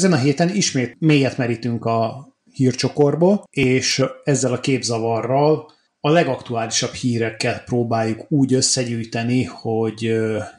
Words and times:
Ezen 0.00 0.12
a 0.12 0.16
héten 0.16 0.48
ismét 0.48 0.96
mélyet 0.98 1.36
merítünk 1.36 1.84
a 1.84 2.28
hírcsokorba, 2.52 3.44
és 3.50 4.04
ezzel 4.24 4.52
a 4.52 4.60
képzavarral 4.60 5.72
a 6.00 6.10
legaktuálisabb 6.10 6.92
hírekkel 6.92 7.62
próbáljuk 7.64 8.24
úgy 8.28 8.54
összegyűjteni, 8.54 9.44
hogy 9.44 10.16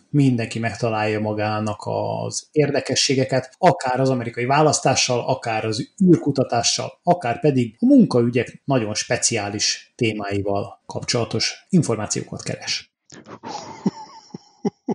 mindenki 0.09 0.59
megtalálja 0.59 1.19
magának 1.19 1.81
az 1.83 2.47
érdekességeket, 2.51 3.55
akár 3.57 3.99
az 3.99 4.09
amerikai 4.09 4.45
választással, 4.45 5.19
akár 5.19 5.65
az 5.65 5.93
űrkutatással, 6.05 6.99
akár 7.03 7.39
pedig 7.39 7.75
a 7.79 7.85
munkaügyek 7.85 8.61
nagyon 8.65 8.93
speciális 8.93 9.93
témáival 9.95 10.81
kapcsolatos 10.85 11.65
információkat 11.69 12.43
keres. 12.43 12.93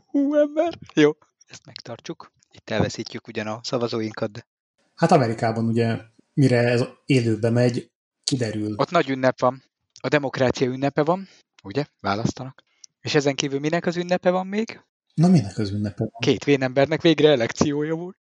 Hú, 0.07 0.35
ember! 0.35 0.79
Jó, 0.95 1.11
ezt 1.47 1.67
megtartjuk. 1.67 2.35
Itt 2.57 2.71
elveszítjük 2.71 3.29
ugyan 3.29 3.47
a 3.47 3.61
szavazóinkat, 3.63 4.31
de... 4.31 4.47
Hát 4.95 5.13
Amerikában 5.13 5.67
ugye, 5.67 5.99
mire 6.35 6.59
ez 6.59 6.85
élőbe 7.07 7.51
megy, 7.51 7.91
kiderül. 8.25 8.75
Ott 8.77 8.91
nagy 8.91 9.11
ünnep 9.11 9.41
van. 9.41 9.63
A 10.01 10.09
demokrácia 10.09 10.67
ünnepe 10.67 11.03
van, 11.03 11.29
ugye? 11.63 11.85
Választanak. 12.01 12.65
És 13.01 13.15
ezen 13.15 13.35
kívül 13.35 13.61
minek 13.61 13.87
az 13.87 13.97
ünnepe 13.97 14.31
van 14.31 14.47
még? 14.47 14.81
Na, 15.15 15.29
minek 15.29 15.59
az 15.59 15.71
ünnepe 15.71 15.97
van? 15.97 16.11
Két 16.19 16.45
vénembernek 16.45 17.03
végre 17.03 17.29
elekciója 17.29 17.95
volt. 17.95 18.17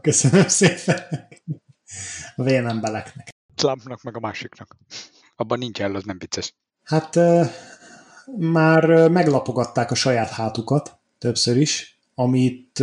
Köszönöm 0.00 0.48
szépen. 0.48 1.28
A 2.36 2.42
vénembeleknek. 2.42 3.28
Trumpnak 3.54 4.02
meg 4.02 4.16
a 4.16 4.20
másiknak. 4.20 4.76
Abban 5.36 5.58
nincs 5.58 5.80
el, 5.80 5.94
az 5.94 6.04
nem 6.04 6.18
vicces. 6.18 6.54
Hát 6.82 7.18
már 8.36 9.08
meglapogatták 9.08 9.90
a 9.90 9.94
saját 9.94 10.30
hátukat 10.30 10.98
többször 11.18 11.56
is, 11.56 11.93
amit 12.14 12.82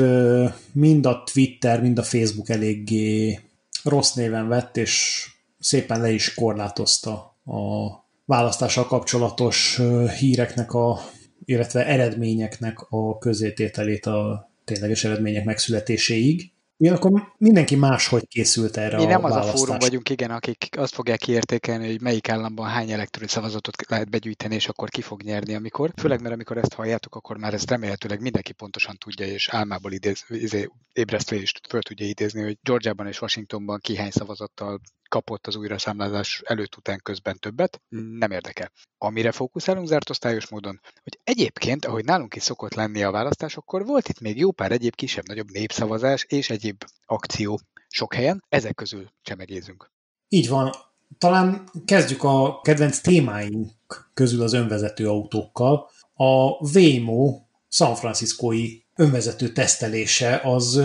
mind 0.72 1.06
a 1.06 1.24
Twitter, 1.24 1.82
mind 1.82 1.98
a 1.98 2.04
Facebook 2.04 2.50
eléggé 2.50 3.40
rossz 3.84 4.14
néven 4.14 4.48
vett, 4.48 4.78
és 4.78 5.26
szépen 5.60 6.02
le 6.02 6.12
is 6.12 6.34
korlátozta 6.34 7.12
a 7.46 7.90
választással 8.26 8.86
kapcsolatos 8.86 9.82
híreknek, 10.20 10.74
a, 10.74 11.00
illetve 11.46 11.86
eredményeknek 11.86 12.80
a 12.90 13.18
közétételét 13.18 14.06
a 14.06 14.52
tényleges 14.64 15.04
eredmények 15.04 15.46
megszületéséig. 15.46 16.52
Akkor 16.88 17.34
mindenki 17.38 17.76
máshogy 17.76 18.28
készült 18.28 18.78
erre 18.78 18.98
Mi 18.98 19.04
a 19.04 19.08
nem 19.08 19.24
az 19.24 19.36
a 19.36 19.44
fórum 19.44 19.78
vagyunk, 19.80 20.10
igen, 20.10 20.32
akik 20.32 20.68
azt 20.78 20.94
fogják 20.94 21.20
kiértékelni, 21.20 21.88
hogy 21.88 22.02
melyik 22.02 22.30
államban 22.30 22.68
hány 22.68 22.92
elektronikus 22.92 23.36
szavazatot 23.36 23.90
lehet 23.90 24.10
begyűjteni, 24.10 24.56
és 24.56 24.68
akkor 24.68 24.90
ki 24.90 25.02
fog 25.02 25.22
nyerni, 25.22 25.54
amikor. 25.54 25.92
Főleg, 25.96 26.22
mert 26.22 26.34
amikor 26.34 26.58
ezt 26.58 26.74
halljátok, 26.74 27.16
akkor 27.16 27.38
már 27.38 27.54
ezt 27.54 27.70
remélhetőleg 27.70 28.22
mindenki 28.22 28.54
pontosan 28.54 28.96
tudja, 28.98 29.26
és 29.26 29.50
álmából 29.50 29.92
idéz, 29.92 30.24
izé, 30.28 30.70
ébresztve 30.94 31.36
is 31.36 31.54
föl 31.70 31.82
tudja 31.82 32.06
idézni, 32.06 32.42
hogy 32.42 32.58
Georgiában 32.62 33.08
és 33.08 33.22
Washingtonban 33.22 33.80
ki 33.80 33.96
hány 33.96 34.12
szavazattal 34.12 34.82
kapott 35.12 35.48
az 35.48 35.56
újraszámlázás 35.56 36.42
előtt 36.46 36.76
után 36.76 37.00
közben 37.04 37.40
többet, 37.40 37.82
nem 38.20 38.32
érdekel. 38.32 38.72
Amire 38.98 39.32
fókuszálunk 39.32 39.88
zárt 39.88 40.10
osztályos 40.10 40.50
módon, 40.50 40.80
hogy 41.04 41.20
egyébként, 41.24 41.86
ahogy 41.86 42.06
nálunk 42.06 42.36
is 42.36 42.44
szokott 42.44 42.74
lenni 42.74 43.04
a 43.04 43.12
választásokkor, 43.12 43.86
volt 43.86 44.10
itt 44.10 44.20
még 44.20 44.38
jó 44.38 44.52
pár 44.52 44.72
egyéb 44.72 44.96
kisebb-nagyobb 44.96 45.52
népszavazás 45.52 46.26
és 46.28 46.50
egyéb 46.50 46.84
akció 47.06 47.60
sok 47.88 48.14
helyen, 48.14 48.44
ezek 48.50 48.76
közül 48.76 49.12
csemegézünk. 49.22 49.92
Így 50.30 50.50
van. 50.50 50.72
Talán 51.18 51.70
kezdjük 51.86 52.24
a 52.24 52.62
kedvenc 52.62 53.00
témáink 53.00 53.72
közül 54.14 54.42
az 54.42 54.54
önvezető 54.54 55.10
autókkal. 55.10 55.90
A 56.14 56.34
Waymo 56.74 57.42
San 57.70 57.96
Franciscoi 57.96 58.86
önvezető 58.96 59.52
tesztelése 59.52 60.40
az 60.44 60.76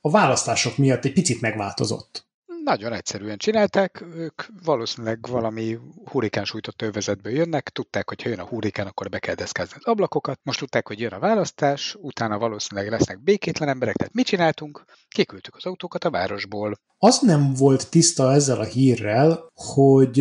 a 0.00 0.10
választások 0.10 0.76
miatt 0.76 1.04
egy 1.04 1.12
picit 1.12 1.40
megváltozott. 1.40 2.28
Nagyon 2.64 2.92
egyszerűen 2.92 3.36
csinálták, 3.36 4.04
ők 4.14 4.42
valószínűleg 4.64 5.26
valami 5.28 5.78
hurrikán 6.04 6.44
sújtott 6.44 6.82
övezetből 6.82 7.32
jönnek, 7.32 7.68
tudták, 7.68 8.08
hogy 8.08 8.22
ha 8.22 8.28
jön 8.28 8.38
a 8.38 8.46
hurrikán, 8.46 8.86
akkor 8.86 9.08
be 9.08 9.18
kell 9.18 9.34
deszkázni 9.34 9.76
az 9.76 9.84
ablakokat, 9.84 10.40
most 10.42 10.58
tudták, 10.58 10.86
hogy 10.86 11.00
jön 11.00 11.12
a 11.12 11.18
választás, 11.18 11.94
utána 12.00 12.38
valószínűleg 12.38 12.90
lesznek 12.90 13.22
békétlen 13.22 13.68
emberek, 13.68 13.96
tehát 13.96 14.14
mit 14.14 14.26
csináltunk? 14.26 14.84
Kiküldtük 15.08 15.56
az 15.56 15.66
autókat 15.66 16.04
a 16.04 16.10
városból. 16.10 16.74
Az 16.98 17.20
nem 17.20 17.52
volt 17.52 17.90
tiszta 17.90 18.32
ezzel 18.32 18.60
a 18.60 18.64
hírrel, 18.64 19.50
hogy 19.54 20.20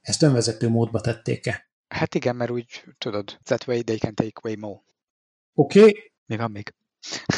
ezt 0.00 0.22
önvezető 0.22 0.68
módba 0.68 1.00
tették-e. 1.00 1.70
Hát 1.88 2.14
igen, 2.14 2.36
mert 2.36 2.50
úgy 2.50 2.84
tudod, 2.98 3.38
that 3.42 3.66
way 3.66 3.82
they 3.82 3.96
can 3.96 4.14
take 4.14 4.40
way 4.42 4.54
more. 4.58 4.80
Oké. 5.54 5.80
Okay. 5.80 6.12
Mi 6.26 6.36
van 6.36 6.50
még? 6.50 6.74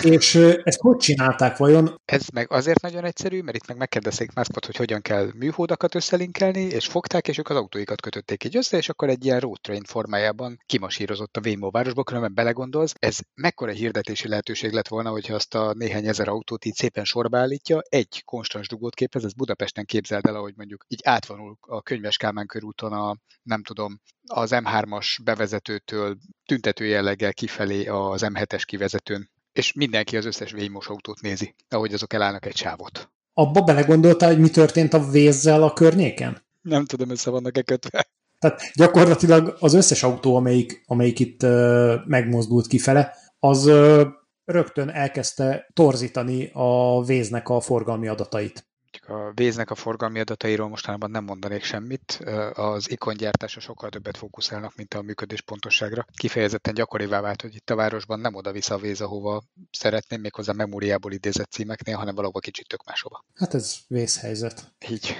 És 0.03 0.35
ezt 0.63 0.81
hogy 0.81 0.97
csinálták 0.97 1.57
vajon? 1.57 2.01
Ez 2.05 2.29
meg 2.33 2.53
azért 2.53 2.81
nagyon 2.81 3.05
egyszerű, 3.05 3.43
mert 3.43 3.57
itt 3.57 3.67
meg 3.67 3.77
megkérdezték 3.77 4.33
Muskot, 4.33 4.67
hogy 4.67 4.77
hogyan 4.77 5.01
kell 5.01 5.31
műholdakat 5.35 5.95
összelinkelni, 5.95 6.61
és 6.61 6.87
fogták, 6.87 7.29
és 7.29 7.39
ők 7.39 7.49
az 7.49 7.57
autóikat 7.57 8.01
kötötték 8.01 8.45
így 8.45 8.57
össze, 8.57 8.77
és 8.77 8.89
akkor 8.89 9.09
egy 9.09 9.25
ilyen 9.25 9.41
road 9.41 9.61
train 9.61 9.85
formájában 9.85 10.59
kimasírozott 10.67 11.37
a 11.37 11.41
Waymo 11.45 11.71
városba, 11.71 12.03
különben 12.03 12.35
belegondolsz, 12.35 12.95
ez 12.99 13.19
mekkora 13.35 13.73
hirdetési 13.73 14.29
lehetőség 14.29 14.73
lett 14.73 14.89
volna, 14.89 15.11
hogyha 15.11 15.35
azt 15.35 15.55
a 15.55 15.73
néhány 15.73 16.07
ezer 16.07 16.29
autót 16.29 16.65
így 16.65 16.75
szépen 16.75 17.05
sorba 17.05 17.39
állítja, 17.39 17.81
egy 17.89 18.23
konstans 18.25 18.69
dugót 18.69 18.95
képez, 18.95 19.25
ez 19.25 19.33
Budapesten 19.33 19.85
képzeld 19.85 20.27
el, 20.27 20.35
ahogy 20.35 20.55
mondjuk 20.57 20.85
így 20.89 21.01
átvonul 21.05 21.57
a 21.61 21.83
Könyves 21.83 22.17
Kálmán 22.17 22.47
körúton 22.47 22.93
a, 22.93 23.17
nem 23.43 23.63
tudom, 23.63 24.01
az 24.27 24.51
M3-as 24.55 25.19
bevezetőtől 25.25 26.17
tüntető 26.47 26.85
jelleggel 26.85 27.33
kifelé 27.33 27.87
az 27.87 28.23
M7-es 28.25 28.63
kivezetőn 28.65 29.31
és 29.53 29.73
mindenki 29.73 30.17
az 30.17 30.25
összes 30.25 30.53
vémos 30.53 30.87
autót 30.87 31.21
nézi, 31.21 31.55
ahogy 31.69 31.93
azok 31.93 32.13
elállnak 32.13 32.47
egy 32.47 32.57
sávot. 32.57 33.11
Abba 33.33 33.61
belegondoltál, 33.61 34.29
hogy 34.29 34.41
mi 34.41 34.49
történt 34.49 34.95
a 34.95 35.11
vézzel 35.11 35.63
a 35.63 35.73
környéken? 35.73 36.45
Nem 36.61 36.85
tudom, 36.85 37.11
össze 37.11 37.31
vannak-e 37.31 37.63
kötve. 37.63 38.11
Tehát 38.39 38.61
gyakorlatilag 38.75 39.57
az 39.59 39.75
összes 39.75 40.03
autó, 40.03 40.37
amelyik, 40.37 40.83
amelyik 40.87 41.19
itt 41.19 41.43
uh, 41.43 41.95
megmozdult 42.07 42.67
kifele, 42.67 43.15
az 43.39 43.67
uh, 43.67 44.07
rögtön 44.45 44.89
elkezdte 44.89 45.71
torzítani 45.73 46.51
a 46.53 47.03
véznek 47.05 47.49
a 47.49 47.61
forgalmi 47.61 48.09
adatait 48.09 48.72
a 49.13 49.33
Véznek 49.35 49.71
a 49.71 49.75
forgalmi 49.75 50.21
adatairól 50.21 50.69
mostanában 50.69 51.11
nem 51.11 51.25
mondanék 51.25 51.63
semmit. 51.63 52.13
Az 52.53 52.91
ikongyártása 52.91 53.61
sokkal 53.61 53.91
többet 53.91 54.17
fókuszálnak, 54.17 54.77
mint 54.77 54.95
a 54.95 55.03
működés 55.03 55.41
pontosságra. 55.41 56.07
Kifejezetten 56.17 56.75
gyakorivá 56.75 57.21
vált, 57.21 57.43
hogy 57.43 57.55
itt 57.55 57.71
a 57.71 57.75
városban 57.75 58.21
nem 58.21 58.35
oda-vissza 58.35 58.75
a 58.75 58.79
Véz, 58.79 59.01
ahova 59.01 59.43
szeretném, 59.71 60.21
méghozzá 60.21 60.53
memóriából 60.53 61.13
idézett 61.13 61.51
címeknél, 61.51 61.97
hanem 61.97 62.15
valahova 62.15 62.39
kicsit 62.39 62.69
tök 62.69 62.85
máshova. 62.85 63.25
Hát 63.35 63.55
ez 63.55 63.77
vészhelyzet. 63.89 64.73
Így. 64.89 65.17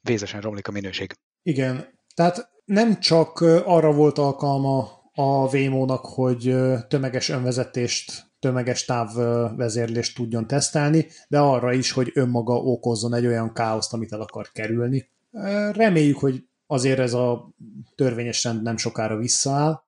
Vézesen 0.00 0.40
romlik 0.40 0.68
a 0.68 0.72
minőség. 0.72 1.14
Igen. 1.42 1.98
Tehát 2.14 2.48
nem 2.64 3.00
csak 3.00 3.40
arra 3.64 3.92
volt 3.92 4.18
alkalma 4.18 5.02
a 5.12 5.48
Vémónak, 5.48 6.06
hogy 6.06 6.54
tömeges 6.88 7.28
önvezetést 7.28 8.32
tömeges 8.44 8.84
távvezérlést 8.84 10.16
tudjon 10.16 10.46
tesztelni, 10.46 11.06
de 11.28 11.38
arra 11.38 11.72
is, 11.72 11.90
hogy 11.90 12.10
önmaga 12.14 12.54
okozzon 12.54 13.14
egy 13.14 13.26
olyan 13.26 13.52
káoszt, 13.52 13.92
amit 13.92 14.12
el 14.12 14.20
akar 14.20 14.50
kerülni. 14.52 15.10
Reméljük, 15.72 16.18
hogy 16.18 16.44
azért 16.66 16.98
ez 16.98 17.12
a 17.12 17.54
törvényes 17.94 18.44
rend 18.44 18.62
nem 18.62 18.76
sokára 18.76 19.16
visszaáll. 19.16 19.82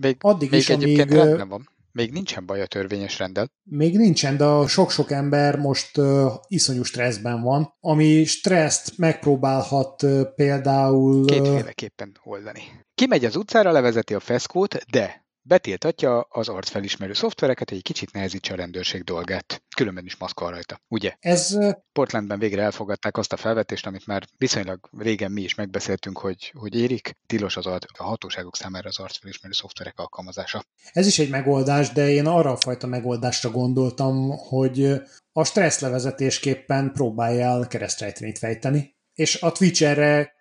Még, 0.00 0.16
Addig 0.20 0.50
még 0.50 0.60
is, 0.60 0.70
amíg... 0.70 1.04
nem 1.04 1.48
van. 1.48 1.68
Még 1.92 2.12
nincsen 2.12 2.46
baj 2.46 2.60
a 2.60 2.66
törvényes 2.66 3.18
rendel. 3.18 3.48
Még 3.62 3.96
nincsen, 3.96 4.36
de 4.36 4.44
a 4.44 4.66
sok-sok 4.66 5.10
ember 5.10 5.56
most 5.58 5.98
uh, 5.98 6.32
iszonyú 6.48 6.82
stresszben 6.82 7.42
van, 7.42 7.74
ami 7.80 8.24
stresszt 8.24 8.98
megpróbálhat 8.98 10.02
uh, 10.02 10.22
például... 10.34 11.26
Kétféleképpen 11.26 12.16
oldani. 12.24 12.62
Kimegy 12.94 13.24
az 13.24 13.36
utcára, 13.36 13.70
levezeti 13.70 14.14
a 14.14 14.20
feszkót, 14.20 14.74
de 14.74 15.25
betiltatja 15.46 16.20
az 16.20 16.48
arcfelismerő 16.48 17.12
szoftvereket, 17.12 17.68
hogy 17.68 17.78
egy 17.78 17.84
kicsit 17.84 18.12
nehezítse 18.12 18.52
a 18.52 18.56
rendőrség 18.56 19.02
dolgát. 19.02 19.62
Különben 19.76 20.04
is 20.04 20.16
maszkol 20.16 20.50
rajta, 20.50 20.80
ugye? 20.88 21.14
Ez... 21.20 21.58
Portlandben 21.92 22.38
végre 22.38 22.62
elfogadták 22.62 23.16
azt 23.16 23.32
a 23.32 23.36
felvetést, 23.36 23.86
amit 23.86 24.06
már 24.06 24.24
viszonylag 24.38 24.88
régen 24.98 25.32
mi 25.32 25.42
is 25.42 25.54
megbeszéltünk, 25.54 26.18
hogy, 26.18 26.52
hogy 26.58 26.74
érik. 26.74 27.16
Tilos 27.26 27.56
az 27.56 27.66
a 27.66 27.78
hatóságok 27.96 28.56
számára 28.56 28.88
az 28.88 28.98
arcfelismerő 28.98 29.52
szoftverek 29.52 29.98
alkalmazása. 29.98 30.64
Ez 30.92 31.06
is 31.06 31.18
egy 31.18 31.30
megoldás, 31.30 31.92
de 31.92 32.08
én 32.08 32.26
arra 32.26 32.50
a 32.50 32.56
fajta 32.56 32.86
megoldásra 32.86 33.50
gondoltam, 33.50 34.30
hogy 34.30 35.02
a 35.32 35.44
stresszlevezetésképpen 35.44 36.92
próbáljál 36.92 37.66
keresztrejtvényt 37.66 38.38
fejteni, 38.38 38.96
és 39.14 39.42
a 39.42 39.52
Twitch 39.52 39.82
erre 39.82 40.34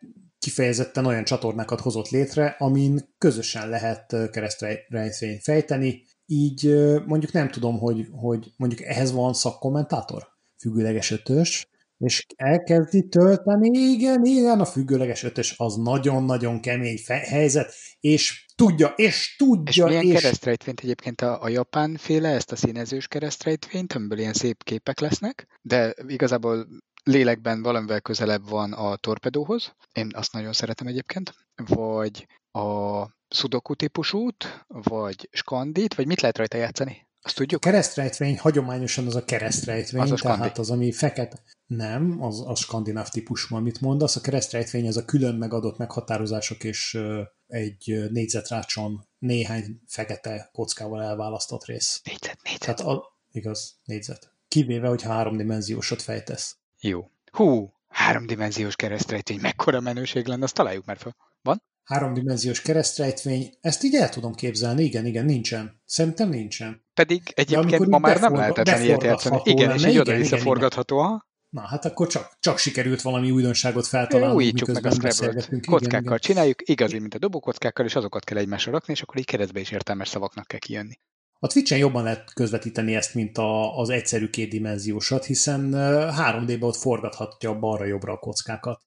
kifejezetten 0.45 1.05
olyan 1.05 1.23
csatornákat 1.23 1.79
hozott 1.79 2.09
létre, 2.09 2.55
amin 2.59 3.15
közösen 3.17 3.69
lehet 3.69 4.15
keresztrejtvényt 4.31 5.43
fejteni, 5.43 6.03
így 6.25 6.75
mondjuk 7.05 7.31
nem 7.31 7.49
tudom, 7.49 7.77
hogy, 7.77 8.07
hogy 8.11 8.51
mondjuk 8.57 8.81
ehhez 8.81 9.11
van 9.11 9.33
szakkommentátor, 9.33 10.27
függőleges 10.59 11.11
ötös, 11.11 11.69
és 11.97 12.25
elkezdi 12.35 13.07
tölteni, 13.07 13.79
igen, 13.79 14.25
igen, 14.25 14.59
a 14.59 14.65
függőleges 14.65 15.23
ötös 15.23 15.53
az 15.57 15.75
nagyon-nagyon 15.75 16.61
kemény 16.61 16.97
fe- 16.97 17.27
helyzet, 17.27 17.73
és 17.99 18.45
tudja, 18.55 18.93
és 18.95 19.35
tudja, 19.37 19.85
és 19.85 19.89
milyen 19.91 20.15
és... 20.15 20.21
keresztrejtvényt 20.21 20.79
egyébként? 20.79 21.21
A, 21.21 21.41
a 21.41 21.49
japán 21.49 21.97
féle, 21.97 22.29
ezt 22.29 22.51
a 22.51 22.55
színezős 22.55 23.07
keresztrejtvényt, 23.07 23.93
amiből 23.93 24.17
ilyen 24.17 24.33
szép 24.33 24.63
képek 24.63 24.99
lesznek, 24.99 25.47
de 25.61 25.93
igazából 26.07 26.67
lélekben 27.05 27.61
valamivel 27.61 28.01
közelebb 28.01 28.49
van 28.49 28.73
a 28.73 28.95
torpedóhoz, 28.95 29.75
én 29.91 30.09
azt 30.13 30.33
nagyon 30.33 30.53
szeretem 30.53 30.87
egyébként, 30.87 31.33
vagy 31.55 32.27
a 32.51 33.03
sudoku 33.29 33.75
típusút, 33.75 34.65
vagy 34.67 35.29
skandit, 35.31 35.93
vagy 35.95 36.07
mit 36.07 36.21
lehet 36.21 36.37
rajta 36.37 36.57
játszani? 36.57 37.07
Azt 37.21 37.35
tudjuk? 37.35 37.65
A 37.65 37.69
keresztrejtvény 37.69 38.37
hagyományosan 38.39 39.07
az 39.07 39.15
a 39.15 39.25
keresztrejtvény, 39.25 40.01
Az 40.01 40.11
a 40.11 40.15
tehát 40.15 40.37
skandi. 40.37 40.59
az, 40.59 40.71
ami 40.71 40.91
fekete. 40.91 41.41
Nem, 41.65 42.21
az 42.21 42.47
a 42.47 42.55
skandináv 42.55 43.09
típusú, 43.09 43.55
amit 43.55 43.81
mondasz. 43.81 44.15
A 44.15 44.21
keresztrejtvény 44.21 44.87
az 44.87 44.97
a 44.97 45.05
külön 45.05 45.35
megadott 45.35 45.77
meghatározások 45.77 46.63
és 46.63 46.99
egy 47.47 48.09
négyzetrácson 48.11 49.07
néhány 49.19 49.81
fekete 49.87 50.49
kockával 50.53 51.03
elválasztott 51.03 51.65
rész. 51.65 52.01
Négyzet, 52.03 52.37
négyzet. 52.43 52.59
Tehát 52.59 52.79
a, 52.79 53.03
igaz, 53.31 53.79
négyzet. 53.83 54.31
Kivéve, 54.47 54.87
hogy 54.87 55.01
háromdimenziósot 55.01 56.01
fejtesz. 56.01 56.57
Jó. 56.87 57.11
Hú, 57.31 57.73
háromdimenziós 57.87 58.75
keresztrejtvény, 58.75 59.39
mekkora 59.41 59.79
menőség 59.79 60.25
lenne, 60.25 60.43
azt 60.43 60.53
találjuk 60.53 60.85
már 60.85 60.97
fel. 60.97 61.15
Van? 61.41 61.63
Háromdimenziós 61.83 62.61
keresztrejtvény, 62.61 63.53
ezt 63.61 63.83
így 63.83 63.95
el 63.95 64.09
tudom 64.09 64.33
képzelni, 64.33 64.83
igen, 64.83 65.05
igen, 65.05 65.25
nincsen. 65.25 65.81
Szerintem 65.85 66.29
nincsen. 66.29 66.85
Pedig 66.93 67.21
egyébként 67.35 67.85
ma 67.85 67.97
így 67.97 68.01
már 68.01 68.19
nem 68.19 68.35
lehetetlen 68.35 68.81
ilyet 68.81 69.03
játszani. 69.03 69.41
Igen, 69.43 69.71
és 69.71 69.81
lenne, 69.81 69.87
így 69.87 69.93
igen, 69.93 70.01
oda-vissza 70.01 70.37
forgatható. 70.37 70.97
aha. 70.97 71.27
Na, 71.49 71.61
hát 71.61 71.85
akkor 71.85 72.07
csak, 72.07 72.37
csak 72.39 72.57
sikerült 72.57 73.01
valami 73.01 73.31
újdonságot 73.31 73.87
feltalálnunk, 73.87 74.37
Újítsuk 74.39 74.81
meg 74.81 74.85
a. 74.85 74.91
Igen, 74.91 75.61
Kockákkal 75.65 76.01
igen. 76.01 76.17
csináljuk, 76.17 76.69
igazi, 76.69 76.99
mint 76.99 77.13
a 77.13 77.17
dobókockákkal, 77.17 77.85
és 77.85 77.95
azokat 77.95 78.23
kell 78.23 78.37
egymásra 78.37 78.71
rakni, 78.71 78.93
és 78.93 79.01
akkor 79.01 79.17
így 79.17 79.25
keresztbe 79.25 79.59
is 79.59 79.71
értelmes 79.71 80.07
szavaknak 80.07 80.47
kell 80.47 80.59
kijönni. 80.59 80.99
A 81.39 81.47
Twitch-en 81.47 81.77
jobban 81.77 82.03
lehet 82.03 82.33
közvetíteni 82.33 82.95
ezt, 82.95 83.13
mint 83.13 83.37
a, 83.37 83.77
az 83.77 83.89
egyszerű 83.89 84.29
kétdimenziósat, 84.29 85.25
hiszen 85.25 85.73
ö, 85.73 86.07
3D-be 86.11 86.65
ott 86.65 86.75
forgathatja 86.75 87.59
balra-jobbra 87.59 88.13
a 88.13 88.17
kockákat. 88.17 88.81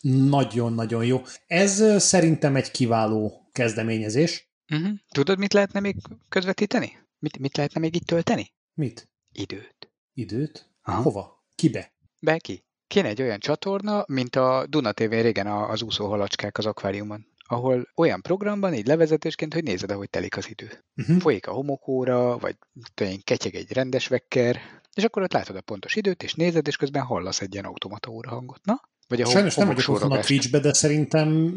Nagyon-nagyon 0.00 1.04
jó. 1.04 1.22
Ez 1.46 1.80
ö, 1.80 1.98
szerintem 1.98 2.56
egy 2.56 2.70
kiváló 2.70 3.48
kezdeményezés. 3.52 4.52
Uh-huh. 4.72 4.92
Tudod, 5.08 5.38
mit 5.38 5.52
lehetne 5.52 5.80
még 5.80 5.96
közvetíteni? 6.28 6.98
Mit, 7.18 7.38
mit 7.38 7.56
lehetne 7.56 7.80
még 7.80 7.94
itt 7.94 8.06
tölteni? 8.06 8.52
Mit? 8.74 9.08
Időt. 9.32 9.92
Időt? 10.14 10.70
Aha. 10.82 11.02
Hova? 11.02 11.44
Kibe? 11.54 11.92
Be 12.20 12.36
ki. 12.36 12.64
Kéne 12.86 13.08
egy 13.08 13.22
olyan 13.22 13.38
csatorna, 13.38 14.04
mint 14.08 14.36
a 14.36 14.66
Duna 14.68 14.92
TV 14.92 15.10
régen 15.10 15.46
az 15.46 15.82
úszó 15.82 16.08
halacskák 16.08 16.58
az 16.58 16.66
akváriumon, 16.66 17.26
ahol 17.54 17.88
olyan 17.94 18.20
programban, 18.20 18.74
így 18.74 18.86
levezetésként, 18.86 19.54
hogy 19.54 19.62
nézed, 19.62 19.90
ahogy 19.90 20.10
telik 20.10 20.36
az 20.36 20.48
idő. 20.50 20.84
Uh-huh. 20.96 21.20
Folyik 21.20 21.46
a 21.46 21.52
homokóra, 21.52 22.38
vagy 22.38 22.56
tudom, 22.94 23.14
ketyeg 23.24 23.54
egy 23.54 23.72
rendes 23.72 24.06
vekker, 24.06 24.60
és 24.94 25.04
akkor 25.04 25.22
ott 25.22 25.32
látod 25.32 25.56
a 25.56 25.60
pontos 25.60 25.96
időt, 25.96 26.22
és 26.22 26.34
nézed, 26.34 26.66
és 26.66 26.76
közben 26.76 27.02
hallasz 27.02 27.40
egy 27.40 27.52
ilyen 27.52 27.64
automata 27.64 28.10
óra 28.10 28.30
hangot. 28.30 28.64
Na? 28.64 28.80
Vagy 29.08 29.20
a 29.20 29.26
Sajnos 29.26 29.54
nem 29.54 29.66
vagyok 29.66 29.88
otthon 29.88 30.12
a. 30.12 30.20
Twitch-be, 30.20 30.58
de 30.58 30.72
szerintem 30.72 31.54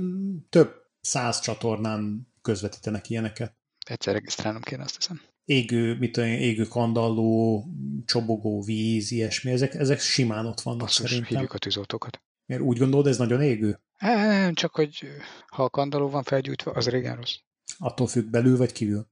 több 0.50 0.74
száz 1.02 1.40
csatornán 1.40 2.28
közvetítenek 2.42 3.10
ilyeneket. 3.10 3.56
Egyszer 3.86 4.14
regisztrálnom 4.14 4.62
kéne, 4.62 4.84
azt 4.84 4.96
hiszem. 4.96 5.22
Égő, 5.46 5.98
mit 5.98 6.18
én, 6.18 6.40
égő 6.40 6.64
kandalló, 6.64 7.66
csobogó 8.06 8.62
víz, 8.62 9.12
ilyesmi, 9.12 9.52
ezek, 9.52 9.74
ezek 9.74 10.00
simán 10.00 10.46
ott 10.46 10.62
vannak 10.62 10.80
Basszus, 10.80 11.10
szerintem. 11.10 11.34
hívjuk 11.34 11.54
a 11.54 11.58
tűzoltókat. 11.58 12.22
Miért 12.46 12.64
úgy 12.64 12.78
gondolod, 12.78 13.08
ez 13.08 13.18
nagyon 13.18 13.42
égő? 13.42 13.80
Nem, 14.00 14.54
csak 14.54 14.76
hogy 14.76 15.08
ha 15.48 15.64
a 15.64 15.70
kandaló 15.70 16.10
van 16.10 16.24
felgyújtva, 16.24 16.72
az 16.72 16.90
régen 16.90 17.16
rossz. 17.16 17.36
Attól 17.78 18.08
függ 18.08 18.30
belül 18.30 18.58
vagy 18.58 18.72
kívül? 18.72 19.08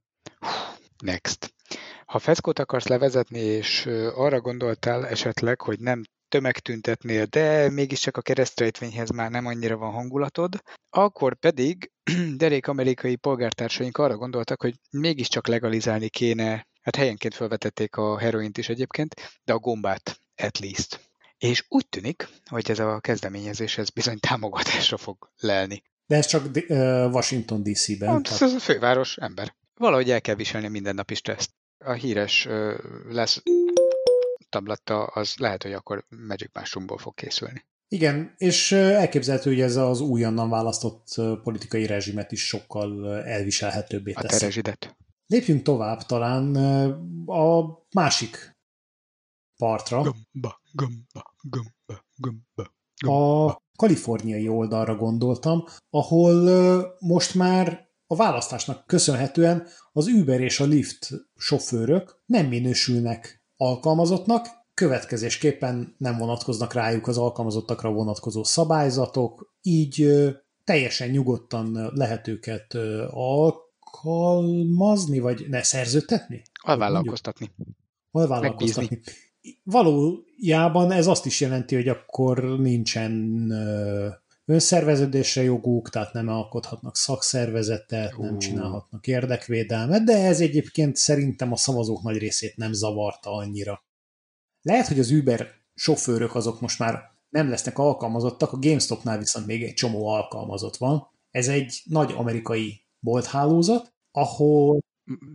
Next. 1.04 1.54
Ha 2.06 2.18
feszkót 2.18 2.58
akarsz 2.58 2.86
levezetni, 2.86 3.38
és 3.38 3.86
arra 4.14 4.40
gondoltál 4.40 5.06
esetleg, 5.06 5.60
hogy 5.60 5.80
nem 5.80 6.02
tömegtüntetnél, 6.28 7.24
de 7.24 7.70
mégiscsak 7.70 8.16
a 8.16 8.22
keresztrejtvényhez 8.22 9.10
már 9.10 9.30
nem 9.30 9.46
annyira 9.46 9.76
van 9.76 9.92
hangulatod, 9.92 10.62
akkor 10.90 11.38
pedig 11.38 11.90
derék 12.36 12.66
amerikai 12.66 13.16
polgártársaink 13.16 13.98
arra 13.98 14.16
gondoltak, 14.16 14.60
hogy 14.60 14.74
mégiscsak 14.90 15.46
legalizálni 15.46 16.08
kéne, 16.08 16.66
hát 16.82 16.96
helyenként 16.96 17.34
felvetették 17.34 17.96
a 17.96 18.18
heroint 18.18 18.58
is 18.58 18.68
egyébként, 18.68 19.14
de 19.44 19.52
a 19.52 19.58
gombát 19.58 20.20
at 20.36 20.58
least. 20.58 21.00
És 21.38 21.64
úgy 21.68 21.88
tűnik, 21.88 22.28
hogy 22.44 22.70
ez 22.70 22.78
a 22.78 23.00
kezdeményezés 23.00 23.78
ez 23.78 23.90
bizony 23.90 24.18
támogatásra 24.20 24.96
fog 24.96 25.30
lelni. 25.40 25.82
De 26.06 26.16
ez 26.16 26.26
csak 26.26 26.56
Washington 27.12 27.62
DC-ben. 27.62 28.08
Hát, 28.08 28.22
tehát 28.22 28.42
ez 28.42 28.52
a 28.52 28.58
főváros, 28.58 29.16
ember. 29.16 29.54
Valahogy 29.74 30.10
el 30.10 30.20
kell 30.20 30.34
viselni 30.34 30.66
a 30.66 30.70
mindennapi 30.70 31.14
stresszt. 31.14 31.50
A 31.84 31.92
híres 31.92 32.48
lesz 33.08 33.42
tablatta, 34.48 35.04
az 35.04 35.34
lehet, 35.36 35.62
hogy 35.62 35.72
akkor 35.72 36.04
Magic 36.08 36.50
Mushroomból 36.54 36.98
fog 36.98 37.14
készülni. 37.14 37.64
Igen, 37.88 38.34
és 38.36 38.72
elképzelhető, 38.72 39.50
hogy 39.50 39.60
ez 39.60 39.76
az 39.76 40.00
újonnan 40.00 40.50
választott 40.50 41.06
politikai 41.42 41.86
rezsimet 41.86 42.32
is 42.32 42.46
sokkal 42.46 43.16
elviselhetőbbé 43.22 44.12
A 44.12 44.20
teszi. 44.20 44.38
terezsidet. 44.38 44.96
Lépjünk 45.26 45.62
tovább 45.62 46.02
talán 46.02 46.54
a 47.26 47.64
másik 47.94 48.55
partra, 49.56 50.02
Gomba, 50.02 50.60
gomba, 50.72 51.34
gomba, 51.42 52.04
gomba. 52.16 52.74
a 53.46 53.62
kaliforniai 53.76 54.48
oldalra 54.48 54.96
gondoltam, 54.96 55.64
ahol 55.90 56.96
most 56.98 57.34
már 57.34 57.88
a 58.06 58.16
választásnak 58.16 58.86
köszönhetően 58.86 59.66
az 59.92 60.06
Uber 60.06 60.40
és 60.40 60.60
a 60.60 60.64
Lyft 60.64 61.10
sofőrök 61.36 62.20
nem 62.26 62.46
minősülnek 62.46 63.44
alkalmazottnak, 63.56 64.46
következésképpen 64.74 65.94
nem 65.98 66.18
vonatkoznak 66.18 66.72
rájuk 66.72 67.06
az 67.06 67.18
alkalmazottakra 67.18 67.92
vonatkozó 67.92 68.44
szabályzatok, 68.44 69.52
így 69.62 70.08
teljesen 70.64 71.10
nyugodtan 71.10 71.90
lehet 71.94 72.28
őket 72.28 72.74
alkalmazni, 73.10 75.18
vagy 75.18 75.46
ne 75.48 75.62
szerződtetni? 75.62 76.42
Alvállalkoztatni. 76.62 77.54
Alvállalkoztatni. 78.10 79.00
Valójában 79.62 80.90
ez 80.90 81.06
azt 81.06 81.26
is 81.26 81.40
jelenti, 81.40 81.74
hogy 81.74 81.88
akkor 81.88 82.58
nincsen 82.58 83.12
önszerveződésre 84.44 85.42
joguk, 85.42 85.90
tehát 85.90 86.12
nem 86.12 86.28
alkothatnak 86.28 86.96
szakszervezetet, 86.96 88.16
nem 88.18 88.38
csinálhatnak 88.38 89.06
érdekvédelmet, 89.06 90.04
de 90.04 90.24
ez 90.24 90.40
egyébként 90.40 90.96
szerintem 90.96 91.52
a 91.52 91.56
szavazók 91.56 92.02
nagy 92.02 92.18
részét 92.18 92.56
nem 92.56 92.72
zavarta 92.72 93.30
annyira. 93.30 93.84
Lehet, 94.62 94.86
hogy 94.86 94.98
az 94.98 95.10
Uber 95.10 95.48
sofőrök 95.74 96.34
azok 96.34 96.60
most 96.60 96.78
már 96.78 97.14
nem 97.28 97.48
lesznek 97.48 97.78
alkalmazottak, 97.78 98.52
a 98.52 98.58
GameStopnál 98.58 99.18
viszont 99.18 99.46
még 99.46 99.62
egy 99.62 99.74
csomó 99.74 100.06
alkalmazott 100.08 100.76
van. 100.76 101.08
Ez 101.30 101.48
egy 101.48 101.82
nagy 101.84 102.12
amerikai 102.16 102.80
bolthálózat, 103.00 103.92
ahol 104.10 104.80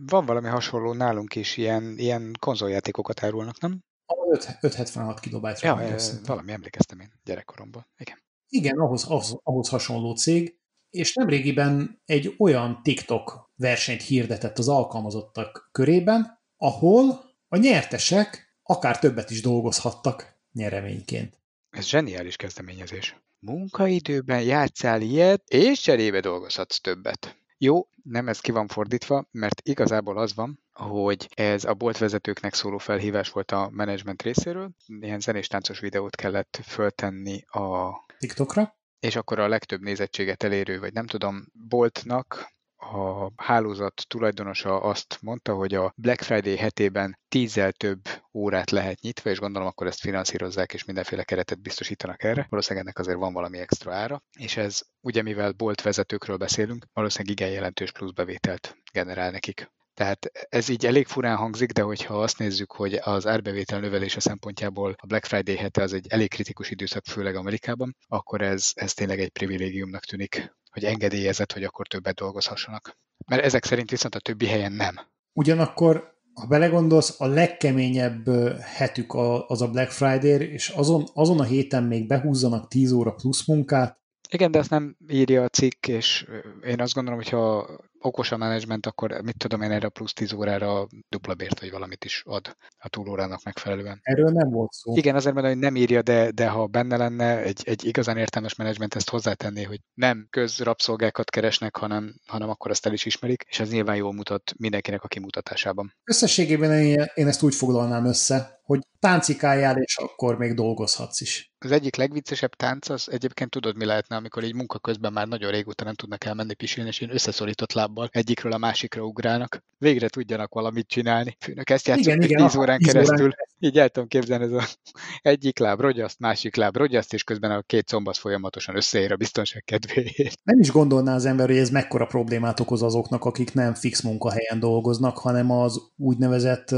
Van 0.06 0.26
valami 0.26 0.48
hasonló 0.48 0.92
nálunk 0.92 1.34
is, 1.34 1.56
ilyen, 1.56 1.94
ilyen 1.98 2.32
konzoljátékokat 2.38 3.22
árulnak, 3.22 3.60
nem? 3.60 3.80
A 4.06 4.14
5, 4.30 4.58
576 4.60 5.20
kilobájtra 5.20 5.80
Ja, 5.80 5.92
készítve. 5.92 6.26
valami 6.26 6.52
emlékeztem 6.52 7.00
én 7.00 7.12
gyerekkoromban. 7.24 7.86
Igen. 7.96 8.22
Igen, 8.48 8.78
ahhoz, 8.78 9.04
ahhoz, 9.04 9.36
ahhoz 9.42 9.68
hasonló 9.68 10.14
cég, 10.14 10.58
és 10.90 11.14
nemrégiben 11.14 12.02
egy 12.04 12.34
olyan 12.38 12.82
TikTok 12.82 13.50
versenyt 13.54 14.02
hirdetett 14.02 14.58
az 14.58 14.68
alkalmazottak 14.68 15.68
körében, 15.72 16.40
ahol 16.56 17.24
a 17.48 17.56
nyertesek 17.56 18.56
akár 18.62 18.98
többet 18.98 19.30
is 19.30 19.40
dolgozhattak 19.40 20.40
nyereményként. 20.52 21.40
Ez 21.70 21.86
zseniális 21.86 22.36
kezdeményezés. 22.36 23.16
Munkaidőben 23.38 24.42
játszál 24.42 25.00
ilyet, 25.00 25.48
és 25.48 25.80
cserébe 25.80 26.20
dolgozhatsz 26.20 26.80
többet. 26.80 27.41
Jó, 27.64 27.88
nem 28.02 28.28
ez 28.28 28.40
ki 28.40 28.50
van 28.50 28.66
fordítva, 28.66 29.28
mert 29.30 29.60
igazából 29.64 30.18
az 30.18 30.34
van, 30.34 30.60
hogy 30.72 31.28
ez 31.34 31.64
a 31.64 31.74
boltvezetőknek 31.74 32.54
szóló 32.54 32.78
felhívás 32.78 33.30
volt 33.30 33.50
a 33.50 33.68
menedzsment 33.72 34.22
részéről. 34.22 34.70
Ilyen 34.86 35.20
zenés 35.20 35.46
táncos 35.46 35.80
videót 35.80 36.16
kellett 36.16 36.60
föltenni 36.64 37.44
a 37.46 37.90
TikTokra? 38.18 38.76
és 39.00 39.16
akkor 39.16 39.38
a 39.38 39.48
legtöbb 39.48 39.80
nézettséget 39.80 40.42
elérő, 40.42 40.78
vagy 40.78 40.92
nem 40.92 41.06
tudom, 41.06 41.44
boltnak 41.68 42.52
a 42.90 43.32
hálózat 43.36 44.04
tulajdonosa 44.08 44.80
azt 44.80 45.18
mondta, 45.20 45.54
hogy 45.54 45.74
a 45.74 45.92
Black 45.96 46.22
Friday 46.22 46.56
hetében 46.56 47.18
tízzel 47.28 47.72
több 47.72 48.00
órát 48.32 48.70
lehet 48.70 49.00
nyitva, 49.00 49.30
és 49.30 49.38
gondolom 49.38 49.68
akkor 49.68 49.86
ezt 49.86 50.00
finanszírozzák, 50.00 50.72
és 50.72 50.84
mindenféle 50.84 51.24
keretet 51.24 51.62
biztosítanak 51.62 52.22
erre. 52.22 52.46
Valószínűleg 52.48 52.84
ennek 52.84 52.98
azért 52.98 53.18
van 53.18 53.32
valami 53.32 53.58
extra 53.58 53.94
ára, 53.94 54.22
és 54.38 54.56
ez 54.56 54.80
ugye 55.00 55.22
mivel 55.22 55.52
bolt 55.52 55.82
vezetőkről 55.82 56.36
beszélünk, 56.36 56.86
valószínűleg 56.92 57.38
igen 57.38 57.50
jelentős 57.50 57.92
plusz 57.92 58.12
bevételt 58.12 58.76
generál 58.92 59.30
nekik. 59.30 59.70
Tehát 59.94 60.30
ez 60.48 60.68
így 60.68 60.86
elég 60.86 61.06
furán 61.06 61.36
hangzik, 61.36 61.72
de 61.72 61.82
hogyha 61.82 62.22
azt 62.22 62.38
nézzük, 62.38 62.72
hogy 62.72 62.94
az 62.94 63.26
árbevétel 63.26 63.80
növelése 63.80 64.20
szempontjából 64.20 64.94
a 64.96 65.06
Black 65.06 65.24
Friday 65.24 65.56
hete 65.56 65.82
az 65.82 65.92
egy 65.92 66.06
elég 66.08 66.30
kritikus 66.30 66.70
időszak, 66.70 67.04
főleg 67.04 67.36
Amerikában, 67.36 67.96
akkor 68.08 68.42
ez, 68.42 68.70
ez 68.74 68.94
tényleg 68.94 69.20
egy 69.20 69.30
privilégiumnak 69.30 70.04
tűnik 70.04 70.52
hogy 70.72 70.84
engedélyezett, 70.84 71.52
hogy 71.52 71.64
akkor 71.64 71.86
többet 71.86 72.14
dolgozhassanak. 72.14 72.96
Mert 73.26 73.44
ezek 73.44 73.64
szerint 73.64 73.90
viszont 73.90 74.14
a 74.14 74.20
többi 74.20 74.46
helyen 74.46 74.72
nem. 74.72 74.94
Ugyanakkor, 75.32 76.14
ha 76.34 76.46
belegondolsz, 76.46 77.20
a 77.20 77.26
legkeményebb 77.26 78.28
hetük 78.60 79.14
az 79.46 79.62
a 79.62 79.70
Black 79.70 79.90
Friday, 79.90 80.52
és 80.52 80.68
azon, 80.68 81.04
azon 81.14 81.40
a 81.40 81.44
héten 81.44 81.84
még 81.84 82.06
behúzzanak 82.06 82.68
10 82.68 82.92
óra 82.92 83.14
plusz 83.14 83.46
munkát. 83.46 84.00
Igen, 84.28 84.50
de 84.50 84.58
azt 84.58 84.70
nem 84.70 84.96
írja 85.08 85.42
a 85.42 85.48
cikk, 85.48 85.88
és 85.88 86.26
én 86.66 86.80
azt 86.80 86.94
gondolom, 86.94 87.18
hogy 87.20 87.28
ha 87.28 87.68
okos 88.02 88.32
a 88.32 88.36
menedzsment, 88.36 88.86
akkor 88.86 89.20
mit 89.22 89.36
tudom 89.36 89.62
én 89.62 89.70
erre 89.70 89.86
a 89.86 89.90
plusz 89.90 90.12
10 90.12 90.32
órára 90.32 90.86
dupla 91.08 91.34
bért, 91.34 91.60
vagy 91.60 91.70
valamit 91.70 92.04
is 92.04 92.22
ad 92.26 92.56
a 92.78 92.88
túlórának 92.88 93.42
megfelelően. 93.44 93.98
Erről 94.02 94.30
nem 94.30 94.50
volt 94.50 94.72
szó. 94.72 94.96
Igen, 94.96 95.14
azért 95.14 95.34
mondom, 95.34 95.52
hogy 95.52 95.60
nem 95.60 95.76
írja, 95.76 96.02
de, 96.02 96.30
de 96.30 96.48
ha 96.48 96.66
benne 96.66 96.96
lenne, 96.96 97.38
egy, 97.38 97.60
egy 97.64 97.84
igazán 97.84 98.16
értelmes 98.16 98.54
menedzsment 98.54 98.94
ezt 98.94 99.10
hozzátenné, 99.10 99.62
hogy 99.62 99.80
nem 99.94 100.26
közrabszolgákat 100.30 101.30
keresnek, 101.30 101.76
hanem, 101.76 102.14
hanem 102.26 102.48
akkor 102.48 102.70
azt 102.70 102.86
el 102.86 102.92
is 102.92 103.04
ismerik, 103.04 103.44
és 103.48 103.60
ez 103.60 103.70
nyilván 103.70 103.96
jól 103.96 104.12
mutat 104.12 104.52
mindenkinek 104.58 105.02
a 105.02 105.08
kimutatásában. 105.08 105.94
Összességében 106.04 106.72
én, 106.72 107.04
én 107.14 107.26
ezt 107.26 107.42
úgy 107.42 107.54
foglalnám 107.54 108.06
össze, 108.06 108.60
hogy 108.62 108.80
táncikáljál, 108.98 109.76
és 109.76 109.96
akkor 109.96 110.38
még 110.38 110.54
dolgozhatsz 110.54 111.20
is. 111.20 111.52
Az 111.58 111.70
egyik 111.70 111.96
legviccesebb 111.96 112.54
tánc 112.54 112.88
az 112.88 113.10
egyébként 113.10 113.50
tudod, 113.50 113.76
mi 113.76 113.84
lehetne, 113.84 114.16
amikor 114.16 114.44
így 114.44 114.54
munka 114.54 114.78
közben 114.78 115.12
már 115.12 115.28
nagyon 115.28 115.50
régóta 115.50 115.84
nem 115.84 115.94
tudnak 115.94 116.24
elmenni 116.24 116.54
pisilni, 116.54 116.88
és 116.88 117.00
én 117.00 117.12
összeszorított 117.12 117.72
lábbal 117.92 118.08
egyikről 118.12 118.52
a 118.52 118.58
másikra 118.58 119.02
ugrálnak. 119.02 119.64
Végre 119.78 120.08
tudjanak 120.08 120.54
valamit 120.54 120.88
csinálni. 120.88 121.36
Főnök 121.40 121.70
ezt 121.70 121.86
játszunk 121.86 122.06
igen, 122.06 122.22
igen, 122.22 122.46
10 122.46 122.56
órán 122.56 122.78
keresztül. 122.78 123.20
Órán. 123.20 123.46
Így 123.58 123.78
el 123.78 123.88
tudom 123.88 124.08
képzelni, 124.08 124.44
ez 124.44 124.52
a 124.52 124.64
egyik 125.32 125.58
láb 125.58 125.80
rogyaszt, 125.80 126.18
másik 126.18 126.56
láb 126.56 126.76
rogyaszt, 126.76 127.12
és 127.12 127.24
közben 127.24 127.50
a 127.50 127.62
két 127.62 127.88
szombat 127.88 128.16
folyamatosan 128.16 128.76
összeér 128.76 129.12
a 129.12 129.16
biztonság 129.16 129.62
kedvéért. 129.64 130.40
Nem 130.44 130.60
is 130.60 130.70
gondolná 130.70 131.14
az 131.14 131.24
ember, 131.24 131.48
hogy 131.48 131.56
ez 131.56 131.70
mekkora 131.70 132.06
problémát 132.06 132.60
okoz 132.60 132.82
azoknak, 132.82 133.24
akik 133.24 133.54
nem 133.54 133.74
fix 133.74 134.00
munkahelyen 134.00 134.60
dolgoznak, 134.60 135.18
hanem 135.18 135.50
az 135.50 135.80
úgynevezett 135.96 136.74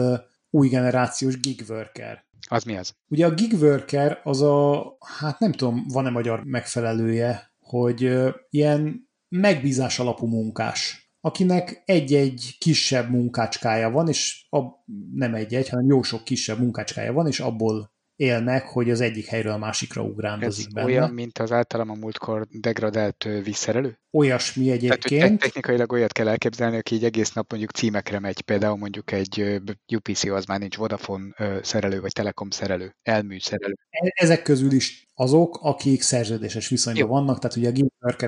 új 0.50 0.68
generációs 0.68 1.40
gig 1.40 1.64
worker. 1.68 2.24
Az 2.48 2.64
mi 2.64 2.76
az? 2.76 2.94
Ugye 3.08 3.26
a 3.26 3.34
gig 3.34 3.52
worker 3.52 4.20
az 4.22 4.42
a, 4.42 4.96
hát 5.18 5.38
nem 5.38 5.52
tudom, 5.52 5.84
van-e 5.88 6.10
magyar 6.10 6.44
megfelelője, 6.44 7.52
hogy 7.60 8.10
ilyen 8.50 9.08
megbízás 9.28 9.98
alapú 9.98 10.26
munkás, 10.26 11.03
akinek 11.24 11.82
egy-egy 11.84 12.56
kisebb 12.58 13.10
munkácskája 13.10 13.90
van, 13.90 14.08
és 14.08 14.46
ab, 14.48 14.72
nem 15.14 15.34
egy-egy, 15.34 15.68
hanem 15.68 15.86
jó 15.86 16.02
sok 16.02 16.24
kisebb 16.24 16.58
munkácskája 16.58 17.12
van, 17.12 17.26
és 17.26 17.40
abból 17.40 17.92
élnek, 18.16 18.66
hogy 18.66 18.90
az 18.90 19.00
egyik 19.00 19.26
helyről 19.26 19.52
a 19.52 19.58
másikra 19.58 20.02
ugrándozik 20.02 20.66
Ez 20.66 20.72
benne. 20.72 20.86
olyan, 20.86 21.10
mint 21.10 21.38
az 21.38 21.52
általam 21.52 21.90
a 21.90 21.94
múltkor 21.94 22.46
degradált 22.50 23.28
vízszerelő? 23.44 23.98
Olyasmi 24.12 24.70
egyébként. 24.70 25.22
Tehát, 25.22 25.38
technikailag 25.38 25.92
olyat 25.92 26.12
kell 26.12 26.28
elképzelni, 26.28 26.76
aki 26.76 26.94
így 26.94 27.04
egész 27.04 27.32
nap 27.32 27.50
mondjuk 27.50 27.72
címekre 27.72 28.18
megy, 28.18 28.40
például 28.40 28.76
mondjuk 28.76 29.12
egy 29.12 29.60
UPC 29.94 30.24
az 30.24 30.44
már 30.44 30.58
nincs 30.58 30.76
Vodafone 30.76 31.34
szerelő, 31.62 32.00
vagy 32.00 32.12
Telekom 32.12 32.50
szerelő, 32.50 32.96
elmű 33.02 33.38
szerelő. 33.38 33.76
E-, 33.90 34.12
ezek 34.14 34.42
közül 34.42 34.72
is 34.72 35.06
azok, 35.14 35.58
akik 35.62 36.02
szerződéses 36.02 36.68
viszonyban 36.68 37.02
Jó. 37.02 37.08
vannak, 37.08 37.38
tehát 37.38 37.56
ugye 37.56 37.68
a 37.68 37.72
gig 37.72 37.86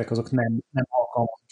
azok 0.09 0.31
nem, 0.31 0.61
nem 0.71 0.85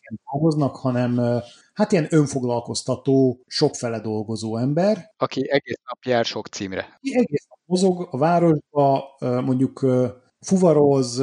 alkalmasként 0.04 0.20
dolgoznak, 0.32 0.76
hanem 0.76 1.42
hát 1.72 1.92
ilyen 1.92 2.06
önfoglalkoztató, 2.10 3.42
sokfele 3.46 4.00
dolgozó 4.00 4.56
ember. 4.56 5.12
Aki 5.16 5.50
egész 5.50 5.80
nap 5.86 6.04
jár 6.04 6.24
sok 6.24 6.46
címre. 6.46 6.80
Aki 6.96 7.16
egész 7.16 7.46
nap 7.48 7.58
mozog 7.64 8.08
a 8.10 8.18
városba, 8.18 9.16
mondjuk 9.18 9.86
fuvaroz, 10.40 11.22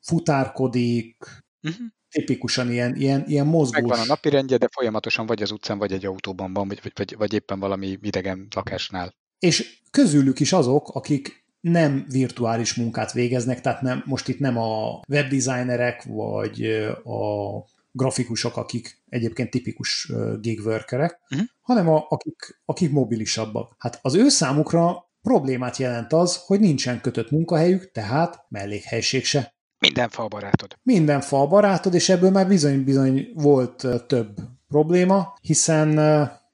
futárkodik, 0.00 1.24
uh-huh. 1.62 1.86
tipikusan 2.10 2.70
ilyen, 2.70 2.96
ilyen, 2.96 3.24
ilyen 3.26 3.46
mozgós. 3.46 3.80
Megvan 3.80 3.98
a 3.98 4.06
napi 4.06 4.28
rendje, 4.28 4.56
de 4.56 4.68
folyamatosan 4.72 5.26
vagy 5.26 5.42
az 5.42 5.50
utcán, 5.50 5.78
vagy 5.78 5.92
egy 5.92 6.06
autóban 6.06 6.52
van, 6.52 6.68
vagy, 6.68 6.92
vagy, 6.94 7.16
vagy 7.16 7.32
éppen 7.32 7.60
valami 7.60 7.98
idegen 8.02 8.46
lakásnál. 8.54 9.14
És 9.38 9.82
közülük 9.90 10.40
is 10.40 10.52
azok, 10.52 10.88
akik 10.88 11.38
nem 11.60 12.06
virtuális 12.08 12.74
munkát 12.74 13.12
végeznek, 13.12 13.60
tehát 13.60 13.82
nem, 13.82 14.02
most 14.06 14.28
itt 14.28 14.38
nem 14.38 14.58
a 14.58 15.00
webdesignerek, 15.08 16.04
vagy 16.04 16.64
a 17.04 17.58
grafikusok, 17.92 18.56
akik 18.56 19.02
egyébként 19.08 19.50
tipikus 19.50 20.12
gig 20.40 20.60
workerek, 20.64 21.18
uh-huh. 21.30 21.48
hanem 21.60 21.88
a, 21.88 22.06
akik, 22.08 22.60
akik 22.64 22.90
mobilisabbak. 22.90 23.74
Hát 23.78 23.98
az 24.02 24.14
ő 24.14 24.28
számukra 24.28 25.08
problémát 25.22 25.76
jelent 25.76 26.12
az, 26.12 26.36
hogy 26.46 26.60
nincsen 26.60 27.00
kötött 27.00 27.30
munkahelyük, 27.30 27.90
tehát 27.90 28.44
mellékhelység 28.48 29.24
se. 29.24 29.54
Minden 29.78 30.08
fal 30.08 30.28
barátod. 30.28 30.78
Minden 30.82 31.20
fal 31.20 31.46
barátod, 31.46 31.94
és 31.94 32.08
ebből 32.08 32.30
már 32.30 32.48
bizony-bizony 32.48 33.28
volt 33.34 33.86
több 34.06 34.36
probléma, 34.68 35.34
hiszen 35.40 35.98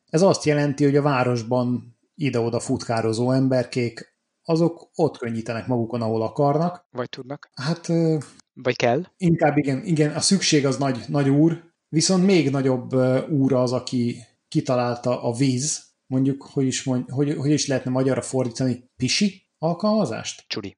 ez 0.06 0.22
azt 0.22 0.44
jelenti, 0.44 0.84
hogy 0.84 0.96
a 0.96 1.02
városban 1.02 1.96
ide-oda 2.14 2.60
futkározó 2.60 3.30
emberkék, 3.30 4.14
azok 4.42 4.90
ott 4.94 5.18
könnyítenek 5.18 5.66
magukon, 5.66 6.02
ahol 6.02 6.22
akarnak. 6.22 6.86
Vagy 6.90 7.08
tudnak. 7.08 7.50
Hát 7.54 7.92
vagy 8.62 8.76
kell? 8.76 9.02
Inkább 9.16 9.56
igen, 9.56 9.84
igen, 9.84 10.14
a 10.14 10.20
szükség 10.20 10.66
az 10.66 10.76
nagy, 10.76 10.98
nagy 11.08 11.28
úr, 11.28 11.72
viszont 11.88 12.24
még 12.24 12.50
nagyobb 12.50 12.94
úr 13.30 13.52
az, 13.52 13.72
aki 13.72 14.16
kitalálta 14.48 15.22
a 15.22 15.32
víz, 15.32 15.84
mondjuk, 16.06 16.42
hogy 16.42 16.66
is, 16.66 16.82
mond, 16.82 17.10
hogy, 17.10 17.34
hogy 17.34 17.50
is 17.50 17.66
lehetne 17.66 17.90
magyarra 17.90 18.22
fordítani, 18.22 18.90
pisi 18.96 19.46
alkalmazást? 19.58 20.44
Csuri. 20.46 20.76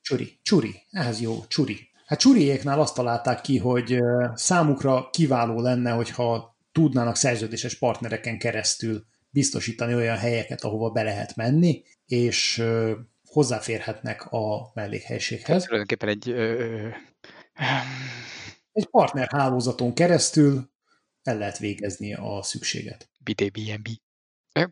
Csuri, 0.00 0.38
csuri, 0.42 0.74
ehhez 0.90 1.20
jó, 1.20 1.44
csuri. 1.48 1.90
Hát 2.06 2.18
csuriéknál 2.18 2.80
azt 2.80 2.94
találták 2.94 3.40
ki, 3.40 3.58
hogy 3.58 3.98
számukra 4.34 5.08
kiváló 5.10 5.60
lenne, 5.60 5.90
hogyha 5.90 6.56
tudnának 6.72 7.16
szerződéses 7.16 7.78
partnereken 7.78 8.38
keresztül 8.38 9.04
biztosítani 9.30 9.94
olyan 9.94 10.16
helyeket, 10.16 10.64
ahova 10.64 10.90
be 10.90 11.02
lehet 11.02 11.36
menni, 11.36 11.82
és 12.06 12.62
hozzáférhetnek 13.28 14.32
a 14.32 14.70
mellékhelységhez. 14.74 15.56
Ez 15.56 15.62
tulajdonképpen 15.62 16.08
egy 16.08 16.28
ö, 16.28 16.88
egy 18.72 18.86
partnerhálózaton 18.86 19.94
keresztül 19.94 20.70
el 21.22 21.38
lehet 21.38 21.58
végezni 21.58 22.14
a 22.14 22.42
szükséget. 22.42 23.10
BDBNB. 23.20 23.88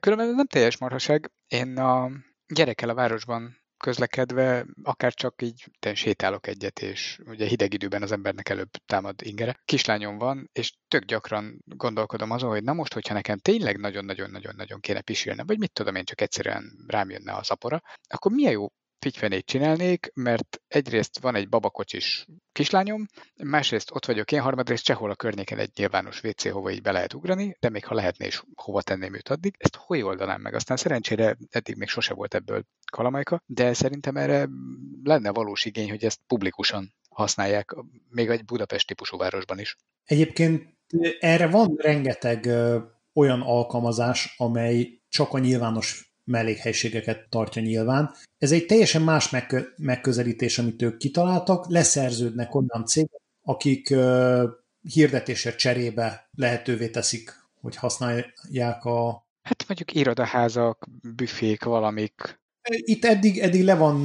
Különben 0.01 0.35
nem 0.35 0.47
teljes 0.47 0.79
marhaság. 0.79 1.31
Én 1.49 1.79
a 1.79 2.11
gyerekkel 2.47 2.89
a 2.89 2.95
városban 2.95 3.63
közlekedve, 3.77 4.67
akár 4.83 5.15
csak 5.15 5.43
így 5.43 5.65
sétálok 5.93 6.47
egyet, 6.47 6.83
és 6.83 7.21
ugye 7.25 7.47
hideg 7.47 7.75
időben 7.75 8.03
az 8.03 8.13
embernek 8.13 8.49
előbb 8.49 8.71
támad 8.87 9.15
ingere. 9.23 9.61
Kislányom 9.65 10.19
van, 10.19 10.51
és 10.53 10.75
tök 10.89 11.05
gyakran 11.05 11.63
gondolkodom 11.65 12.31
azon, 12.31 12.51
hogy 12.51 12.63
na 12.63 12.73
most, 12.73 12.93
hogyha 12.93 13.15
nekem 13.15 13.39
tényleg 13.39 13.79
nagyon-nagyon-nagyon-nagyon 13.79 14.81
kéne 14.81 15.01
pisilnem, 15.01 15.47
vagy 15.47 15.59
mit 15.59 15.73
tudom 15.73 15.95
én, 15.95 16.05
csak 16.05 16.21
egyszerűen 16.21 16.85
rám 16.87 17.11
jönne 17.11 17.33
a 17.33 17.43
zapora, 17.43 17.83
akkor 18.09 18.33
milyen 18.33 18.53
jó 18.53 18.67
figyfenét 19.05 19.47
csinálnék, 19.47 20.11
mert 20.15 20.61
egyrészt 20.69 21.19
van 21.19 21.35
egy 21.35 21.49
babakocsis 21.49 22.27
kislányom, 22.53 23.07
másrészt 23.43 23.91
ott 23.91 24.07
vagyok 24.07 24.33
én, 24.33 24.41
harmadrészt 24.41 24.85
sehol 24.85 25.11
a 25.11 25.15
környéken 25.15 25.59
egy 25.59 25.71
nyilvános 25.77 26.23
WC, 26.23 26.51
hova 26.51 26.71
így 26.71 26.83
be 26.83 26.93
lehet 26.93 27.15
ugrani, 27.15 27.57
de 27.61 27.69
még 27.69 27.85
ha 27.85 27.95
lehetne 27.95 28.27
is, 28.27 28.43
hova 28.55 28.83
tenném 28.83 29.15
őt 29.15 29.29
addig, 29.29 29.55
ezt 29.59 29.77
hogy 29.77 30.01
oldanám 30.01 30.41
meg? 30.41 30.55
Aztán 30.55 30.77
szerencsére 30.77 31.37
eddig 31.51 31.77
még 31.77 31.89
sose 31.89 32.15
volt 32.15 32.35
ebből 32.35 32.65
kalamajka, 32.93 33.43
de 33.47 33.73
szerintem 33.73 34.17
erre 34.17 34.49
lenne 35.03 35.31
valós 35.31 35.65
igény, 35.65 35.89
hogy 35.89 36.05
ezt 36.05 36.21
publikusan 36.27 36.95
használják, 37.09 37.75
még 38.09 38.29
egy 38.29 38.45
Budapest 38.45 38.87
típusú 38.87 39.17
városban 39.17 39.59
is. 39.59 39.77
Egyébként 40.05 40.77
erre 41.21 41.47
van 41.47 41.75
rengeteg 41.77 42.47
olyan 43.13 43.41
alkalmazás, 43.41 44.35
amely 44.37 45.03
csak 45.09 45.33
a 45.33 45.39
nyilvános 45.39 46.14
mellékhelységeket 46.25 47.29
tartja 47.29 47.63
nyilván. 47.63 48.15
Ez 48.39 48.53
egy 48.53 48.67
teljesen 48.67 49.03
más 49.03 49.31
megkö- 49.31 49.79
megközelítés, 49.79 50.59
amit 50.59 50.83
ők 50.83 50.97
kitaláltak, 50.97 51.69
leszerződnek 51.69 52.55
onnan 52.55 52.85
cégek, 52.87 53.21
akik 53.43 53.91
uh, 53.91 54.43
hirdetésért 54.81 55.59
cserébe 55.59 56.29
lehetővé 56.37 56.89
teszik, 56.89 57.33
hogy 57.61 57.77
használják 57.77 58.85
a... 58.85 59.27
Hát 59.43 59.65
mondjuk 59.67 59.95
irodaházak, 59.95 60.89
büfék, 61.17 61.65
valamik. 61.65 62.43
Itt 62.69 63.05
eddig, 63.05 63.39
eddig 63.39 63.65
le 63.65 63.75
van, 63.75 63.97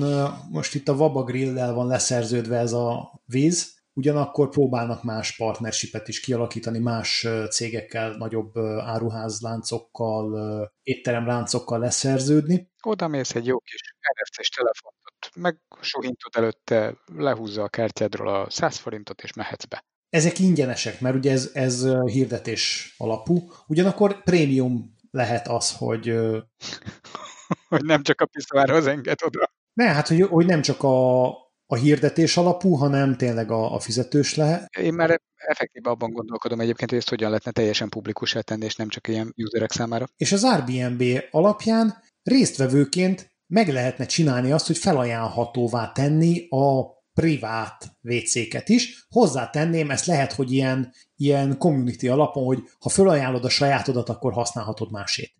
most 0.49 0.75
itt 0.75 0.88
a 0.88 0.95
Vaba 0.95 1.23
Grill-lel 1.23 1.73
van 1.73 1.88
leszerződve 1.88 2.57
ez 2.57 2.73
a 2.73 3.19
víz, 3.25 3.78
ugyanakkor 3.99 4.49
próbálnak 4.49 5.03
más 5.03 5.35
partnershipet 5.35 6.07
is 6.07 6.19
kialakítani, 6.19 6.79
más 6.79 7.27
cégekkel, 7.49 8.15
nagyobb 8.17 8.57
áruházláncokkal, 8.79 10.71
étteremláncokkal 10.83 11.79
leszerződni. 11.79 12.71
Oda 12.83 13.07
mész 13.07 13.35
egy 13.35 13.45
jó 13.45 13.59
kis 13.59 13.81
NFC-s 13.99 14.49
telefont, 14.49 14.95
meg 15.35 15.61
sohintod 15.81 16.35
előtte, 16.35 16.95
lehúzza 17.15 17.63
a 17.63 17.69
kártyádról 17.69 18.27
a 18.27 18.49
100 18.49 18.77
forintot, 18.77 19.21
és 19.21 19.33
mehetsz 19.33 19.65
be. 19.65 19.83
Ezek 20.09 20.39
ingyenesek, 20.39 21.01
mert 21.01 21.15
ugye 21.15 21.31
ez, 21.31 21.49
ez 21.53 21.87
hirdetés 22.05 22.93
alapú, 22.97 23.51
ugyanakkor 23.67 24.23
prémium 24.23 24.95
lehet 25.11 25.47
az, 25.47 25.75
hogy... 25.77 26.15
hogy 27.69 27.83
nem 27.83 28.03
csak 28.03 28.21
a 28.21 28.25
piszvárhoz 28.25 28.87
enged 28.87 29.19
oda. 29.25 29.51
Ne, 29.73 29.85
hát 29.85 30.07
hogy, 30.07 30.21
hogy 30.21 30.45
nem 30.45 30.61
csak 30.61 30.83
a, 30.83 31.27
a 31.71 31.75
hirdetés 31.75 32.38
alapú, 32.38 32.73
hanem 32.73 33.15
tényleg 33.15 33.51
a, 33.51 33.73
a 33.73 33.79
fizetős 33.79 34.35
lehet. 34.35 34.75
Én 34.77 34.93
már 34.93 35.21
effektíve 35.35 35.89
abban 35.89 36.11
gondolkodom 36.11 36.59
egyébként, 36.59 36.89
hogy 36.89 36.99
ezt 36.99 37.09
hogyan 37.09 37.29
lehetne 37.29 37.51
teljesen 37.51 37.89
publikussá 37.89 38.41
tenni, 38.41 38.65
és 38.65 38.75
nem 38.75 38.88
csak 38.88 39.07
ilyen 39.07 39.33
userek 39.38 39.71
számára. 39.71 40.07
És 40.17 40.31
az 40.31 40.43
Airbnb 40.43 41.03
alapján 41.31 41.97
résztvevőként 42.23 43.31
meg 43.47 43.67
lehetne 43.67 44.05
csinálni 44.05 44.51
azt, 44.51 44.67
hogy 44.67 44.77
felajánlhatóvá 44.77 45.91
tenni 45.91 46.47
a 46.49 46.97
privát 47.13 47.97
WC-ket 48.01 48.69
is. 48.69 49.05
Hozzátenném, 49.09 49.91
ezt 49.91 50.05
lehet, 50.05 50.33
hogy 50.33 50.51
ilyen, 50.51 50.93
ilyen 51.15 51.57
community 51.57 52.07
alapon, 52.07 52.43
hogy 52.43 52.63
ha 52.79 52.89
felajánlod 52.89 53.45
a 53.45 53.49
sajátodat, 53.49 54.09
akkor 54.09 54.33
használhatod 54.33 54.91
másét. 54.91 55.33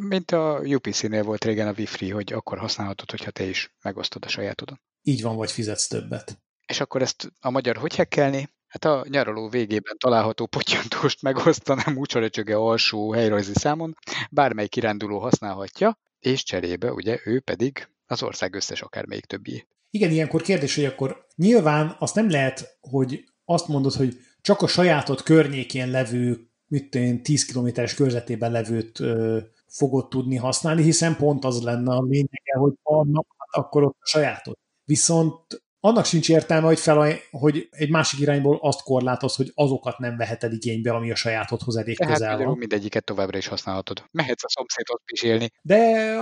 Mint 0.00 0.30
a 0.30 0.60
UPC-nél 0.64 1.22
volt 1.22 1.44
régen 1.44 1.68
a 1.68 1.74
Wi-Fi, 1.76 2.10
hogy 2.10 2.32
akkor 2.32 2.58
használhatod, 2.58 3.10
hogyha 3.10 3.30
te 3.30 3.44
is 3.44 3.74
megosztod 3.82 4.24
a 4.24 4.28
sajátodon. 4.28 4.80
Így 5.08 5.22
van, 5.22 5.36
vagy 5.36 5.50
fizetsz 5.50 5.86
többet. 5.86 6.38
És 6.66 6.80
akkor 6.80 7.02
ezt 7.02 7.32
a 7.40 7.50
magyar 7.50 7.76
hogy 7.76 7.94
hekkelni? 7.94 8.48
Hát 8.66 8.84
a 8.84 9.04
nyaraló 9.08 9.48
végében 9.48 9.96
található 9.98 10.46
pottyantóst 10.46 11.22
megosztanám 11.22 11.96
úcsaröcsöge 11.96 12.56
alsó 12.56 13.12
helyrajzi 13.12 13.52
számon, 13.54 13.96
bármely 14.30 14.66
kiránduló 14.68 15.18
használhatja, 15.18 15.98
és 16.18 16.42
cserébe 16.42 16.92
ugye 16.92 17.20
ő 17.24 17.40
pedig 17.40 17.88
az 18.06 18.22
ország 18.22 18.54
összes 18.54 18.82
akármelyik 18.82 19.24
többi. 19.24 19.66
Igen, 19.90 20.10
ilyenkor 20.10 20.42
kérdés, 20.42 20.74
hogy 20.74 20.84
akkor 20.84 21.26
nyilván 21.36 21.96
azt 21.98 22.14
nem 22.14 22.30
lehet, 22.30 22.78
hogy 22.80 23.24
azt 23.44 23.68
mondod, 23.68 23.92
hogy 23.92 24.16
csak 24.40 24.62
a 24.62 24.66
sajátod 24.66 25.22
környékén 25.22 25.90
levő, 25.90 26.50
mit 26.66 26.94
én, 26.94 27.22
10 27.22 27.44
kilométeres 27.44 27.94
körzetében 27.94 28.52
levőt 28.52 29.00
ö, 29.00 29.38
fogod 29.66 30.08
tudni 30.08 30.36
használni, 30.36 30.82
hiszen 30.82 31.16
pont 31.16 31.44
az 31.44 31.62
lenne 31.62 31.94
a 31.94 32.02
lényege, 32.02 32.56
hogy 32.58 32.74
annak, 32.82 33.26
hát 33.38 33.64
akkor 33.64 33.82
ott 33.82 33.96
a 34.00 34.06
sajátod. 34.06 34.56
Viszont 34.86 35.64
annak 35.80 36.04
sincs 36.04 36.28
értelme, 36.28 36.66
hogy, 36.66 36.78
fel, 36.78 37.18
hogy 37.30 37.68
egy 37.70 37.90
másik 37.90 38.20
irányból 38.20 38.58
azt 38.62 38.82
korlátoz, 38.82 39.36
hogy 39.36 39.52
azokat 39.54 39.98
nem 39.98 40.16
veheted 40.16 40.52
igénybe, 40.52 40.92
ami 40.92 41.10
a 41.10 41.14
sajátodhoz 41.14 41.76
elég 41.76 41.98
Tehát 41.98 42.12
közel 42.12 42.36
van. 42.36 42.58
mindegyiket 42.58 43.04
továbbra 43.04 43.38
is 43.38 43.46
használhatod. 43.46 44.04
Mehetsz 44.10 44.44
a 44.44 44.48
szomszédot 44.48 45.02
élni. 45.22 45.50
De 45.62 46.14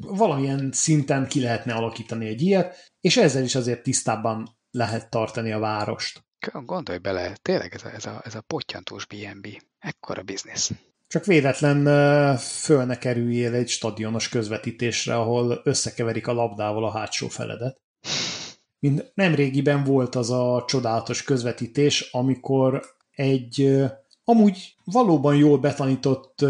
valamilyen 0.00 0.70
szinten 0.72 1.28
ki 1.28 1.40
lehetne 1.40 1.74
alakítani 1.74 2.26
egy 2.26 2.42
ilyet, 2.42 2.92
és 3.00 3.16
ezzel 3.16 3.42
is 3.42 3.54
azért 3.54 3.82
tisztábban 3.82 4.56
lehet 4.70 5.10
tartani 5.10 5.52
a 5.52 5.58
várost. 5.58 6.24
Gondolj 6.52 6.98
bele, 6.98 7.36
tényleg 7.42 7.74
ez 7.74 7.84
a, 7.84 7.92
ez 7.94 8.06
a, 8.06 8.20
ez 8.24 8.34
a 8.34 8.40
pottyantós 8.40 9.06
BNB. 9.06 9.46
Ekkora 9.78 10.22
biznisz. 10.22 10.70
Csak 11.08 11.24
véletlen 11.24 12.36
föl 12.36 12.84
ne 12.84 12.98
kerüljél 12.98 13.54
egy 13.54 13.68
stadionos 13.68 14.28
közvetítésre, 14.28 15.16
ahol 15.16 15.60
összekeverik 15.64 16.26
a 16.26 16.32
labdával 16.32 16.84
a 16.84 16.90
hátsó 16.90 17.28
feledet. 17.28 17.80
Mint 18.78 19.12
nemrégiben 19.14 19.84
volt 19.84 20.14
az 20.14 20.30
a 20.30 20.64
csodálatos 20.66 21.22
közvetítés, 21.22 22.00
amikor 22.00 22.82
egy 23.10 23.84
amúgy 24.24 24.74
valóban 24.84 25.36
jól 25.36 25.58
betanított 25.58 26.44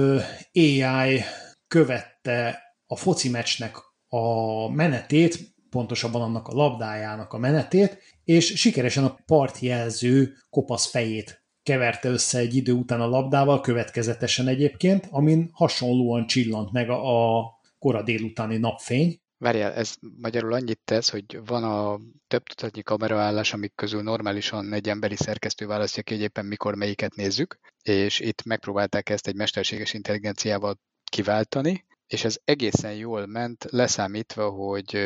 AI 0.52 1.20
követte 1.68 2.62
a 2.86 2.96
foci 2.96 3.28
meccsnek 3.28 3.76
a 4.08 4.68
menetét, 4.68 5.54
pontosabban 5.70 6.22
annak 6.22 6.48
a 6.48 6.54
labdájának 6.54 7.32
a 7.32 7.38
menetét, 7.38 7.98
és 8.24 8.46
sikeresen 8.46 9.04
a 9.04 9.18
partjelző 9.26 10.34
kopasz 10.50 10.86
fejét 10.86 11.45
keverte 11.66 12.08
össze 12.08 12.38
egy 12.38 12.54
idő 12.54 12.72
után 12.72 13.00
a 13.00 13.06
labdával, 13.06 13.60
következetesen 13.60 14.48
egyébként, 14.48 15.08
amin 15.10 15.50
hasonlóan 15.52 16.26
csillant 16.26 16.72
meg 16.72 16.90
a, 16.90 17.44
kora 17.78 18.02
délutáni 18.02 18.56
napfény. 18.56 19.20
Várjál, 19.38 19.72
ez 19.72 19.94
magyarul 20.20 20.52
annyit 20.52 20.80
tesz, 20.84 21.10
hogy 21.10 21.40
van 21.46 21.64
a 21.64 22.00
több 22.28 22.42
tudatnyi 22.42 22.82
kameraállás, 22.82 23.52
amik 23.52 23.74
közül 23.74 24.02
normálisan 24.02 24.72
egy 24.72 24.88
emberi 24.88 25.16
szerkesztő 25.16 25.66
választja 25.66 26.02
ki, 26.02 26.14
hogy 26.14 26.22
éppen 26.22 26.44
mikor 26.44 26.74
melyiket 26.74 27.14
nézzük, 27.14 27.58
és 27.82 28.20
itt 28.20 28.44
megpróbálták 28.44 29.08
ezt 29.08 29.26
egy 29.26 29.34
mesterséges 29.34 29.92
intelligenciával 29.92 30.78
kiváltani, 31.10 31.84
és 32.06 32.24
ez 32.24 32.36
egészen 32.44 32.94
jól 32.94 33.26
ment, 33.26 33.66
leszámítva, 33.70 34.50
hogy 34.50 34.98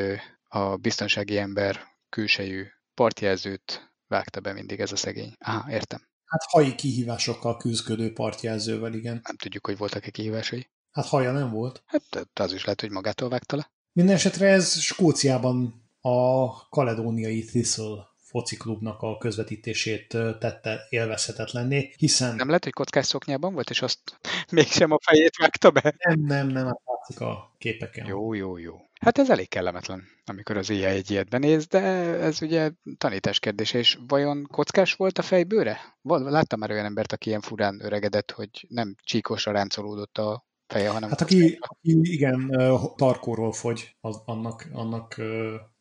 a 0.49 0.77
biztonsági 0.77 1.39
ember 1.39 1.81
külsejű 2.09 2.67
partjelzőt 2.95 3.93
vágta 4.07 4.41
be 4.41 4.53
mindig 4.53 4.81
ez 4.81 4.93
a 4.93 4.97
szegény. 4.97 5.35
Aha, 5.39 5.71
értem. 5.71 6.10
Hát 6.31 6.43
haji 6.51 6.75
kihívásokkal 6.75 7.57
küzdködő 7.57 8.13
partjelzővel, 8.13 8.95
igen. 8.95 9.21
Nem 9.23 9.37
tudjuk, 9.37 9.67
hogy 9.67 9.77
voltak-e 9.77 10.11
kihívásai. 10.11 10.71
Hát 10.91 11.07
haja 11.07 11.33
nem 11.33 11.51
volt. 11.51 11.83
Hát 11.87 12.31
az 12.41 12.53
is 12.53 12.65
lehet, 12.65 12.81
hogy 12.81 12.91
magától 12.91 13.29
vágta 13.29 13.57
le. 13.57 13.71
Mindenesetre 13.93 14.47
ez 14.47 14.79
Skóciában 14.79 15.85
a 16.01 16.49
kaledóniai 16.69 17.45
Thistle 17.45 18.09
fociklubnak 18.17 19.03
a 19.03 19.19
közvetítését 19.19 20.09
tette 20.39 20.87
élvezhetetlenné, 20.89 21.95
hiszen... 21.97 22.35
Nem 22.35 22.47
lehet, 22.47 22.65
hogy 22.65 22.73
kockás 22.73 23.07
szoknyában 23.07 23.53
volt, 23.53 23.71
és 23.71 23.83
azt 23.83 24.19
mégsem 24.53 24.91
a 24.91 24.99
fejét 25.03 25.37
vágta 25.37 25.71
be? 25.71 25.95
Nem, 25.99 26.21
nem, 26.21 26.47
nem, 26.47 26.67
hát 26.67 26.81
látszik 26.85 27.21
a 27.21 27.55
képeken. 27.59 28.07
Jó, 28.07 28.35
jó, 28.35 28.59
jó. 28.59 28.90
Hát 29.01 29.19
ez 29.19 29.31
elég 29.31 29.49
kellemetlen, 29.49 30.09
amikor 30.25 30.57
az 30.57 30.71
AI 30.71 30.85
egy 30.85 31.11
ilyet 31.11 31.29
benéz, 31.29 31.67
de 31.67 31.81
ez 32.19 32.43
ugye 32.43 32.71
tanítás 32.97 33.39
kérdése, 33.39 33.79
és 33.79 33.99
vajon 34.07 34.47
kockás 34.51 34.95
volt 34.95 35.19
a 35.19 35.23
fejbőre? 35.23 35.99
Láttam 36.03 36.59
már 36.59 36.71
olyan 36.71 36.85
embert, 36.85 37.13
aki 37.13 37.29
ilyen 37.29 37.41
furán 37.41 37.85
öregedett, 37.85 38.31
hogy 38.31 38.67
nem 38.69 38.95
csíkosra 39.03 39.53
ráncolódott 39.53 40.19
a 40.19 40.47
feje, 40.67 40.91
hanem... 40.91 41.09
Hát 41.09 41.21
aki, 41.21 41.59
aki 41.61 41.99
igen, 42.03 42.51
tarkóról 42.97 43.53
fogy, 43.53 43.97
az, 44.01 44.21
annak, 44.25 44.69
annak 44.73 45.17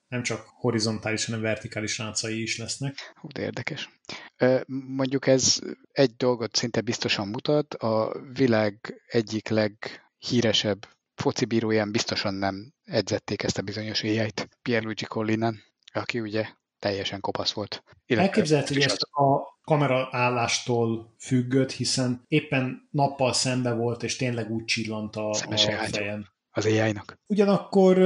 nem 0.07 0.23
csak 0.23 0.45
horizontális, 0.47 1.25
hanem 1.25 1.41
vertikális 1.41 1.97
ráncai 1.97 2.41
is 2.41 2.57
lesznek. 2.57 3.13
Hú, 3.15 3.27
de 3.27 3.41
érdekes. 3.41 3.89
Mondjuk 4.87 5.27
ez 5.27 5.59
egy 5.91 6.15
dolgot 6.15 6.55
szinte 6.55 6.81
biztosan 6.81 7.27
mutat, 7.27 7.73
a 7.73 8.21
világ 8.33 9.01
egyik 9.07 9.47
leghíresebb 9.47 10.87
focibíróján 11.19 11.91
biztosan 11.91 12.33
nem 12.33 12.73
edzették 12.83 13.43
ezt 13.43 13.57
a 13.57 13.61
bizonyos 13.61 14.03
éjjel 14.03 14.27
Pierluigi 14.61 15.05
Collinen, 15.05 15.59
aki 15.93 16.19
ugye 16.19 16.47
teljesen 16.79 17.19
kopasz 17.19 17.51
volt. 17.51 17.83
Elképzelhető, 18.05 18.73
hogy 18.73 18.83
ezt 18.83 19.01
a 19.01 19.57
kamera 19.61 20.07
állástól 20.11 21.15
függött, 21.17 21.71
hiszen 21.71 22.23
éppen 22.27 22.87
nappal 22.91 23.33
szembe 23.33 23.73
volt, 23.73 24.03
és 24.03 24.15
tényleg 24.15 24.51
úgy 24.51 24.65
csillant 24.65 25.15
a, 25.15 25.29
a 25.29 25.57
fejen. 25.91 26.27
Az 26.51 26.65
AI-nak. 26.65 27.19
Ugyanakkor 27.25 27.97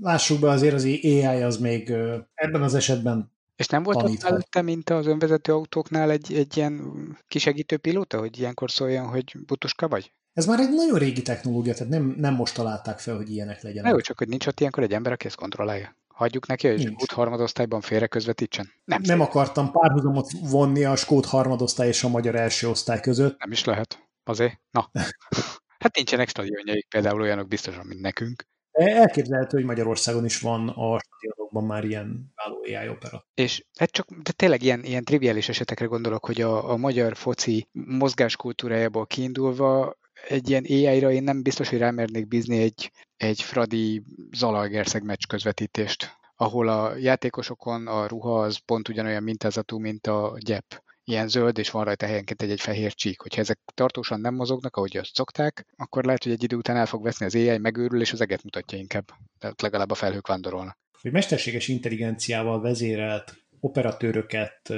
lássuk 0.00 0.40
be 0.40 0.50
azért 0.50 0.74
az 0.74 0.84
AI 0.84 1.42
az 1.42 1.58
még 1.58 1.90
ebben 2.34 2.62
az 2.62 2.74
esetben 2.74 3.34
és 3.56 3.66
nem 3.66 3.82
volt 3.82 4.02
ott 4.02 4.22
előtte, 4.22 4.62
mint 4.62 4.90
az 4.90 5.06
önvezető 5.06 5.52
autóknál 5.52 6.10
egy, 6.10 6.34
egy 6.34 6.56
ilyen 6.56 6.82
kisegítő 7.28 7.76
pilóta, 7.76 8.18
hogy 8.18 8.38
ilyenkor 8.38 8.70
szóljon, 8.70 9.06
hogy 9.06 9.36
butuska 9.46 9.88
vagy? 9.88 10.12
Ez 10.36 10.46
már 10.46 10.60
egy 10.60 10.70
nagyon 10.70 10.98
régi 10.98 11.22
technológia, 11.22 11.74
tehát 11.74 11.92
nem, 11.92 12.14
nem 12.16 12.34
most 12.34 12.54
találták 12.54 12.98
fel, 12.98 13.16
hogy 13.16 13.30
ilyenek 13.30 13.62
legyenek. 13.62 13.92
Jó, 13.92 14.00
csak 14.00 14.18
hogy 14.18 14.28
nincs 14.28 14.46
ott 14.46 14.60
ilyenkor 14.60 14.82
egy 14.82 14.92
ember, 14.92 15.12
aki 15.12 15.26
ezt 15.26 15.36
kontrollálja. 15.36 15.96
Hagyjuk 16.08 16.46
neki, 16.46 16.68
hogy 16.68 16.80
Skót 16.80 17.10
harmadosztályban 17.10 17.80
félre 17.80 18.06
közvetítsen? 18.06 18.72
Nem, 18.84 19.00
nem 19.04 19.20
akartam 19.20 19.70
párhuzamot 19.70 20.30
vonni 20.50 20.84
a 20.84 20.96
Skót 20.96 21.26
harmadosztály 21.26 21.88
és 21.88 22.04
a 22.04 22.08
magyar 22.08 22.34
első 22.34 22.68
osztály 22.68 23.00
között. 23.00 23.38
Nem 23.38 23.52
is 23.52 23.64
lehet. 23.64 24.08
Azért? 24.24 24.60
Na. 24.70 24.90
hát 25.82 25.94
nincsenek 25.94 26.28
stadionjaik 26.28 26.86
például 26.88 27.20
olyanok 27.20 27.48
biztosan, 27.48 27.86
mint 27.86 28.00
nekünk. 28.00 28.42
Elképzelhető, 28.70 29.56
hogy 29.56 29.66
Magyarországon 29.66 30.24
is 30.24 30.40
van 30.40 30.68
a 30.68 30.98
stadionokban 30.98 31.64
már 31.64 31.84
ilyen 31.84 32.32
váló 32.34 32.64
AI 32.64 32.88
opera. 32.88 33.26
És 33.34 33.64
hát 33.78 33.90
csak 33.90 34.08
de 34.22 34.32
tényleg 34.32 34.62
ilyen, 34.62 34.84
ilyen 34.84 35.04
triviális 35.04 35.48
esetekre 35.48 35.86
gondolok, 35.86 36.26
hogy 36.26 36.40
a, 36.40 36.70
a 36.70 36.76
magyar 36.76 37.16
foci 37.16 37.68
mozgáskultúrájából 37.72 39.06
kiindulva 39.06 39.96
egy 40.28 40.50
ilyen 40.50 40.64
AI-ra 40.68 41.10
én 41.10 41.22
nem 41.22 41.42
biztos, 41.42 41.68
hogy 41.68 41.78
rámernék 41.78 42.28
bízni 42.28 42.58
egy, 42.58 42.92
egy 43.16 43.42
Fradi 43.42 44.02
Zalaegerszeg 44.32 45.02
meccs 45.02 45.26
közvetítést, 45.28 46.16
ahol 46.36 46.68
a 46.68 46.96
játékosokon 46.96 47.86
a 47.86 48.06
ruha 48.06 48.40
az 48.40 48.56
pont 48.56 48.88
ugyanolyan 48.88 49.22
mintázatú, 49.22 49.78
mint 49.78 50.06
a 50.06 50.36
gyep. 50.38 50.84
Ilyen 51.04 51.28
zöld, 51.28 51.58
és 51.58 51.70
van 51.70 51.84
rajta 51.84 52.06
helyenként 52.06 52.42
egy, 52.42 52.50
egy 52.50 52.60
fehér 52.60 52.94
csík. 52.94 53.20
Hogyha 53.20 53.40
ezek 53.40 53.58
tartósan 53.74 54.20
nem 54.20 54.34
mozognak, 54.34 54.76
ahogy 54.76 54.96
azt 54.96 55.14
szokták, 55.14 55.66
akkor 55.76 56.04
lehet, 56.04 56.22
hogy 56.22 56.32
egy 56.32 56.42
idő 56.42 56.56
után 56.56 56.76
el 56.76 56.86
fog 56.86 57.02
veszni 57.02 57.26
az 57.26 57.34
AI, 57.34 57.58
megőrül, 57.58 58.00
és 58.00 58.12
az 58.12 58.20
eget 58.20 58.42
mutatja 58.42 58.78
inkább. 58.78 59.04
Tehát 59.38 59.62
legalább 59.62 59.90
a 59.90 59.94
felhők 59.94 60.26
vándorolnak. 60.26 60.78
Hogy 61.00 61.12
mesterséges 61.12 61.68
intelligenciával 61.68 62.60
vezérelt 62.60 63.36
operatőröket 63.60 64.72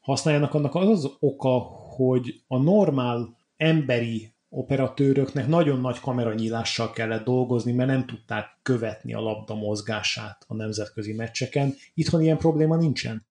használjanak, 0.00 0.54
annak 0.54 0.74
az 0.74 0.88
az 0.88 1.10
oka, 1.18 1.58
hogy 1.96 2.42
a 2.46 2.58
normál 2.58 3.36
emberi 3.56 4.34
operatőröknek 4.50 5.46
nagyon 5.46 5.80
nagy 5.80 6.00
kameranyílással 6.00 6.90
kellett 6.90 7.24
dolgozni, 7.24 7.72
mert 7.72 7.90
nem 7.90 8.06
tudták 8.06 8.58
követni 8.62 9.14
a 9.14 9.20
labda 9.20 9.54
mozgását 9.54 10.44
a 10.46 10.54
nemzetközi 10.54 11.12
meccseken. 11.12 11.74
Itthon 11.94 12.22
ilyen 12.22 12.38
probléma 12.38 12.76
nincsen. 12.76 13.26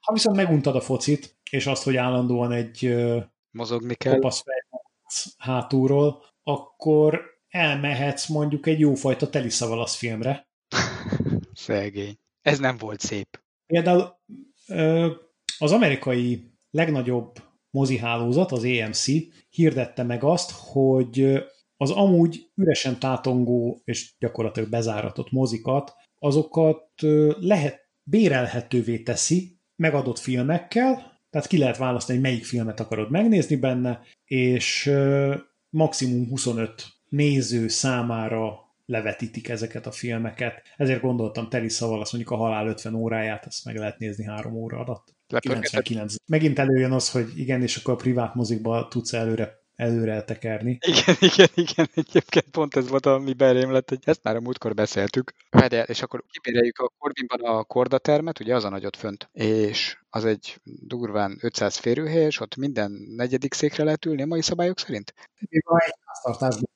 Ha 0.00 0.12
viszont 0.12 0.36
meguntad 0.36 0.76
a 0.76 0.80
focit, 0.80 1.36
és 1.50 1.66
azt, 1.66 1.82
hogy 1.82 1.96
állandóan 1.96 2.52
egy 2.52 2.96
mozogni 3.50 3.94
kell 3.94 4.14
kopasz 4.14 4.44
hátulról, 5.38 6.22
akkor 6.42 7.20
elmehetsz 7.48 8.26
mondjuk 8.28 8.66
egy 8.66 8.80
jófajta 8.80 9.30
Telisa 9.30 9.86
filmre. 9.86 10.48
Szegény. 11.52 12.18
Ez 12.42 12.58
nem 12.58 12.76
volt 12.76 13.00
szép. 13.00 13.40
Például 13.66 14.16
az 15.58 15.72
amerikai 15.72 16.52
legnagyobb 16.70 17.47
mozihálózat, 17.70 18.52
az 18.52 18.64
AMC 18.64 19.04
hirdette 19.50 20.02
meg 20.02 20.24
azt, 20.24 20.50
hogy 20.50 21.44
az 21.76 21.90
amúgy 21.90 22.50
üresen 22.54 22.98
tátongó 22.98 23.80
és 23.84 24.14
gyakorlatilag 24.18 24.68
bezáratott 24.68 25.30
mozikat, 25.30 25.94
azokat 26.18 26.90
lehet 27.40 27.80
bérelhetővé 28.02 28.98
teszi 28.98 29.58
megadott 29.76 30.18
filmekkel, 30.18 31.20
tehát 31.30 31.46
ki 31.46 31.58
lehet 31.58 31.76
választani, 31.76 32.18
hogy 32.18 32.28
melyik 32.28 32.44
filmet 32.44 32.80
akarod 32.80 33.10
megnézni 33.10 33.56
benne, 33.56 34.00
és 34.24 34.92
maximum 35.70 36.28
25 36.28 36.86
néző 37.08 37.68
számára 37.68 38.58
levetítik 38.86 39.48
ezeket 39.48 39.86
a 39.86 39.90
filmeket. 39.90 40.62
Ezért 40.76 41.00
gondoltam 41.00 41.48
Teri 41.48 41.68
szaval, 41.68 42.04
mondjuk 42.10 42.30
a 42.30 42.36
halál 42.36 42.66
50 42.66 42.94
óráját, 42.94 43.46
azt 43.46 43.64
meg 43.64 43.76
lehet 43.76 43.98
nézni 43.98 44.24
három 44.24 44.54
óra 44.54 44.78
alatt. 44.78 45.16
99. 45.28 46.14
Megint 46.26 46.58
előjön 46.58 46.92
az, 46.92 47.10
hogy 47.10 47.38
igen, 47.38 47.62
és 47.62 47.76
akkor 47.76 47.94
a 47.94 47.96
privát 47.96 48.34
mozikba 48.34 48.88
tudsz 48.88 49.12
előre 49.12 49.58
előre 49.78 50.12
eltekerni. 50.12 50.78
Igen, 50.80 51.16
igen, 51.32 51.48
igen, 51.54 51.88
egyébként 51.94 52.50
pont 52.50 52.76
ez 52.76 52.88
volt 52.88 53.06
a 53.06 53.18
mi 53.18 53.32
belém 53.32 53.72
lett, 53.72 53.88
hogy 53.88 53.98
ezt 54.04 54.22
már 54.22 54.36
a 54.36 54.40
múltkor 54.40 54.74
beszéltük. 54.74 55.32
Várjál, 55.50 55.84
és 55.84 56.02
akkor 56.02 56.24
kibéreljük 56.30 56.78
a 56.78 56.92
Corbinban 56.98 57.40
a 57.40 57.64
kordatermet, 57.64 58.40
ugye 58.40 58.54
az 58.54 58.64
a 58.64 58.68
nagyot 58.68 58.96
fönt, 58.96 59.28
és 59.32 59.98
az 60.10 60.24
egy 60.24 60.60
durván 60.62 61.38
500 61.40 61.76
férőhely, 61.76 62.24
és 62.24 62.40
ott 62.40 62.56
minden 62.56 62.90
negyedik 63.16 63.54
székre 63.54 63.84
lehet 63.84 64.04
ülni 64.04 64.22
a 64.22 64.26
mai 64.26 64.42
szabályok 64.42 64.78
szerint? 64.78 65.14
Még 65.48 65.62
a 65.66 65.82
egy 65.84 65.94
háztartásban 66.04 66.70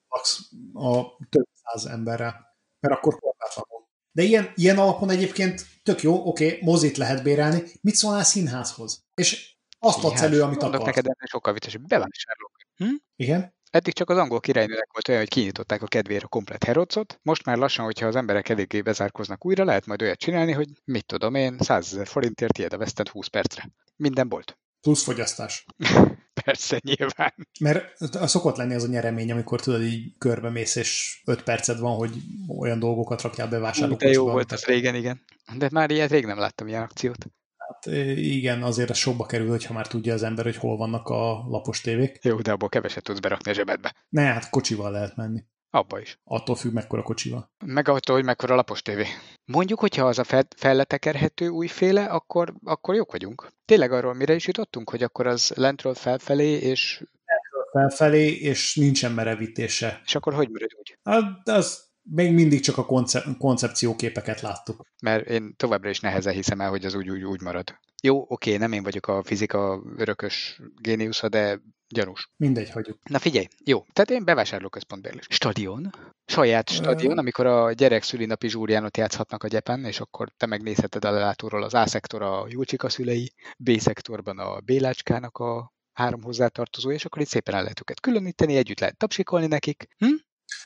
a 0.72 1.16
több 1.30 1.46
száz 1.52 1.86
emberre, 1.86 2.54
mert 2.80 2.94
akkor 2.94 3.18
korlátlan 3.18 3.66
de 4.12 4.22
ilyen, 4.22 4.52
ilyen 4.54 4.78
alapon 4.78 5.10
egyébként 5.10 5.66
tök 5.82 6.02
jó, 6.02 6.26
oké, 6.26 6.46
okay, 6.46 6.58
mozit 6.62 6.96
lehet 6.96 7.22
bérelni, 7.22 7.62
mit 7.80 7.94
szólnál 7.94 8.24
színházhoz? 8.24 9.04
És 9.14 9.54
azt 9.78 10.04
adsz 10.04 10.20
elő, 10.20 10.42
amit 10.42 10.62
akarsz. 10.62 10.84
neked 10.84 11.04
ennél 11.04 11.26
sokkal 11.30 11.52
vicces, 11.52 11.76
bevásárolok. 11.76 12.52
Hm? 12.76 12.94
Igen? 13.16 13.54
Eddig 13.70 13.94
csak 13.94 14.10
az 14.10 14.16
angol 14.16 14.40
királynőnek 14.40 14.88
volt 14.92 15.08
olyan, 15.08 15.20
hogy 15.20 15.30
kinyitották 15.30 15.82
a 15.82 15.86
kedvére 15.86 16.24
a 16.24 16.28
komplet 16.28 16.64
Herodszot. 16.64 17.18
Most 17.22 17.44
már 17.44 17.56
lassan, 17.56 17.84
hogyha 17.84 18.06
az 18.06 18.16
emberek 18.16 18.48
eléggé 18.48 18.80
bezárkoznak 18.80 19.46
újra, 19.46 19.64
lehet 19.64 19.86
majd 19.86 20.02
olyat 20.02 20.18
csinálni, 20.18 20.52
hogy 20.52 20.68
mit 20.84 21.06
tudom 21.06 21.34
én, 21.34 21.56
100 21.58 21.86
ezer 21.92 22.06
forintért 22.06 22.52
tiéd 22.52 22.72
a 22.72 22.76
West 22.76 23.08
20 23.08 23.26
percre. 23.26 23.70
Minden 23.96 24.28
bolt. 24.28 24.58
Plusz 24.80 25.02
fogyasztás. 25.02 25.64
Persze, 26.44 26.80
nyilván. 26.84 27.34
Mert 27.60 27.96
szokott 28.28 28.56
lenni 28.56 28.74
az 28.74 28.84
a 28.84 28.88
nyeremény, 28.88 29.30
amikor 29.32 29.60
tudod, 29.60 29.82
így 29.82 30.18
körbe 30.18 30.50
mész, 30.50 30.76
és 30.76 31.22
5 31.24 31.42
perced 31.42 31.78
van, 31.78 31.96
hogy 31.96 32.10
olyan 32.58 32.78
dolgokat 32.78 33.22
rakjál 33.22 33.48
be 33.48 33.72
De 33.98 34.08
jó 34.08 34.30
volt 34.30 34.52
az 34.52 34.64
régen, 34.64 34.94
igen. 34.94 35.24
De 35.56 35.68
már 35.72 35.90
ilyet 35.90 36.10
rég 36.10 36.26
nem 36.26 36.38
láttam 36.38 36.68
ilyen 36.68 36.82
akciót. 36.82 37.26
Hát 37.56 37.86
igen, 38.16 38.62
azért 38.62 38.90
ez 38.90 38.96
sokba 38.96 39.26
kerül, 39.26 39.48
hogyha 39.48 39.74
már 39.74 39.86
tudja 39.86 40.14
az 40.14 40.22
ember, 40.22 40.44
hogy 40.44 40.56
hol 40.56 40.76
vannak 40.76 41.08
a 41.08 41.44
lapos 41.48 41.80
tévék. 41.80 42.18
Jó, 42.22 42.40
de 42.40 42.52
abból 42.52 42.68
keveset 42.68 43.02
tudsz 43.02 43.18
berakni 43.20 43.50
a 43.50 43.54
zsebedbe. 43.54 43.94
Ne, 44.08 44.22
hát 44.22 44.50
kocsival 44.50 44.90
lehet 44.90 45.16
menni. 45.16 45.44
Abba 45.74 46.00
is. 46.00 46.18
Attól 46.24 46.56
függ, 46.56 46.72
mekkora 46.72 47.02
kocsival. 47.02 47.50
Meg 47.64 47.88
attól, 47.88 48.14
hogy 48.16 48.24
mekkora 48.24 48.54
lapos 48.54 48.82
tévé. 48.82 49.06
Mondjuk, 49.44 49.78
hogyha 49.78 50.06
az 50.06 50.18
a 50.18 50.24
fel, 50.24 50.46
felletekerhető 50.56 51.48
újféle, 51.48 52.04
akkor, 52.04 52.54
akkor 52.64 52.94
jók 52.94 53.12
vagyunk. 53.12 53.48
Tényleg 53.64 53.92
arról 53.92 54.14
mire 54.14 54.34
is 54.34 54.46
jutottunk, 54.46 54.90
hogy 54.90 55.02
akkor 55.02 55.26
az 55.26 55.52
lentről 55.56 55.94
felfelé, 55.94 56.50
és... 56.50 57.04
Lentről 57.24 57.68
felfelé, 57.72 58.30
és 58.30 58.76
nincsen 58.76 59.12
merevítése. 59.12 60.00
És 60.04 60.14
akkor 60.14 60.34
hogy 60.34 60.48
marad 60.50 60.70
úgy? 60.78 60.98
Hát, 61.02 61.48
az 61.48 61.91
még 62.02 62.32
mindig 62.32 62.60
csak 62.60 62.78
a 62.78 62.86
konce- 62.86 63.24
koncepcióképeket 63.38 64.40
láttuk. 64.40 64.86
Mert 65.02 65.28
én 65.28 65.54
továbbra 65.56 65.90
is 65.90 66.00
nehezen 66.00 66.32
hiszem 66.32 66.60
el, 66.60 66.70
hogy 66.70 66.84
az 66.84 66.94
úgy, 66.94 67.10
úgy, 67.10 67.22
úgy 67.22 67.40
marad. 67.40 67.78
Jó, 68.02 68.24
oké, 68.28 68.56
nem 68.56 68.72
én 68.72 68.82
vagyok 68.82 69.06
a 69.06 69.22
fizika 69.22 69.82
örökös 69.96 70.60
géniusza, 70.80 71.28
de 71.28 71.60
gyanús. 71.88 72.30
Mindegy, 72.36 72.70
hagyjuk. 72.70 72.98
Na 73.08 73.18
figyelj, 73.18 73.48
jó, 73.64 73.84
tehát 73.92 74.10
én 74.10 74.24
bevásárlóközpontbérlés. 74.24 75.26
Stadion? 75.30 75.90
Saját 76.26 76.70
stadion, 76.70 77.18
amikor 77.18 77.46
a 77.46 77.72
gyerek 77.72 78.02
szülinapi 78.02 78.48
zsúrjánot 78.48 78.96
játszhatnak 78.96 79.42
a 79.42 79.48
gyepen, 79.48 79.84
és 79.84 80.00
akkor 80.00 80.28
te 80.36 80.46
megnézheted 80.46 81.04
a 81.04 81.10
lelátóról 81.10 81.62
az 81.62 81.74
A-szektor 81.74 82.22
a 82.22 82.46
Julcsika 82.48 82.88
szülei, 82.88 83.32
B-szektorban 83.58 84.38
a 84.38 84.60
Bélácskának 84.60 85.38
a 85.38 85.72
három 85.92 86.22
hozzátartozó, 86.22 86.90
és 86.90 87.04
akkor 87.04 87.22
itt 87.22 87.28
szépen 87.28 87.54
el 87.54 87.62
lehet 87.62 87.80
őket 87.80 88.00
különíteni, 88.00 88.56
együtt 88.56 88.80
lehet 88.80 88.96
tapsikolni 88.96 89.46
nekik. 89.46 89.88
Hm? 89.98 90.14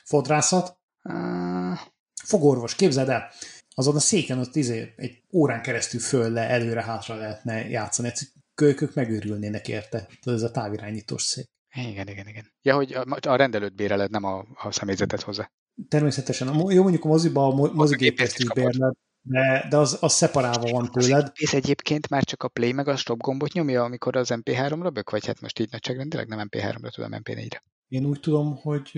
Fodrászat? 0.03 0.76
Fogorvos, 2.23 2.75
képzeld 2.75 3.09
el, 3.09 3.29
azon 3.75 3.95
a 3.95 3.99
széken 3.99 4.39
ott 4.39 4.55
izé, 4.55 4.93
egy 4.95 5.23
órán 5.33 5.61
keresztül 5.61 5.99
föl 5.99 6.31
le, 6.31 6.49
előre-hátra 6.49 7.15
lehetne 7.15 7.69
játszani. 7.69 8.11
Kölykök 8.55 8.93
megőrülnének 8.93 9.67
érte. 9.67 10.07
Ez 10.23 10.41
a 10.41 10.51
távirányítós 10.51 11.21
szék. 11.21 11.45
Igen, 11.75 12.07
igen, 12.07 12.27
igen. 12.27 12.51
Ja, 12.61 12.75
hogy 12.75 12.93
a, 12.93 13.17
a 13.27 13.35
rendelőt 13.35 13.75
béreled, 13.75 14.11
nem 14.11 14.23
a, 14.23 14.45
a 14.63 14.71
személyzetet 14.71 15.21
hozzá. 15.21 15.51
Természetesen. 15.87 16.47
Jó, 16.69 16.81
mondjuk 16.81 17.05
a 17.05 17.07
moziba 17.07 17.47
a 17.47 17.73
mozigépést 17.73 18.39
is 18.39 18.47
bérled, 18.53 18.93
de, 19.21 19.65
de 19.69 19.77
az, 19.77 19.97
az 19.99 20.13
szeparálva 20.13 20.71
van 20.71 20.91
tőled. 20.91 21.31
Ez 21.33 21.53
egyébként 21.53 22.09
már 22.09 22.23
csak 22.23 22.43
a 22.43 22.47
play 22.47 22.71
meg 22.71 22.87
a 22.87 22.95
stop 22.95 23.19
gombot 23.19 23.53
nyomja, 23.53 23.83
amikor 23.83 24.15
az 24.15 24.29
MP3-ra 24.31 24.89
bök, 24.93 25.09
vagy 25.09 25.25
hát 25.25 25.41
most 25.41 25.59
így 25.59 25.71
nagyságrendileg 25.71 26.27
nem 26.27 26.47
MP3-ra, 26.49 26.93
tudom 26.93 27.11
MP4-re. 27.23 27.63
Én 27.87 28.05
úgy 28.05 28.19
tudom, 28.19 28.55
hogy 28.55 28.97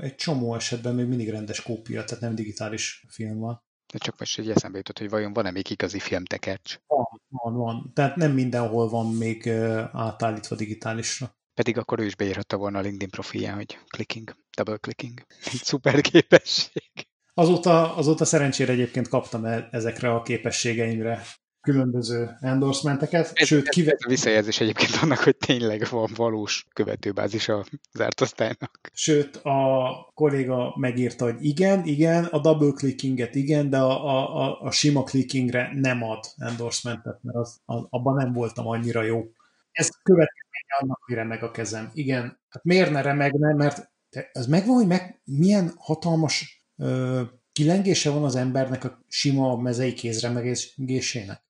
egy 0.00 0.14
csomó 0.14 0.54
esetben 0.54 0.94
még 0.94 1.06
mindig 1.06 1.30
rendes 1.30 1.62
kópia, 1.62 2.04
tehát 2.04 2.22
nem 2.22 2.34
digitális 2.34 3.04
film 3.08 3.38
van. 3.38 3.62
De 3.92 3.98
csak 3.98 4.18
most 4.18 4.38
egy 4.38 4.50
eszembe 4.50 4.76
jutott, 4.76 4.98
hogy 4.98 5.08
vajon 5.08 5.32
van-e 5.32 5.50
még 5.50 5.70
igazi 5.70 5.98
filmtekercs? 5.98 6.78
Van, 6.86 7.06
van, 7.28 7.54
van. 7.54 7.90
Tehát 7.94 8.16
nem 8.16 8.32
mindenhol 8.32 8.88
van 8.88 9.14
még 9.14 9.48
átállítva 9.92 10.56
digitálisra. 10.56 11.36
Pedig 11.54 11.78
akkor 11.78 11.98
ő 12.00 12.04
is 12.04 12.16
beírhatta 12.16 12.56
volna 12.56 12.78
a 12.78 12.80
LinkedIn 12.80 13.10
profilján, 13.10 13.54
hogy 13.54 13.78
clicking, 13.88 14.36
double 14.56 14.76
clicking. 14.76 15.26
Egy 15.52 15.62
szuper 15.62 16.00
képesség. 16.00 17.08
Azóta, 17.34 17.96
azóta 17.96 18.24
szerencsére 18.24 18.72
egyébként 18.72 19.08
kaptam 19.08 19.44
e- 19.44 19.68
ezekre 19.70 20.14
a 20.14 20.22
képességeimre 20.22 21.22
különböző 21.62 22.36
endorsementeket. 22.40 23.30
Ez, 23.34 23.46
Sőt, 23.46 23.68
kive... 23.68 23.90
ez 23.90 23.98
a 24.04 24.08
visszajelzés 24.08 24.60
egyébként 24.60 24.90
annak, 25.02 25.18
hogy 25.18 25.36
tényleg 25.36 25.86
van 25.90 26.10
valós 26.16 26.66
követőbázis 26.72 27.48
a 27.48 27.64
zárt 27.92 28.20
osztálynak. 28.20 28.90
Sőt, 28.92 29.36
a 29.36 30.10
kolléga 30.14 30.74
megírta, 30.78 31.24
hogy 31.24 31.44
igen, 31.44 31.84
igen, 31.84 32.24
a 32.24 32.40
double 32.40 32.72
clickinget 32.72 33.34
igen, 33.34 33.70
de 33.70 33.78
a, 33.78 34.04
a, 34.04 34.42
a, 34.42 34.60
a 34.60 34.70
sima 34.70 35.02
clickingre 35.02 35.70
nem 35.74 36.02
ad 36.02 36.24
endorsementet, 36.36 37.18
mert 37.22 37.36
az, 37.36 37.60
az, 37.64 37.86
abban 37.90 38.14
nem 38.14 38.32
voltam 38.32 38.66
annyira 38.66 39.02
jó. 39.02 39.24
Ez 39.72 39.88
következménye 40.02 40.76
annak, 40.80 41.00
hogy 41.06 41.14
remeg 41.14 41.42
a 41.42 41.50
kezem. 41.50 41.90
Igen, 41.94 42.40
hát 42.48 42.64
miért 42.64 42.90
ne 42.90 43.02
remegne, 43.02 43.54
mert 43.54 43.90
ez 44.32 44.46
megvan, 44.46 44.74
hogy 44.74 44.86
meg, 44.86 45.20
milyen 45.24 45.72
hatalmas 45.76 46.64
ö, 46.76 47.22
kilengése 47.52 48.10
van 48.10 48.24
az 48.24 48.36
embernek 48.36 48.84
a 48.84 49.04
sima 49.08 49.56
mezei 49.56 49.92
kézremegésének. 49.92 51.42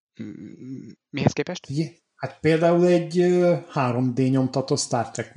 Mihez 1.10 1.32
képest? 1.32 1.68
Hát 2.14 2.38
például 2.40 2.86
egy 2.86 3.14
3D 3.74 4.30
nyomtató 4.30 4.76
Star 4.76 5.10
Trek 5.10 5.32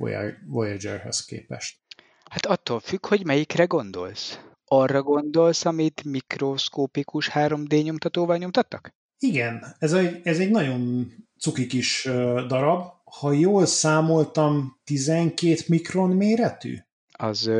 Voyagerhez 0.46 1.24
képest. 1.24 1.76
Hát 2.30 2.46
attól 2.46 2.80
függ, 2.80 3.06
hogy 3.06 3.24
melyikre 3.24 3.64
gondolsz. 3.64 4.40
Arra 4.64 5.02
gondolsz, 5.02 5.64
amit 5.64 6.04
mikroszkópikus 6.04 7.30
3D 7.34 7.82
nyomtatóval 7.82 8.36
nyomtattak? 8.36 8.94
Igen, 9.18 9.76
ez 9.78 9.92
egy, 9.92 10.20
ez 10.24 10.38
egy 10.38 10.50
nagyon 10.50 11.12
cuki 11.38 11.66
kis 11.66 12.04
darab. 12.46 12.84
Ha 13.04 13.32
jól 13.32 13.66
számoltam, 13.66 14.80
12 14.84 15.56
mikron 15.66 16.10
méretű? 16.10 16.76
Az, 17.12 17.50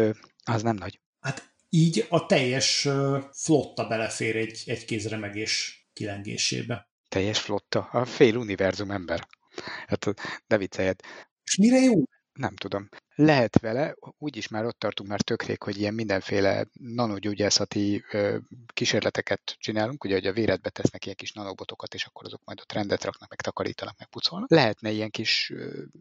az 0.45 0.63
nem 0.63 0.77
nagy. 0.77 1.01
Hát 1.21 1.55
így 1.69 2.07
a 2.09 2.27
teljes 2.27 2.89
flotta 3.33 3.87
belefér 3.87 4.37
egy, 4.37 4.63
egy 4.67 4.85
kézremegés 4.85 5.85
kilengésébe 5.93 6.91
teljes 7.09 7.41
flotta, 7.41 7.89
a 7.93 8.05
fél 8.05 8.37
univerzum 8.37 8.91
ember. 8.91 9.29
Hát 9.87 10.15
de 10.47 10.59
vicceljed. 10.59 11.01
És 11.45 11.57
mire 11.57 11.79
jó? 11.79 12.03
Nem 12.33 12.55
tudom. 12.55 12.89
Lehet 13.15 13.59
vele, 13.61 13.95
úgyis 14.19 14.49
már 14.49 14.65
ott 14.65 14.79
tartunk 14.79 15.09
már 15.09 15.21
tökrék, 15.21 15.63
hogy 15.63 15.79
ilyen 15.79 15.95
mindenféle 15.95 16.67
nanogyógyászati 16.73 18.05
ö, 18.11 18.37
kísérleteket 18.73 19.57
csinálunk, 19.59 20.05
ugye, 20.05 20.15
hogy 20.15 20.27
a 20.27 20.33
véredbe 20.33 20.71
tesznek 20.71 21.05
ilyen 21.05 21.17
kis 21.17 21.33
nanobotokat, 21.33 21.95
és 21.95 22.05
akkor 22.05 22.25
azok 22.25 22.45
majd 22.45 22.61
ott 22.61 22.73
rendet 22.73 23.05
raknak, 23.05 23.29
meg 23.29 23.41
takarítanak, 23.41 23.99
meg 23.99 24.09
pucolnak. 24.09 24.51
Lehetne 24.51 24.91
ilyen 24.91 25.11
kis 25.11 25.53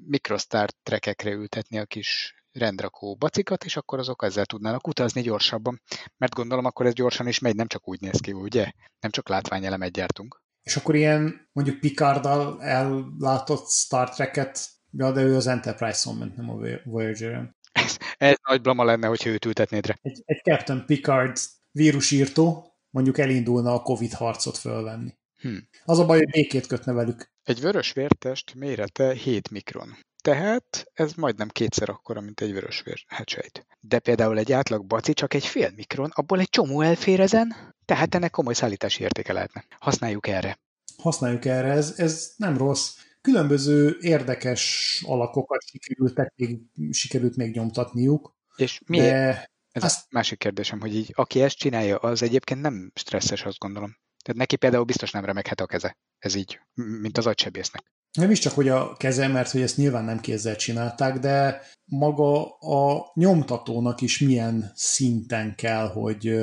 mikrostar 0.08 0.70
trekekre 0.84 1.32
ültetni 1.32 1.78
a 1.78 1.86
kis 1.86 2.36
rendrakó 2.52 3.16
bacikat, 3.16 3.64
és 3.64 3.76
akkor 3.78 4.00
azok 4.00 4.24
ezzel 4.24 4.46
tudnának 4.46 4.88
utazni 4.88 5.22
gyorsabban. 5.22 5.82
Mert 6.18 6.34
gondolom, 6.34 6.66
akkor 6.66 6.86
ez 6.86 6.94
gyorsan 6.94 7.28
is 7.28 7.40
megy, 7.40 7.56
nem 7.56 7.68
csak 7.68 7.88
úgy 7.88 8.02
néz 8.02 8.20
ki, 8.20 8.32
ugye? 8.32 8.72
Nem 9.00 9.12
csak 9.12 9.30
látványelemet 9.30 9.92
gyártunk. 9.92 10.44
És 10.66 10.76
akkor 10.76 10.96
ilyen 10.96 11.50
mondjuk 11.52 11.80
Picarddal 11.80 12.64
ellátott 12.64 13.70
Star 13.70 14.10
Trek-et, 14.10 14.70
ja, 14.92 15.12
de 15.12 15.22
ő 15.22 15.36
az 15.36 15.48
Enterprise-on 15.48 16.16
ment, 16.16 16.36
nem 16.36 16.50
a 16.50 16.58
Voyager-en. 16.84 17.56
Ez, 17.72 17.98
ez 18.18 18.36
nagy 18.48 18.62
blama 18.62 18.84
lenne, 18.84 19.08
hogyha 19.08 19.30
őt 19.30 19.46
ültetnéd 19.46 19.86
rá. 19.86 19.96
Egy, 20.02 20.22
egy 20.26 20.42
Captain 20.44 20.86
Picard 20.86 21.38
vírusírtó 21.72 22.76
mondjuk 22.90 23.18
elindulna 23.18 23.74
a 23.74 23.82
Covid 23.82 24.14
harcot 24.14 24.58
fölvenni. 24.58 25.18
Hm. 25.38 25.58
Az 25.86 26.00
a 26.00 26.06
baj, 26.06 26.18
hogy 26.18 26.30
békét 26.30 26.68
kötne 26.68 26.92
velük. 26.92 27.32
Egy 27.44 27.62
vörös 27.62 27.94
vértest 27.94 28.54
mérete 28.56 29.14
7 29.14 29.50
mikron. 29.50 29.98
Tehát 30.26 30.92
ez 30.94 31.14
majdnem 31.14 31.48
kétszer 31.48 31.90
akkora, 31.90 32.22
mint 32.22 32.42
egy 32.42 32.52
vörös 32.52 32.84
hetsejt. 33.08 33.66
De 33.80 34.00
például 34.00 34.38
egy 34.38 34.52
átlag 34.52 34.86
baci 34.86 35.14
csak 35.14 35.34
egy 35.34 35.46
fél 35.46 35.72
mikron, 35.76 36.12
abból 36.14 36.40
egy 36.40 36.50
csomó 36.50 36.82
elfér 36.82 37.20
ezen, 37.20 37.76
tehát 37.86 38.16
ennek 38.16 38.32
komoly 38.32 38.54
szállítási 38.54 39.04
értéke 39.04 39.34
lehetne. 39.34 39.66
Használjuk 39.80 40.28
erre. 40.28 40.60
Használjuk 40.98 41.46
erre, 41.46 41.72
ez, 41.72 41.94
ez 41.98 42.34
nem 42.38 42.58
rossz. 42.58 42.96
Különböző 43.22 43.98
érdekes 44.00 45.04
alakokat 45.08 45.62
sikerült 45.66 46.32
még, 46.36 46.60
sikerült 46.92 47.36
még 47.36 47.56
nyomtatniuk. 47.56 48.36
És 48.56 48.80
mi? 48.86 48.98
De 48.98 49.52
ez 49.72 49.84
azt... 49.84 50.00
a 50.04 50.08
másik 50.10 50.40
kérdésem, 50.40 50.80
hogy 50.80 50.96
így 50.96 51.12
aki 51.16 51.42
ezt 51.42 51.58
csinálja, 51.58 51.98
az 51.98 52.22
egyébként 52.22 52.62
nem 52.62 52.92
stresszes, 52.96 53.44
azt 53.46 53.60
gondolom. 53.60 53.98
Tehát 54.24 54.40
neki 54.40 54.56
például 54.56 54.84
biztos 54.84 55.12
nem 55.12 55.26
remeghet 55.26 55.62
a 55.62 55.66
keze. 55.66 55.98
Ez 56.18 56.36
így, 56.36 56.60
mint 56.74 57.18
az 57.18 57.26
agysebésznek. 57.26 57.94
Nem 58.16 58.32
is 58.32 58.40
csak, 58.40 58.54
hogy 58.54 58.68
a 58.68 58.94
keze, 58.98 59.28
mert 59.28 59.52
hogy 59.52 59.62
ezt 59.62 59.78
nyilván 59.78 60.04
nem 60.04 60.20
kézzel 60.20 60.56
csinálták, 60.56 61.20
de 61.20 61.62
maga 61.86 62.58
a 62.58 63.12
nyomtatónak 63.14 64.02
is 64.02 64.20
milyen 64.20 64.72
szinten 64.76 65.56
kell, 65.56 65.88
hogy 65.88 66.36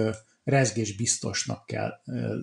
rezgés 0.44 0.96
biztosnak 0.96 1.66
kell 1.66 1.90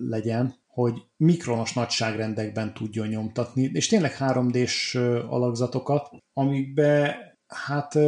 legyen, 0.08 0.54
hogy 0.66 0.94
mikronos 1.16 1.72
nagyságrendekben 1.72 2.74
tudjon 2.74 3.08
nyomtatni, 3.08 3.70
és 3.72 3.86
tényleg 3.86 4.16
3D-s 4.18 4.94
alakzatokat, 5.28 6.08
amikbe 6.32 7.18
hát 7.46 7.98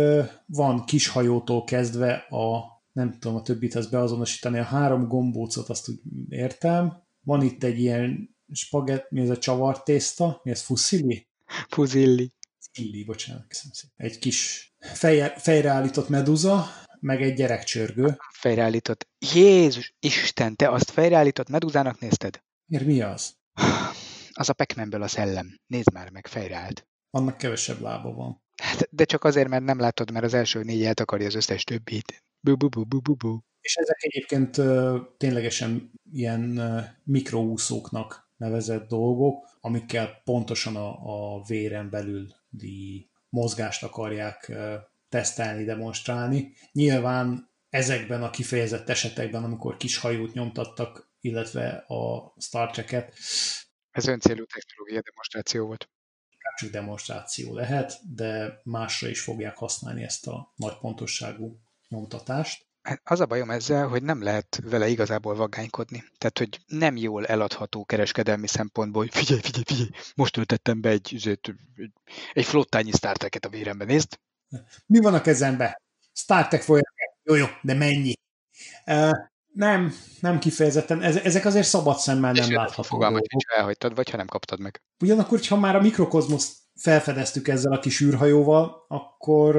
van 0.47 0.85
kishajótól 0.85 1.65
kezdve 1.65 2.13
a 2.15 2.71
nem 2.93 3.19
tudom 3.19 3.37
a 3.37 3.43
többit 3.43 3.77
ezt 3.77 3.91
beazonosítani, 3.91 4.59
a 4.59 4.63
három 4.63 5.09
gombócot 5.09 5.69
azt 5.69 5.89
úgy 5.89 6.01
értem, 6.29 7.03
van 7.25 7.43
itt 7.43 7.65
egy 7.65 7.81
ilyen 7.81 8.32
spagett, 8.55 9.11
mi 9.11 9.21
ez 9.21 9.31
a 9.31 9.39
csavartészta, 9.39 10.41
mi 10.45 10.51
ez 10.51 10.63
fuszili? 10.63 11.27
Fuzilli. 11.69 12.33
Illi, 12.73 13.05
bocsánat, 13.05 13.47
köszönöm 13.49 13.73
szépen. 13.73 14.07
Egy 14.07 14.19
kis 14.19 14.73
fejre, 14.79 15.35
fejreállított 15.39 16.09
meduza, 16.09 16.67
meg 17.01 17.23
egy 17.23 17.35
gyerekcsörgő. 17.35 18.17
Fejreállított. 18.33 19.09
Jézus 19.35 19.95
Isten, 20.01 20.57
te 20.57 20.71
azt 20.71 20.91
fejreállított 20.91 21.49
meduzának 21.49 22.01
nézted? 22.01 22.43
Miért 22.67 22.87
mi 22.87 23.01
az? 23.01 23.37
Az 24.33 24.49
a 24.49 24.53
pekmenből 24.53 25.03
a 25.03 25.09
szellem. 25.09 25.61
Nézd 25.67 25.93
már 25.93 26.11
meg, 26.11 26.27
fejreállt. 26.27 26.87
Annak 27.11 27.39
kevesebb 27.39 27.81
lába 27.81 28.13
van. 28.13 28.43
Hát, 28.63 28.89
de 28.91 29.05
csak 29.05 29.25
azért, 29.25 29.49
mert 29.49 29.65
nem 29.65 29.79
látod, 29.79 30.11
mert 30.11 30.25
az 30.25 30.35
első 30.35 30.63
négy 30.63 30.85
eltakarja 30.85 31.27
az 31.27 31.35
összes 31.35 31.65
többit. 31.65 32.25
Bu, 32.41 32.57
bu, 32.57 32.69
bu, 32.69 32.85
bu, 32.85 33.01
bu, 33.01 33.15
bu. 33.15 33.39
És 33.61 33.75
ezek 33.75 33.97
egyébként 34.01 34.57
uh, 34.57 34.99
ténylegesen 35.17 35.93
ilyen 36.13 36.59
uh, 36.59 36.83
mikroúszóknak 37.05 38.22
nevezett 38.43 38.89
dolgok, 38.89 39.49
amikkel 39.61 40.21
pontosan 40.25 40.77
a, 40.77 41.37
a 41.37 41.43
véren 41.43 41.91
belüli 41.91 43.11
mozgást 43.29 43.83
akarják 43.83 44.53
tesztelni, 45.09 45.65
demonstrálni. 45.65 46.53
Nyilván 46.73 47.51
ezekben 47.69 48.23
a 48.23 48.31
kifejezett 48.31 48.89
esetekben, 48.89 49.45
amikor 49.45 49.77
kis 49.77 49.97
hajót 49.97 50.33
nyomtattak, 50.33 51.11
illetve 51.21 51.69
a 51.87 52.35
Star 52.41 52.71
Trek-et. 52.71 53.15
Ez 53.91 54.07
öncélú 54.07 54.45
technológia 54.45 55.03
demonstráció 55.03 55.67
volt. 55.67 55.91
Csak 56.57 56.71
demonstráció 56.71 57.55
lehet, 57.55 58.15
de 58.15 58.61
másra 58.65 59.09
is 59.09 59.21
fogják 59.21 59.57
használni 59.57 60.03
ezt 60.03 60.27
a 60.27 60.53
nagy 60.57 60.79
pontosságú 60.79 61.61
nyomtatást. 61.89 62.67
Hát 62.83 63.01
az 63.05 63.21
a 63.21 63.27
bajom 63.27 63.51
ezzel, 63.51 63.89
hogy 63.89 64.03
nem 64.03 64.23
lehet 64.23 64.61
vele 64.65 64.89
igazából 64.89 65.35
vagánykodni. 65.35 66.05
Tehát, 66.19 66.39
hogy 66.39 66.61
nem 66.67 66.97
jól 66.97 67.27
eladható 67.27 67.85
kereskedelmi 67.85 68.47
szempontból, 68.47 69.03
hogy 69.03 69.15
figyelj, 69.15 69.41
figyelj, 69.41 69.65
figyelj, 69.67 69.89
most 70.15 70.37
ültettem 70.37 70.81
be 70.81 70.89
egy, 70.89 71.29
egy, 71.29 71.55
egy 72.33 72.45
flottányi 72.45 72.91
Star 72.91 73.17
Trek-et 73.17 73.45
a 73.45 73.49
vérembe, 73.49 73.85
nézd. 73.85 74.19
Mi 74.87 75.01
van 75.01 75.15
a 75.15 75.21
kezembe? 75.21 75.83
Star 76.13 76.49
Trek 76.49 76.63
folyam. 76.63 76.85
Jó, 77.23 77.35
jó, 77.35 77.47
de 77.63 77.75
mennyi? 77.75 78.13
Uh, 78.87 79.11
nem, 79.53 79.95
nem 80.21 80.39
kifejezetten. 80.39 81.03
Ezek 81.03 81.45
azért 81.45 81.67
szabad 81.67 81.99
szemmel 81.99 82.33
nem 82.33 82.53
láthatók. 82.53 82.85
Fogalmat, 82.85 83.25
hogy 83.33 83.45
elhagytad, 83.57 83.95
vagy 83.95 84.11
ha 84.11 84.17
nem 84.17 84.27
kaptad 84.27 84.61
meg. 84.61 84.83
Ugyanakkor, 85.01 85.41
ha 85.49 85.57
már 85.57 85.77
a 85.77 85.81
mikrokozmosz 85.81 86.62
felfedeztük 86.75 87.49
ezzel 87.49 87.73
a 87.73 87.79
kis 87.79 88.01
űrhajóval, 88.01 88.85
akkor 88.89 89.55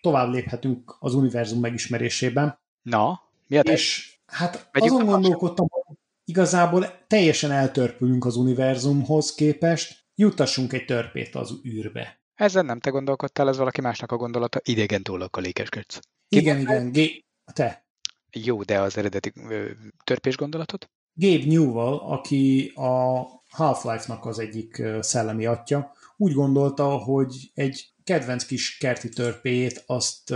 tovább 0.00 0.32
léphetünk 0.32 0.96
az 0.98 1.14
univerzum 1.14 1.60
megismerésében. 1.60 2.58
Na, 2.82 3.20
mi 3.46 3.58
a 3.58 3.60
És 3.60 4.16
hát 4.26 4.68
Vegyük 4.72 4.92
azon 4.92 5.06
gondolkodtam, 5.06 5.66
hogy 5.70 5.96
igazából 6.24 7.04
teljesen 7.06 7.50
eltörpülünk 7.50 8.24
az 8.24 8.36
univerzumhoz 8.36 9.34
képest, 9.34 10.06
jutassunk 10.14 10.72
egy 10.72 10.84
törpét 10.84 11.34
az 11.34 11.54
űrbe. 11.64 12.20
Ezzel 12.34 12.62
nem 12.62 12.80
te 12.80 12.90
gondolkodtál, 12.90 13.48
ez 13.48 13.56
valaki 13.56 13.80
másnak 13.80 14.12
a 14.12 14.16
gondolata, 14.16 14.60
idegen 14.64 15.02
tollakkal 15.02 15.42
lékeskedsz. 15.42 16.00
Igen, 16.28 16.60
igen, 16.60 16.92
G- 16.92 17.24
te. 17.52 17.86
Jó, 18.32 18.62
de 18.62 18.80
az 18.80 18.96
eredeti 18.96 19.32
ö, 19.48 19.70
törpés 20.04 20.36
gondolatot? 20.36 20.90
Gabe 21.14 21.44
Newell, 21.46 21.94
aki 21.94 22.72
a 22.74 23.22
Half-Life-nak 23.48 24.26
az 24.26 24.38
egyik 24.38 24.82
szellemi 25.00 25.46
atya, 25.46 25.92
úgy 26.20 26.32
gondolta, 26.32 26.88
hogy 26.88 27.50
egy 27.54 27.92
kedvenc 28.04 28.44
kis 28.44 28.76
kerti 28.76 29.08
törpéjét 29.08 29.82
azt 29.86 30.34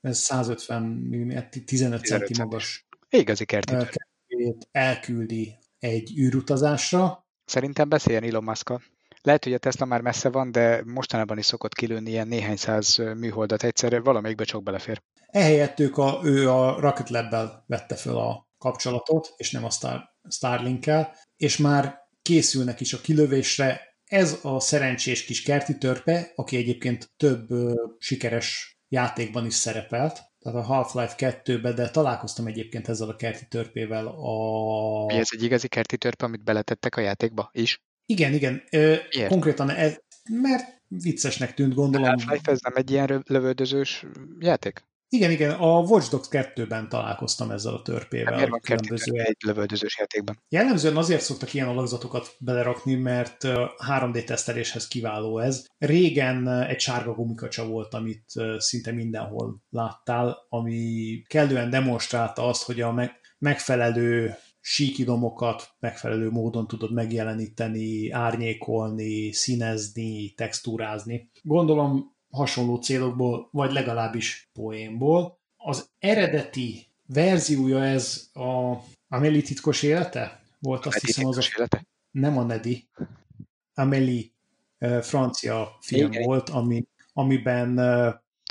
ez 0.00 0.18
150 0.18 0.82
mm, 0.82 1.38
15 1.64 2.04
centi 2.04 2.38
magas 2.38 2.86
Igazi 3.10 3.44
kerti 3.44 3.72
törpét 3.72 4.68
elküldi 4.70 5.56
egy 5.78 6.18
űrutazásra. 6.18 7.26
Szerintem 7.44 7.88
beszéljen 7.88 8.24
Elon 8.24 8.44
musk 8.44 8.72
Lehet, 9.22 9.44
hogy 9.44 9.52
a 9.52 9.58
Tesla 9.58 9.86
már 9.86 10.00
messze 10.00 10.28
van, 10.28 10.52
de 10.52 10.82
mostanában 10.84 11.38
is 11.38 11.46
szokott 11.46 11.74
kilőni 11.74 12.10
ilyen 12.10 12.28
néhány 12.28 12.56
száz 12.56 12.96
műholdat 13.16 13.62
egyszerre, 13.62 14.00
valamelyikbe 14.00 14.44
csak 14.44 14.62
belefér. 14.62 15.02
Ehelyett 15.26 15.80
ők 15.80 15.98
a, 15.98 16.20
ő 16.22 16.50
a 16.50 16.80
Rocket 16.80 17.10
Lab-bel 17.10 17.64
vette 17.66 17.94
föl 17.94 18.16
a 18.16 18.48
kapcsolatot, 18.58 19.34
és 19.36 19.50
nem 19.50 19.64
a 19.64 19.70
Star, 19.70 20.00
Starlink-kel, 20.28 21.14
és 21.36 21.56
már 21.56 21.98
készülnek 22.22 22.80
is 22.80 22.92
a 22.92 23.00
kilövésre, 23.00 23.91
ez 24.12 24.38
a 24.42 24.60
szerencsés 24.60 25.24
kis 25.24 25.42
kerti 25.42 25.78
törpe, 25.78 26.32
aki 26.34 26.56
egyébként 26.56 27.10
több 27.16 27.50
ö, 27.50 27.74
sikeres 27.98 28.78
játékban 28.88 29.46
is 29.46 29.54
szerepelt, 29.54 30.20
tehát 30.38 30.58
a 30.58 30.62
Half-Life 30.62 31.42
2-ben, 31.44 31.74
de 31.74 31.90
találkoztam 31.90 32.46
egyébként 32.46 32.88
ezzel 32.88 33.08
a 33.08 33.16
kerti 33.16 33.44
törpével 33.48 34.06
a... 34.06 35.04
Mi 35.06 35.14
ez 35.14 35.28
egy 35.30 35.42
igazi 35.42 35.68
kerti 35.68 35.96
törpe, 35.96 36.24
amit 36.24 36.44
beletettek 36.44 36.96
a 36.96 37.00
játékba 37.00 37.50
is? 37.52 37.82
Igen, 38.06 38.32
igen. 38.32 38.62
Ö, 38.70 38.94
konkrétan 39.28 39.70
ez, 39.70 39.98
mert 40.30 40.82
viccesnek 40.88 41.54
tűnt, 41.54 41.74
gondolom. 41.74 42.06
A 42.06 42.10
Half-Life 42.10 42.50
ez 42.50 42.60
nem 42.60 42.76
egy 42.76 42.90
ilyen 42.90 43.24
lövöldözős 43.26 44.06
játék? 44.38 44.84
Igen, 45.14 45.30
igen, 45.30 45.50
a 45.50 45.78
Watch 45.78 46.10
Dogs 46.10 46.28
2-ben 46.30 46.88
találkoztam 46.88 47.50
ezzel 47.50 47.74
a 47.74 47.82
törpével. 47.82 48.24
Hát 48.24 48.34
miért 48.34 48.50
van 48.50 48.60
különböző... 48.60 49.20
egy 49.20 49.36
lövöldözős 49.44 49.98
játékban? 49.98 50.42
Jellemzően 50.48 50.96
azért 50.96 51.20
szoktak 51.20 51.54
ilyen 51.54 51.68
alakzatokat 51.68 52.36
belerakni, 52.38 52.94
mert 52.94 53.36
3D 53.88 54.24
teszteléshez 54.24 54.88
kiváló 54.88 55.38
ez. 55.38 55.66
Régen 55.78 56.48
egy 56.48 56.80
sárga 56.80 57.12
gumikacsa 57.12 57.66
volt, 57.66 57.94
amit 57.94 58.24
szinte 58.58 58.92
mindenhol 58.92 59.62
láttál, 59.70 60.46
ami 60.48 61.22
kellően 61.26 61.70
demonstrálta 61.70 62.46
azt, 62.46 62.62
hogy 62.62 62.80
a 62.80 63.10
megfelelő 63.38 64.34
síkidomokat 64.60 65.70
megfelelő 65.80 66.30
módon 66.30 66.66
tudod 66.66 66.92
megjeleníteni, 66.92 68.10
árnyékolni, 68.10 69.32
színezni, 69.32 70.30
textúrázni. 70.30 71.30
Gondolom 71.42 72.11
hasonló 72.32 72.76
célokból, 72.76 73.48
vagy 73.50 73.72
legalábbis 73.72 74.50
poénból. 74.52 75.38
Az 75.56 75.88
eredeti 75.98 76.86
verziója 77.06 77.84
ez 77.84 78.30
a 78.32 78.76
Amelie 79.08 79.42
titkos 79.42 79.82
élete? 79.82 80.42
Volt 80.58 80.86
azt 80.86 81.00
hiszem 81.00 81.26
az 81.26 81.38
a... 81.38 81.40
Élete? 81.56 81.86
Nem 82.10 82.38
a 82.38 82.42
Nedi. 82.42 82.88
Amelie 83.74 84.24
francia 85.00 85.76
film 85.80 86.12
igen. 86.12 86.22
volt, 86.24 86.48
ami, 86.48 86.86
amiben... 87.12 87.74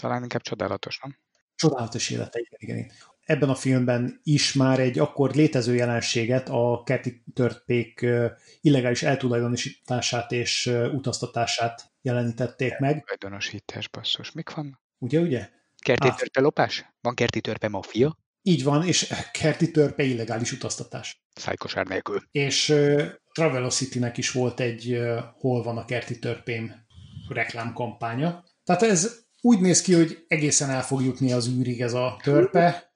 Talán 0.02 0.22
inkább 0.22 0.42
csodálatos, 0.42 1.00
nem? 1.04 1.18
Csodálatos 1.56 2.10
élete, 2.10 2.40
igen, 2.40 2.78
igen. 2.78 2.92
Ebben 3.26 3.50
a 3.50 3.56
filmben 3.56 4.20
is 4.24 4.54
már 4.54 4.80
egy 4.80 5.00
akkor 5.00 5.36
létező 5.36 5.76
jelenséget, 5.76 6.50
a 6.50 6.82
kerti 6.86 7.24
törpék 7.34 8.06
illegális 8.62 9.04
eltulajdonítását 9.04 10.32
és 10.32 10.66
utaztatását 10.94 11.91
jelenítették 12.02 12.80
meg. 12.80 13.00
Tulajdonosítás, 13.04 13.88
basszus. 13.90 14.32
Mik 14.32 14.50
van? 14.50 14.80
Ugye, 14.98 15.20
ugye? 15.20 15.50
Kerti 15.78 16.08
ah. 16.08 16.16
törpe 16.16 16.42
lopás? 16.42 16.86
Van 17.02 17.16
kerti 17.16 17.42
törpe 17.42 17.68
mafia? 17.68 18.18
Így 18.42 18.64
van, 18.64 18.88
és 18.88 19.14
kerti 19.32 19.72
törpe 19.72 20.04
illegális 20.04 20.52
utaztatás. 20.52 21.24
Szájkosár 21.36 21.88
nélkül. 21.88 22.22
És 22.32 22.70
uh, 22.70 23.04
Travelocity-nek 23.34 24.18
is 24.18 24.32
volt 24.32 24.60
egy 24.60 24.92
uh, 24.92 25.20
Hol 25.40 25.64
van 25.64 25.78
a 25.78 25.86
kerti 25.86 26.20
törpém 26.20 26.74
reklámkampánya. 27.30 28.44
Tehát 28.64 28.82
ez 28.82 29.26
úgy 29.42 29.60
néz 29.60 29.82
ki, 29.82 29.94
hogy 29.94 30.26
egészen 30.28 30.70
el 30.70 30.84
fog 30.84 31.02
jutni 31.02 31.32
az 31.32 31.50
űrig 31.50 31.82
ez 31.82 31.94
a 31.94 32.20
törpe. 32.24 32.92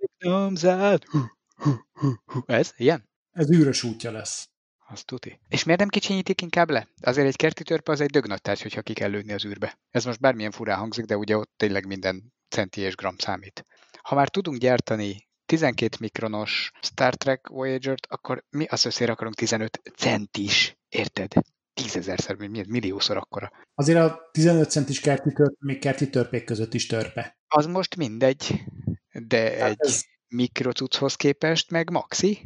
Ez? 2.45 2.73
Ilyen? 2.77 3.09
Ez 3.31 3.51
űrös 3.51 3.83
útja 3.83 4.11
lesz. 4.11 4.49
Az 4.87 5.03
tuti. 5.03 5.39
És 5.47 5.63
miért 5.63 5.79
nem 5.79 5.89
kicsinyítik 5.89 6.41
inkább 6.41 6.69
le? 6.69 6.87
Azért 7.01 7.27
egy 7.27 7.35
kerti 7.35 7.63
törpe 7.63 7.91
az 7.91 8.01
egy 8.01 8.09
dögnattárgy, 8.09 8.61
hogyha 8.61 8.81
ki 8.81 8.93
kell 8.93 9.09
lőni 9.09 9.33
az 9.33 9.45
űrbe. 9.45 9.79
Ez 9.91 10.05
most 10.05 10.19
bármilyen 10.19 10.51
furán 10.51 10.77
hangzik, 10.77 11.05
de 11.05 11.17
ugye 11.17 11.37
ott 11.37 11.51
tényleg 11.57 11.85
minden 11.85 12.33
centi 12.49 12.81
és 12.81 12.95
gram 12.95 13.17
számít. 13.17 13.65
Ha 14.01 14.15
már 14.15 14.29
tudunk 14.29 14.57
gyártani 14.57 15.27
12 15.45 15.97
mikronos 15.99 16.71
Star 16.81 17.15
Trek 17.15 17.47
Voyager-t, 17.47 18.05
akkor 18.09 18.43
mi 18.49 18.65
azt 18.65 18.85
összére 18.85 19.11
akarunk 19.11 19.35
15 19.35 19.81
centis, 19.95 20.77
érted? 20.89 21.31
Tízezerszer, 21.73 22.35
milliószor 22.35 23.17
akkora. 23.17 23.51
Azért 23.73 23.99
a 23.99 24.29
15 24.31 24.69
centis 24.69 24.99
kerti 24.99 25.33
törpe 25.33 25.55
még 25.59 25.79
kerti 25.79 26.09
törpék 26.09 26.43
között 26.43 26.73
is 26.73 26.85
törpe. 26.85 27.37
Az 27.47 27.65
most 27.65 27.95
mindegy, 27.95 28.63
de 29.11 29.37
hát 29.37 29.69
egy 29.69 29.75
ez... 29.77 30.01
mikrocuchoz 30.27 31.15
képest 31.15 31.71
meg 31.71 31.89
maxi? 31.89 32.41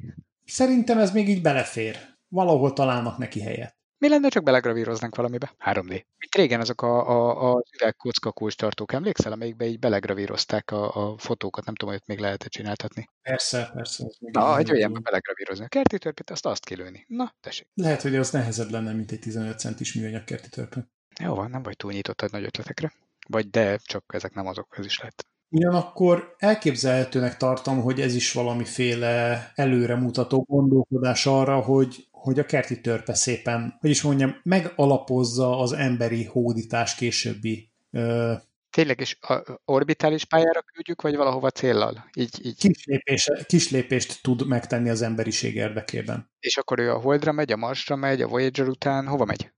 Szerintem 0.46 0.98
ez 0.98 1.12
még 1.12 1.30
így 1.30 1.42
belefér. 1.42 2.18
Valahol 2.30 2.74
találnak 2.74 3.18
neki 3.18 3.42
helyet. 3.42 3.78
Mi 3.98 4.10
lenne, 4.10 4.30
csak 4.30 4.44
belegravíroznánk 4.44 5.16
valamibe? 5.16 5.54
3D. 5.66 5.88
Mint 5.88 6.36
régen 6.36 6.60
azok 6.60 6.82
a, 6.82 7.10
a, 7.10 7.52
a 7.54 7.64
üvegkocka 7.76 8.32
kulcstartók, 8.32 8.94
emlékszel, 8.94 9.32
amelyikbe 9.32 9.66
így 9.66 9.80
belegravírozták 9.80 10.72
a, 10.72 11.12
a 11.12 11.18
fotókat, 11.18 11.66
nem 11.66 11.76
tudom, 11.76 11.94
hogy 11.94 12.04
még 12.06 12.20
lehet 12.20 12.44
csináltatni. 12.44 13.10
Persze, 13.22 13.72
persze. 13.74 14.06
Na, 14.20 14.58
egy 14.58 14.72
olyanba 14.72 15.00
belegravírozni 15.00 15.66
a 15.66 15.68
kerti 15.68 15.98
törpét, 15.98 16.30
azt 16.30 16.46
azt 16.46 16.66
kilőni. 16.66 17.06
Na, 17.08 17.34
tessék. 17.40 17.68
Lehet, 17.74 18.02
hogy 18.02 18.16
az 18.16 18.32
nehezebb 18.32 18.70
lenne, 18.70 18.92
mint 18.94 19.12
egy 19.12 19.20
15 19.20 19.60
centis 19.60 19.94
műanyag 19.94 20.24
kerti 20.24 20.50
törpe. 20.50 20.88
Jó 21.20 21.34
van, 21.34 21.50
nem 21.50 21.64
vagy 21.64 21.76
túl 21.76 21.92
nyitott 21.92 22.32
nagy 22.32 22.44
ötletekre. 22.44 22.94
Vagy 23.28 23.50
de, 23.50 23.78
csak 23.78 24.04
ezek 24.08 24.34
nem 24.34 24.48
azok, 24.48 24.76
ez 24.78 24.86
is 24.86 25.00
lehet. 25.00 25.26
Ugyanakkor 25.50 26.36
elképzelhetőnek 26.38 27.38
tartom, 27.38 27.82
hogy 27.82 28.02
ez 28.02 28.16
is 28.16 28.32
valamiféle 28.34 29.52
előremutató 29.56 30.46
gondolkodás 30.48 31.26
arra, 31.26 31.60
hogy 31.60 32.08
hogy 32.12 32.40
a 32.40 32.46
kerti 32.46 32.82
törpe 32.82 33.14
szépen, 33.14 33.78
hogy 33.80 33.90
is 33.90 34.02
mondjam, 34.02 34.36
megalapozza 34.44 35.60
az 35.60 35.74
emberi 35.74 36.24
hódítás 36.24 36.96
későbbi 36.96 37.70
ö, 37.92 38.34
Tényleg, 38.70 39.00
és 39.00 39.18
a 39.22 39.60
orbitális 39.66 40.26
pályára 40.26 40.62
küldjük, 40.62 41.02
vagy 41.02 41.16
valahova 41.16 41.50
céllal? 41.50 42.10
Így, 42.14 42.46
így. 42.46 42.58
Kislépés, 42.58 43.30
kislépést 43.46 44.22
tud 44.22 44.48
megtenni 44.48 44.90
az 44.90 45.02
emberiség 45.02 45.56
érdekében. 45.56 46.30
És 46.40 46.58
akkor 46.58 46.80
ő 46.80 46.92
a 46.92 47.00
Holdra 47.00 47.32
megy, 47.32 47.52
a 47.52 47.58
Marsra 47.58 47.96
megy, 47.96 48.22
a 48.22 48.28
Voyager 48.28 48.68
után 48.68 49.08
hova 49.08 49.26
megy? 49.26 49.52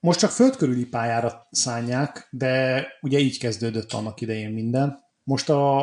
Most 0.00 0.18
csak 0.18 0.30
földkörüli 0.30 0.86
pályára 0.86 1.46
szánják, 1.50 2.28
de 2.30 2.86
ugye 3.00 3.18
így 3.18 3.38
kezdődött 3.38 3.92
annak 3.92 4.20
idején 4.20 4.50
minden. 4.50 5.07
Most 5.28 5.48
a, 5.50 5.80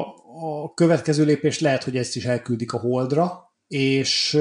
a 0.64 0.74
következő 0.74 1.26
lépés 1.26 1.60
lehet, 1.60 1.84
hogy 1.84 1.98
ezt 1.98 2.16
is 2.16 2.26
elküldik 2.26 2.74
a 2.74 2.78
Holdra, 2.78 3.54
és 3.68 4.38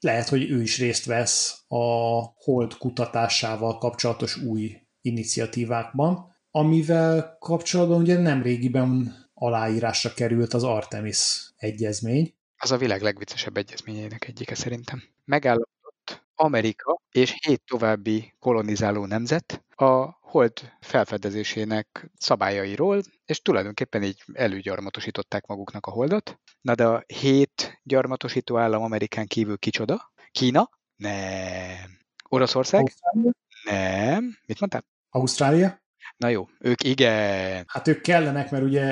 lehet, 0.00 0.28
hogy 0.28 0.50
ő 0.50 0.62
is 0.62 0.78
részt 0.78 1.04
vesz 1.04 1.64
a 1.68 1.84
hold 2.22 2.74
kutatásával 2.74 3.78
kapcsolatos 3.78 4.36
új 4.36 4.76
iniciatívákban, 5.00 6.34
amivel 6.50 7.36
kapcsolatban 7.40 8.00
ugye 8.00 8.18
nem 8.18 8.42
régiben 8.42 9.14
aláírásra 9.34 10.12
került 10.14 10.54
az 10.54 10.64
Artemis 10.64 11.52
egyezmény. 11.56 12.34
Az 12.56 12.70
a 12.70 12.76
világ 12.76 13.02
legviccesebb 13.02 13.56
egyezményeinek 13.56 14.28
egyike 14.28 14.54
szerintem. 14.54 15.02
Megállapodott 15.24 16.26
Amerika 16.34 17.00
és 17.10 17.34
hét 17.46 17.62
további 17.66 18.34
kolonizáló 18.38 19.06
nemzet 19.06 19.64
a 19.68 20.20
hold 20.32 20.72
felfedezésének 20.80 22.10
szabályairól, 22.18 23.02
és 23.24 23.42
tulajdonképpen 23.42 24.02
így 24.02 24.22
előgyarmatosították 24.32 25.46
maguknak 25.46 25.86
a 25.86 25.90
holdat. 25.90 26.40
Na 26.60 26.74
de 26.74 26.86
a 26.86 27.04
hét 27.06 27.80
gyarmatosító 27.82 28.58
állam 28.58 28.82
Amerikán 28.82 29.26
kívül 29.26 29.58
kicsoda? 29.58 30.12
Kína? 30.30 30.68
Nem. 30.96 32.00
Oroszország? 32.28 32.80
Ausztrália? 32.80 33.32
Nem. 33.64 34.38
Mit 34.46 34.60
mondtál? 34.60 34.84
Ausztrália? 35.10 35.80
Na 36.16 36.28
jó, 36.28 36.48
ők 36.58 36.84
igen. 36.84 37.64
Hát 37.66 37.88
ők 37.88 38.00
kellenek, 38.00 38.50
mert 38.50 38.64
ugye 38.64 38.84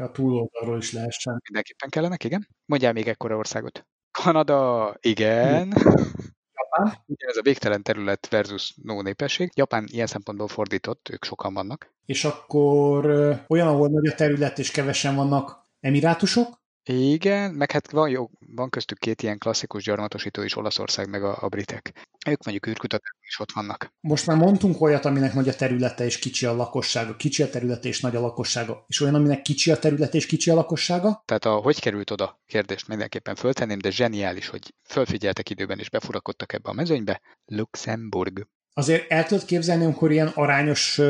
a 0.00 0.10
túloldalról 0.10 0.78
is 0.78 0.92
lehessen. 0.92 1.40
Mindenképpen 1.44 1.88
kellenek, 1.88 2.24
igen. 2.24 2.48
Mondjál 2.64 2.92
még 2.92 3.08
ekkora 3.08 3.36
országot. 3.36 3.86
Kanada, 4.10 4.94
igen. 5.00 5.74
Japán. 6.70 6.98
Igen, 7.06 7.28
ez 7.28 7.36
a 7.36 7.42
végtelen 7.42 7.82
terület 7.82 8.28
versus 8.28 8.74
no 8.82 9.02
népesség. 9.02 9.50
Japán 9.54 9.84
ilyen 9.86 10.06
szempontból 10.06 10.48
fordított, 10.48 11.08
ők 11.12 11.24
sokan 11.24 11.54
vannak. 11.54 11.92
És 12.06 12.24
akkor 12.24 13.06
olyan, 13.48 13.66
ahol 13.66 13.88
nagy 13.88 14.06
a 14.06 14.14
terület 14.14 14.58
és 14.58 14.70
kevesen 14.70 15.14
vannak 15.14 15.62
emirátusok? 15.80 16.60
Igen, 16.90 17.50
meg 17.50 17.70
hát 17.72 17.90
van, 17.90 18.08
jó, 18.08 18.30
van 18.54 18.70
köztük 18.70 18.98
két 18.98 19.22
ilyen 19.22 19.38
klasszikus 19.38 19.84
gyarmatosító 19.84 20.42
is, 20.42 20.56
Olaszország 20.56 21.08
meg 21.08 21.24
a, 21.24 21.38
a 21.40 21.48
britek. 21.48 21.92
Ők 22.28 22.44
mondjuk 22.44 22.66
űrkutatások 22.66 23.26
is 23.28 23.40
ott 23.40 23.52
vannak. 23.52 23.92
Most 24.00 24.26
már 24.26 24.36
mondtunk 24.36 24.80
olyat, 24.80 25.04
aminek 25.04 25.34
nagy 25.34 25.48
a 25.48 25.54
területe 25.54 26.04
és 26.04 26.18
kicsi 26.18 26.46
a 26.46 26.54
lakossága, 26.54 27.16
kicsi 27.16 27.42
a 27.42 27.50
területe 27.50 27.88
és 27.88 28.00
nagy 28.00 28.16
a 28.16 28.20
lakossága, 28.20 28.84
és 28.86 29.00
olyan, 29.00 29.14
aminek 29.14 29.42
kicsi 29.42 29.70
a 29.70 29.78
területe 29.78 30.16
és 30.16 30.26
kicsi 30.26 30.50
a 30.50 30.54
lakossága? 30.54 31.22
Tehát 31.24 31.44
a 31.44 31.54
hogy 31.54 31.80
került 31.80 32.10
oda 32.10 32.40
kérdést 32.46 32.88
mindenképpen 32.88 33.34
föltenném, 33.34 33.78
de 33.78 33.90
zseniális, 33.90 34.48
hogy 34.48 34.74
fölfigyeltek 34.84 35.50
időben 35.50 35.78
és 35.78 35.90
befurakodtak 35.90 36.52
ebbe 36.52 36.68
a 36.68 36.72
mezőnybe. 36.72 37.20
Luxemburg. 37.44 38.46
Azért 38.72 39.10
el 39.10 39.24
tudod 39.24 39.44
képzelni, 39.44 39.84
amikor 39.84 40.12
ilyen 40.12 40.30
arányos 40.34 41.00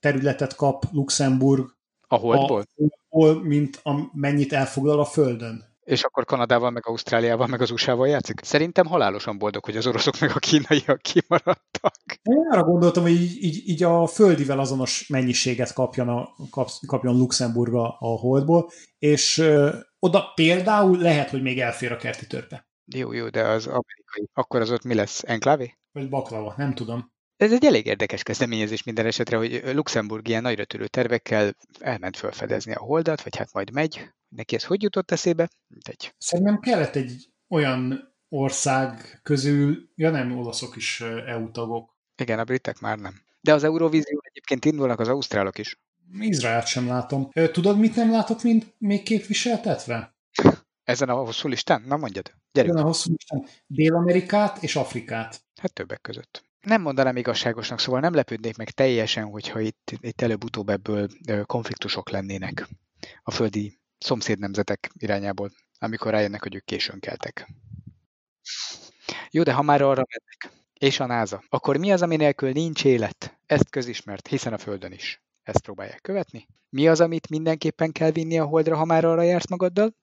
területet 0.00 0.54
kap 0.54 0.84
Luxemburg 0.92 1.74
a 2.08 2.16
holdból? 2.16 2.64
A, 3.08 3.32
mint 3.32 3.80
amennyit 3.82 4.52
elfoglal 4.52 5.00
a 5.00 5.04
Földön. 5.04 5.72
És 5.84 6.02
akkor 6.02 6.24
Kanadával, 6.24 6.70
meg 6.70 6.86
Ausztráliával, 6.86 7.46
meg 7.46 7.60
az 7.60 7.70
USA-val 7.70 8.08
játszik? 8.08 8.40
Szerintem 8.42 8.86
halálosan 8.86 9.38
boldog, 9.38 9.64
hogy 9.64 9.76
az 9.76 9.86
oroszok 9.86 10.18
meg 10.18 10.30
a 10.34 10.38
kínaiak 10.38 11.00
kimaradtak. 11.02 11.94
Én 12.22 12.46
arra 12.50 12.64
gondoltam, 12.64 13.02
hogy 13.02 13.12
így, 13.12 13.42
így, 13.42 13.68
így 13.68 13.82
a 13.82 14.06
földivel 14.06 14.58
azonos 14.58 15.08
mennyiséget 15.08 15.72
kapjon, 15.72 16.08
a, 16.08 16.28
kap, 16.50 16.68
kapjon 16.86 17.16
Luxemburg 17.16 17.74
a, 17.74 17.96
a 17.98 18.06
holdból, 18.06 18.70
és 18.98 19.38
ö, 19.38 19.76
oda 19.98 20.32
például 20.34 20.98
lehet, 20.98 21.30
hogy 21.30 21.42
még 21.42 21.60
elfér 21.60 21.92
a 21.92 21.96
kerti 21.96 22.26
törpe. 22.26 22.68
Jó, 22.94 23.12
jó, 23.12 23.28
de 23.28 23.42
az 23.42 23.66
amerikai. 23.66 24.28
Akkor 24.32 24.60
az 24.60 24.70
ott 24.70 24.84
mi 24.84 24.94
lesz? 24.94 25.22
Enklávé? 25.26 25.74
Vagy 25.92 26.08
baklava, 26.08 26.54
nem 26.56 26.74
tudom. 26.74 27.12
Ez 27.44 27.52
egy 27.52 27.64
elég 27.64 27.86
érdekes 27.86 28.22
kezdeményezés 28.22 28.82
minden 28.82 29.06
esetre, 29.06 29.36
hogy 29.36 29.62
Luxemburg 29.72 30.28
ilyen 30.28 30.42
nagyra 30.42 30.64
törő 30.64 30.86
tervekkel 30.86 31.56
elment 31.78 32.16
felfedezni 32.16 32.72
a 32.72 32.80
holdat, 32.80 33.22
vagy 33.22 33.36
hát 33.36 33.52
majd 33.52 33.72
megy. 33.72 34.10
Neki 34.28 34.54
ez 34.54 34.64
hogy 34.64 34.82
jutott 34.82 35.10
eszébe? 35.10 35.48
Egy. 35.82 36.14
Szerintem 36.18 36.58
kellett 36.58 36.94
egy 36.94 37.32
olyan 37.48 38.14
ország 38.28 39.20
közül, 39.22 39.88
ja 39.94 40.10
nem, 40.10 40.38
olaszok 40.38 40.76
is 40.76 41.00
EU 41.26 41.50
tagok. 41.50 41.96
Igen, 42.16 42.38
a 42.38 42.44
britek 42.44 42.78
már 42.80 42.98
nem. 42.98 43.14
De 43.40 43.52
az 43.52 43.64
Eurovízió 43.64 44.20
egyébként 44.22 44.64
indulnak 44.64 45.00
az 45.00 45.08
ausztrálok 45.08 45.58
is. 45.58 45.80
Izraelt 46.20 46.66
sem 46.66 46.86
látom. 46.86 47.30
Tudod, 47.52 47.78
mit 47.78 47.96
nem 47.96 48.10
látok 48.10 48.42
mind 48.42 48.72
még 48.78 49.02
képviseltetve? 49.02 50.16
Ezen 50.84 51.08
a 51.08 51.14
hosszú 51.14 51.48
listán? 51.48 51.82
Na 51.86 51.96
mondjad, 51.96 52.34
gyerünk. 52.52 52.74
Ezen 52.74 52.84
a 52.84 52.88
hosszú 52.88 53.10
listán. 53.10 53.46
Dél-Amerikát 53.66 54.62
és 54.62 54.76
Afrikát. 54.76 55.44
Hát 55.60 55.72
többek 55.72 56.00
között 56.00 56.52
nem 56.64 56.82
mondanám 56.82 57.16
igazságosnak, 57.16 57.78
szóval 57.78 58.00
nem 58.00 58.14
lepődnék 58.14 58.56
meg 58.56 58.70
teljesen, 58.70 59.24
hogyha 59.24 59.60
itt, 59.60 59.92
itt 60.00 60.20
előbb-utóbb 60.20 60.68
ebből 60.68 61.08
konfliktusok 61.44 62.10
lennének 62.10 62.68
a 63.22 63.30
földi 63.30 63.78
szomszédnemzetek 63.98 64.90
irányából, 64.98 65.50
amikor 65.78 66.10
rájönnek, 66.10 66.42
hogy 66.42 66.54
ők 66.54 66.64
későn 66.64 67.00
keltek. 67.00 67.48
Jó, 69.30 69.42
de 69.42 69.52
ha 69.52 69.62
már 69.62 69.82
arra 69.82 70.02
mennek, 70.08 70.62
és 70.72 71.00
a 71.00 71.06
NASA, 71.06 71.42
akkor 71.48 71.76
mi 71.76 71.92
az, 71.92 72.02
ami 72.02 72.16
nélkül 72.16 72.52
nincs 72.52 72.84
élet? 72.84 73.38
Ezt 73.46 73.70
közismert, 73.70 74.26
hiszen 74.26 74.52
a 74.52 74.58
Földön 74.58 74.92
is. 74.92 75.22
Ezt 75.42 75.62
próbálják 75.62 76.00
követni. 76.00 76.48
Mi 76.68 76.88
az, 76.88 77.00
amit 77.00 77.28
mindenképpen 77.28 77.92
kell 77.92 78.10
vinni 78.10 78.38
a 78.38 78.44
Holdra, 78.44 78.76
ha 78.76 78.84
már 78.84 79.04
arra 79.04 79.22
jársz 79.22 79.48
magaddal? 79.48 79.94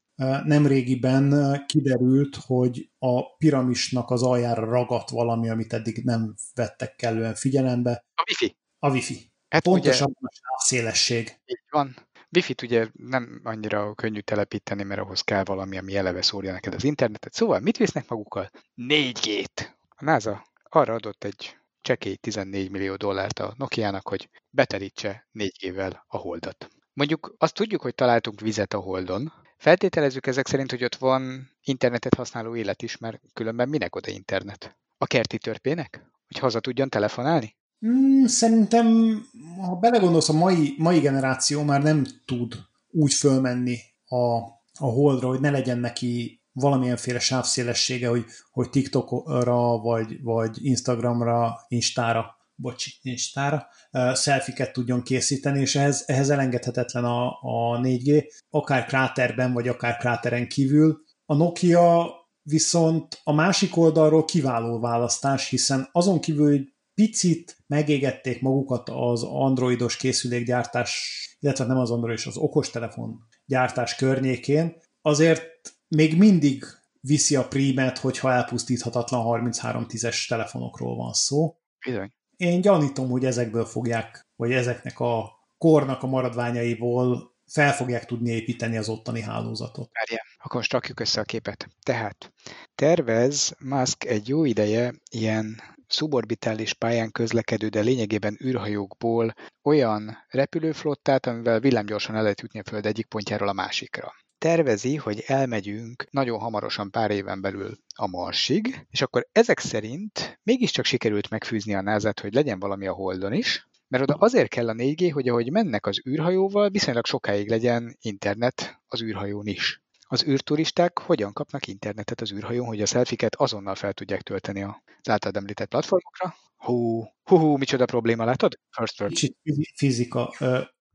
Nemrégiben 0.45 1.55
kiderült, 1.67 2.35
hogy 2.35 2.89
a 2.99 3.35
piramisnak 3.37 4.09
az 4.09 4.23
aljára 4.23 4.65
ragadt 4.65 5.09
valami, 5.09 5.49
amit 5.49 5.73
eddig 5.73 6.03
nem 6.03 6.35
vettek 6.55 6.95
kellően 6.95 7.35
figyelembe. 7.35 8.05
A 8.15 8.23
wifi. 8.27 8.57
A 8.79 8.89
wifi. 8.89 9.31
Hát 9.49 9.63
Pontosan 9.63 10.07
ugye, 10.07 10.27
a 10.27 10.31
sávszélesség. 10.41 11.39
Így 11.45 11.63
van. 11.69 11.95
Wi-Fi-t 12.35 12.61
ugye 12.61 12.87
nem 12.93 13.41
annyira 13.43 13.93
könnyű 13.93 14.19
telepíteni, 14.19 14.83
mert 14.83 15.01
ahhoz 15.01 15.21
kell 15.21 15.43
valami, 15.43 15.77
ami 15.77 15.95
eleve 15.95 16.21
szórja 16.21 16.51
neked 16.51 16.73
az 16.73 16.83
internetet. 16.83 17.33
Szóval 17.33 17.59
mit 17.59 17.77
visznek 17.77 18.09
magukkal? 18.09 18.49
4G-t. 18.75 19.69
A 19.89 20.03
NASA 20.03 20.45
arra 20.63 20.93
adott 20.93 21.23
egy 21.23 21.57
csekély 21.81 22.15
14 22.15 22.69
millió 22.69 22.95
dollárt 22.95 23.39
a 23.39 23.53
Nokia-nak, 23.57 24.07
hogy 24.07 24.29
beterítse 24.49 25.27
4G-vel 25.33 25.95
a 26.07 26.17
holdat. 26.17 26.69
Mondjuk 26.93 27.35
azt 27.37 27.53
tudjuk, 27.53 27.81
hogy 27.81 27.95
találtunk 27.95 28.39
vizet 28.39 28.73
a 28.73 28.79
holdon, 28.79 29.33
Feltételezzük 29.61 30.27
ezek 30.27 30.47
szerint, 30.47 30.71
hogy 30.71 30.83
ott 30.83 30.95
van 30.95 31.49
internetet 31.63 32.13
használó 32.13 32.55
élet 32.55 32.81
is, 32.81 32.97
mert 32.97 33.21
különben 33.33 33.69
minek 33.69 33.95
oda 33.95 34.11
internet? 34.11 34.77
A 34.97 35.05
kerti 35.05 35.37
törpének? 35.37 36.05
Hogy 36.27 36.37
haza 36.37 36.59
tudjon 36.59 36.89
telefonálni? 36.89 37.55
Hmm, 37.79 38.27
szerintem, 38.27 39.17
ha 39.59 39.75
belegondolsz, 39.75 40.29
a 40.29 40.33
mai, 40.33 40.75
mai 40.77 40.99
generáció 40.99 41.63
már 41.63 41.81
nem 41.81 42.05
tud 42.25 42.53
úgy 42.91 43.13
fölmenni 43.13 43.77
a, 44.07 44.35
a 44.79 44.85
holdra, 44.85 45.27
hogy 45.27 45.39
ne 45.39 45.49
legyen 45.49 45.77
neki 45.79 46.41
valamilyenféle 46.51 47.19
sávszélessége, 47.19 48.07
hogy, 48.07 48.25
hogy 48.51 48.69
TikTokra, 48.69 49.77
vagy, 49.77 50.21
vagy 50.23 50.65
Instagramra, 50.65 51.65
Instára, 51.67 52.35
bocs, 52.61 52.85
Instára, 53.01 53.67
szelfiket 54.13 54.73
tudjon 54.73 55.03
készíteni, 55.03 55.59
és 55.59 55.75
ehhez, 55.75 56.03
ehhez 56.07 56.29
elengedhetetlen 56.29 57.03
a, 57.03 57.27
a 57.27 57.79
4G, 57.79 58.31
akár 58.49 58.85
kráterben, 58.85 59.53
vagy 59.53 59.67
akár 59.67 59.97
kráteren 59.97 60.47
kívül. 60.47 61.03
A 61.25 61.35
Nokia 61.35 62.09
viszont 62.41 63.21
a 63.23 63.33
másik 63.33 63.77
oldalról 63.77 64.25
kiváló 64.25 64.79
választás, 64.79 65.49
hiszen 65.49 65.89
azon 65.91 66.19
kívül, 66.19 66.49
hogy 66.49 66.73
picit 66.93 67.57
megégették 67.67 68.41
magukat 68.41 68.89
az 68.89 69.23
androidos 69.23 69.97
készülékgyártás, 69.97 71.19
illetve 71.39 71.65
nem 71.65 71.77
az 71.77 71.91
androidos, 71.91 72.25
az 72.27 72.37
okostelefon 72.37 73.19
gyártás 73.45 73.95
környékén, 73.95 74.75
azért 75.01 75.43
még 75.87 76.17
mindig 76.17 76.65
viszi 76.99 77.35
a 77.35 77.47
prímet, 77.47 77.97
hogyha 77.97 78.31
elpusztíthatatlan 78.31 79.41
3310-es 79.43 80.27
telefonokról 80.27 80.95
van 80.95 81.13
szó. 81.13 81.57
Bizony. 81.85 82.13
Én 82.41 82.61
gyanítom, 82.61 83.09
hogy 83.09 83.25
ezekből 83.25 83.65
fogják, 83.65 84.27
vagy 84.35 84.51
ezeknek 84.51 84.99
a 84.99 85.31
kornak 85.57 86.03
a 86.03 86.07
maradványaiból 86.07 87.35
fel 87.47 87.73
fogják 87.73 88.05
tudni 88.05 88.29
építeni 88.29 88.77
az 88.77 88.89
ottani 88.89 89.21
hálózatot. 89.21 89.89
Várjál, 89.93 90.25
akkor 90.37 90.55
most 90.55 90.71
rakjuk 90.71 90.99
össze 90.99 91.21
a 91.21 91.23
képet. 91.23 91.67
Tehát 91.83 92.33
tervez 92.75 93.55
Musk 93.59 94.05
egy 94.05 94.27
jó 94.27 94.45
ideje 94.45 94.93
ilyen 95.11 95.61
szuborbitális 95.87 96.73
pályán 96.73 97.11
közlekedő, 97.11 97.67
de 97.67 97.79
lényegében 97.79 98.37
űrhajókból 98.43 99.33
olyan 99.63 100.17
repülőflottát, 100.29 101.25
amivel 101.25 101.59
villámgyorsan 101.59 102.15
el 102.15 102.21
lehet 102.21 102.41
jutni 102.41 102.59
a 102.59 102.63
Föld 102.69 102.85
egyik 102.85 103.05
pontjáról 103.05 103.47
a 103.47 103.53
másikra 103.53 104.13
tervezi, 104.41 104.95
hogy 104.95 105.23
elmegyünk 105.27 106.05
nagyon 106.09 106.39
hamarosan 106.39 106.91
pár 106.91 107.11
éven 107.11 107.41
belül 107.41 107.77
a 107.95 108.07
Marsig, 108.07 108.85
és 108.89 109.01
akkor 109.01 109.27
ezek 109.31 109.59
szerint 109.59 110.39
mégiscsak 110.43 110.85
sikerült 110.85 111.29
megfűzni 111.29 111.73
a 111.75 111.81
nasa 111.81 112.13
hogy 112.21 112.33
legyen 112.33 112.59
valami 112.59 112.87
a 112.87 112.93
Holdon 112.93 113.33
is, 113.33 113.67
mert 113.87 114.03
oda 114.03 114.13
azért 114.13 114.49
kell 114.49 114.67
a 114.69 114.73
4G, 114.73 115.09
hogy 115.13 115.29
ahogy 115.29 115.51
mennek 115.51 115.85
az 115.85 116.07
űrhajóval, 116.09 116.69
viszonylag 116.69 117.05
sokáig 117.05 117.49
legyen 117.49 117.97
internet 118.01 118.81
az 118.87 119.01
űrhajón 119.01 119.45
is. 119.45 119.81
Az 120.07 120.23
űrturisták 120.27 120.99
hogyan 120.99 121.33
kapnak 121.33 121.67
internetet 121.67 122.21
az 122.21 122.31
űrhajón, 122.31 122.65
hogy 122.65 122.81
a 122.81 122.85
szelfiket 122.85 123.35
azonnal 123.35 123.75
fel 123.75 123.93
tudják 123.93 124.21
tölteni 124.21 124.63
az 124.63 125.09
általad 125.09 125.37
említett 125.37 125.69
platformokra? 125.69 126.35
Hú, 126.55 127.03
hú, 127.23 127.37
hú, 127.37 127.57
micsoda 127.57 127.85
probléma, 127.85 128.25
látod? 128.25 128.59
First. 128.69 129.07
Kicsit 129.07 129.37
fizika. 129.75 130.33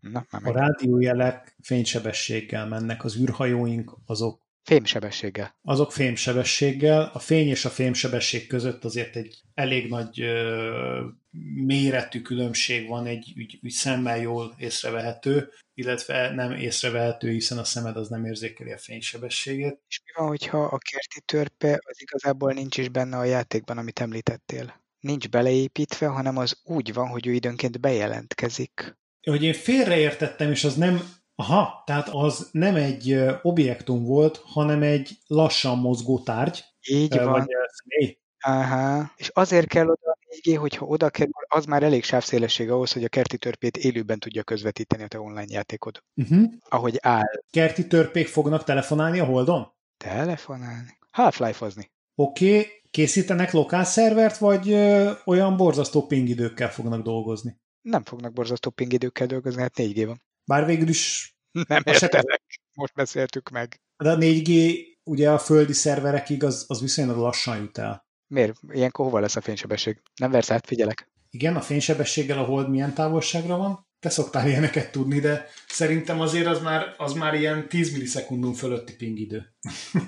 Na, 0.00 0.26
a 0.30 0.52
rádiójelek 0.52 1.56
fénysebességgel 1.62 2.66
mennek, 2.66 3.04
az 3.04 3.16
űrhajóink 3.16 3.96
azok 4.06 4.46
Fémsebességgel. 4.66 5.56
Azok 5.62 5.92
fémsebességgel. 5.92 7.10
A 7.12 7.18
fény 7.18 7.48
és 7.48 7.64
a 7.64 7.68
fémsebesség 7.68 8.46
között 8.46 8.84
azért 8.84 9.16
egy 9.16 9.40
elég 9.54 9.88
nagy 9.88 10.20
ö, 10.20 11.06
méretű 11.54 12.22
különbség 12.22 12.88
van, 12.88 13.06
egy 13.06 13.32
úgy, 13.36 13.58
úgy 13.62 13.70
szemmel 13.70 14.18
jól 14.18 14.54
észrevehető, 14.58 15.48
illetve 15.74 16.34
nem 16.34 16.52
észrevehető, 16.52 17.30
hiszen 17.30 17.58
a 17.58 17.64
szemed 17.64 17.96
az 17.96 18.08
nem 18.08 18.24
érzékeli 18.24 18.72
a 18.72 18.78
fénysebességet. 18.78 19.80
És 19.88 20.00
mi 20.04 20.10
van, 20.16 20.28
hogyha 20.28 20.64
a 20.64 20.78
kerti 20.78 21.20
törpe 21.24 21.78
az 21.84 22.00
igazából 22.00 22.52
nincs 22.52 22.78
is 22.78 22.88
benne 22.88 23.16
a 23.16 23.24
játékban, 23.24 23.78
amit 23.78 24.00
említettél? 24.00 24.80
Nincs 25.00 25.28
beleépítve, 25.28 26.06
hanem 26.06 26.36
az 26.36 26.60
úgy 26.64 26.92
van, 26.92 27.08
hogy 27.08 27.26
ő 27.26 27.32
időnként 27.32 27.80
bejelentkezik 27.80 28.96
hogy 29.30 29.42
én 29.42 29.52
félreértettem, 29.52 30.50
és 30.50 30.64
az 30.64 30.74
nem, 30.74 31.00
aha, 31.34 31.82
tehát 31.86 32.08
az 32.08 32.48
nem 32.52 32.74
egy 32.74 33.24
objektum 33.42 34.04
volt, 34.04 34.40
hanem 34.44 34.82
egy 34.82 35.10
lassan 35.26 35.78
mozgó 35.78 36.18
tárgy. 36.18 36.64
Így 36.88 37.14
van. 37.18 37.46
Személy. 37.66 38.18
Aha. 38.40 39.12
És 39.16 39.30
azért 39.34 39.66
kell 39.66 39.86
oda 39.86 40.10
a 40.10 40.18
4G, 40.42 40.56
hogyha 40.58 40.86
oda 40.86 41.10
kerül, 41.10 41.32
az 41.48 41.64
már 41.64 41.82
elég 41.82 42.04
sávszélesség 42.04 42.70
ahhoz, 42.70 42.92
hogy 42.92 43.04
a 43.04 43.08
kerti 43.08 43.38
törpét 43.38 43.76
élőben 43.76 44.18
tudja 44.18 44.42
közvetíteni 44.42 45.02
a 45.02 45.08
te 45.08 45.20
online 45.20 45.46
játékod. 45.48 46.02
Uh-huh. 46.14 46.52
Ahogy 46.68 46.98
áll. 47.00 47.42
Kerti 47.50 47.86
törpék 47.86 48.26
fognak 48.26 48.64
telefonálni 48.64 49.18
a 49.18 49.24
Holdon? 49.24 49.72
Telefonálni? 49.96 50.98
Half-life-ozni. 51.10 51.90
Oké, 52.14 52.58
okay. 52.58 52.66
készítenek 52.90 53.52
lokál 53.52 53.84
szervert, 53.84 54.38
vagy 54.38 54.70
ö, 54.70 55.10
olyan 55.24 55.56
borzasztó 55.56 56.06
pingidőkkel 56.06 56.70
fognak 56.70 57.02
dolgozni? 57.02 57.60
Nem 57.86 58.04
fognak 58.04 58.32
borzasztó 58.32 58.70
pingidőkkel 58.70 59.26
dolgozni, 59.26 59.60
hát 59.60 59.76
4G 59.76 60.02
van. 60.06 60.22
Bár 60.44 60.66
végül 60.66 60.88
is... 60.88 61.34
Nem 61.68 61.82
értelek, 61.84 62.42
most 62.74 62.94
beszéltük 62.94 63.48
meg. 63.48 63.80
De 63.96 64.10
a 64.10 64.16
4G 64.16 64.78
ugye 65.02 65.30
a 65.30 65.38
földi 65.38 65.72
szerverekig 65.72 66.44
az, 66.44 66.64
az 66.68 66.80
viszonylag 66.80 67.16
lassan 67.16 67.56
jut 67.56 67.78
el. 67.78 68.06
Miért? 68.26 68.60
Ilyenkor 68.68 69.04
hova 69.04 69.20
lesz 69.20 69.36
a 69.36 69.40
fénysebesség? 69.40 70.02
Nem 70.14 70.30
versz 70.30 70.50
át, 70.50 70.66
figyelek. 70.66 71.10
Igen, 71.30 71.56
a 71.56 71.60
fénysebességgel 71.60 72.38
a 72.38 72.44
hold 72.44 72.70
milyen 72.70 72.94
távolságra 72.94 73.56
van? 73.56 73.86
Te 73.98 74.08
szoktál 74.08 74.48
ilyeneket 74.48 74.92
tudni, 74.92 75.20
de 75.20 75.46
szerintem 75.68 76.20
azért 76.20 76.46
az 76.46 76.62
már, 76.62 76.94
az 76.96 77.12
már 77.12 77.34
ilyen 77.34 77.68
10 77.68 77.92
millisekundum 77.92 78.52
fölötti 78.52 78.96
pingidő. 78.96 79.54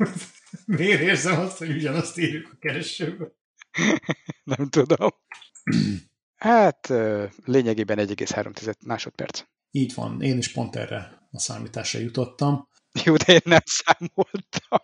Miért 0.67 1.01
érzem 1.01 1.41
azt, 1.41 1.59
hogy 1.59 1.71
ugyanazt 1.71 2.19
írjuk 2.19 2.49
a 2.53 2.57
keresőbe? 2.59 3.33
Nem 4.57 4.69
tudom. 4.69 5.11
Hát 6.39 6.93
lényegében 7.45 7.99
1,3 7.99 8.75
másodperc. 8.87 9.43
Így 9.71 9.95
van, 9.95 10.23
én 10.23 10.39
is 10.39 10.53
pont 10.53 10.77
erre 10.77 11.29
a 11.31 11.39
számításra 11.39 11.99
jutottam. 11.99 12.69
Jó, 13.05 13.17
de 13.17 13.33
én 13.33 13.41
nem 13.45 13.63
számoltam. 13.65 14.79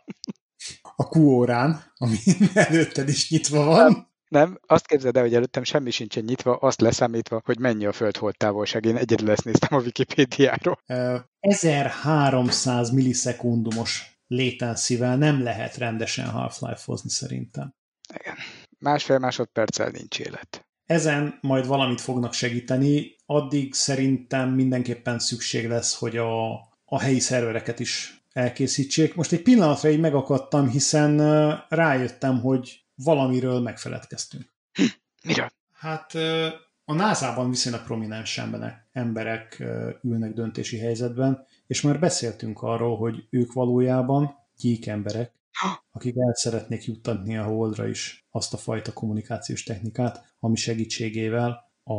A 0.96 1.08
Q 1.08 1.18
órán, 1.18 1.92
ami 1.96 2.16
előtted 2.54 3.08
is 3.08 3.30
nyitva 3.30 3.64
van. 3.64 3.92
Nem, 3.92 4.08
nem, 4.28 4.58
azt 4.66 4.86
képzeld 4.86 5.16
el, 5.16 5.22
hogy 5.22 5.34
előttem 5.34 5.64
semmi 5.64 5.90
sincsen 5.90 6.24
nyitva, 6.24 6.56
azt 6.56 6.80
leszámítva, 6.80 7.40
hogy 7.44 7.58
mennyi 7.58 7.86
a 7.86 7.92
földhold 7.92 8.36
távolság. 8.36 8.84
Én 8.84 8.96
egyedül 8.96 9.30
ezt 9.30 9.44
néztem 9.44 9.78
a 9.78 9.82
Wikipédiáról. 9.82 10.78
1300 11.40 12.90
millisekundumos 12.90 14.18
létenszivel 14.26 15.16
nem 15.16 15.42
lehet 15.42 15.76
rendesen 15.76 16.28
Half-Life-hozni 16.28 17.10
szerintem. 17.10 17.74
Igen. 18.14 18.36
Másfél 18.78 19.18
másodperccel 19.18 19.88
nincs 19.88 20.18
élet. 20.18 20.66
Ezen 20.86 21.38
majd 21.40 21.66
valamit 21.66 22.00
fognak 22.00 22.32
segíteni, 22.32 23.16
addig 23.26 23.74
szerintem 23.74 24.50
mindenképpen 24.50 25.18
szükség 25.18 25.68
lesz, 25.68 25.94
hogy 25.94 26.16
a, 26.16 26.52
a 26.84 27.00
helyi 27.00 27.20
szervereket 27.20 27.80
is 27.80 28.24
elkészítsék. 28.32 29.14
Most 29.14 29.32
egy 29.32 29.42
pillanatra 29.42 29.90
így 29.90 30.00
megakadtam, 30.00 30.68
hiszen 30.68 31.16
rájöttem, 31.68 32.40
hogy 32.40 32.84
valamiről 32.94 33.60
megfeledkeztünk. 33.60 34.52
Hm, 34.72 34.82
miről? 35.22 35.50
Hát 35.72 36.14
a 36.84 36.94
NASA-ban 36.94 37.50
viszonylag 37.50 37.82
prominens 37.82 38.38
emberek, 38.38 38.88
emberek 38.92 39.62
ülnek 40.02 40.32
döntési 40.32 40.78
helyzetben, 40.78 41.46
és 41.66 41.80
már 41.80 41.98
beszéltünk 41.98 42.62
arról, 42.62 42.96
hogy 42.96 43.26
ők 43.30 43.52
valójában 43.52 44.34
gyík 44.56 44.86
emberek, 44.86 45.32
akik 45.90 46.14
el 46.16 46.34
szeretnék 46.34 46.84
juttatni 46.84 47.36
a 47.36 47.44
Holdra 47.44 47.88
is 47.88 48.26
azt 48.30 48.54
a 48.54 48.56
fajta 48.56 48.92
kommunikációs 48.92 49.62
technikát, 49.62 50.34
ami 50.38 50.56
segítségével 50.56 51.72
a, 51.82 51.94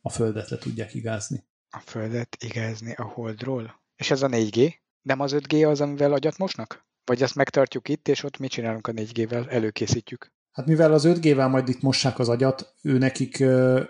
a 0.00 0.10
Földet 0.10 0.48
le 0.48 0.58
tudják 0.58 0.94
igázni. 0.94 1.44
A 1.70 1.78
Földet 1.78 2.36
igázni 2.40 2.92
a 2.92 3.04
Holdról? 3.04 3.80
És 3.96 4.10
ez 4.10 4.22
a 4.22 4.28
4G? 4.28 4.74
Nem 5.02 5.20
az 5.20 5.32
5G 5.34 5.70
az, 5.70 5.80
amivel 5.80 6.12
agyat 6.12 6.38
mosnak? 6.38 6.86
Vagy 7.04 7.22
ezt 7.22 7.34
megtartjuk 7.34 7.88
itt, 7.88 8.08
és 8.08 8.22
ott 8.22 8.38
mit 8.38 8.50
csinálunk 8.50 8.86
a 8.86 8.92
4G-vel? 8.92 9.50
Előkészítjük? 9.50 10.32
Hát 10.52 10.66
mivel 10.66 10.92
az 10.92 11.04
5G-vel 11.06 11.50
majd 11.50 11.68
itt 11.68 11.82
mossák 11.82 12.18
az 12.18 12.28
agyat, 12.28 12.74
ő 12.82 12.98
nekik 12.98 13.40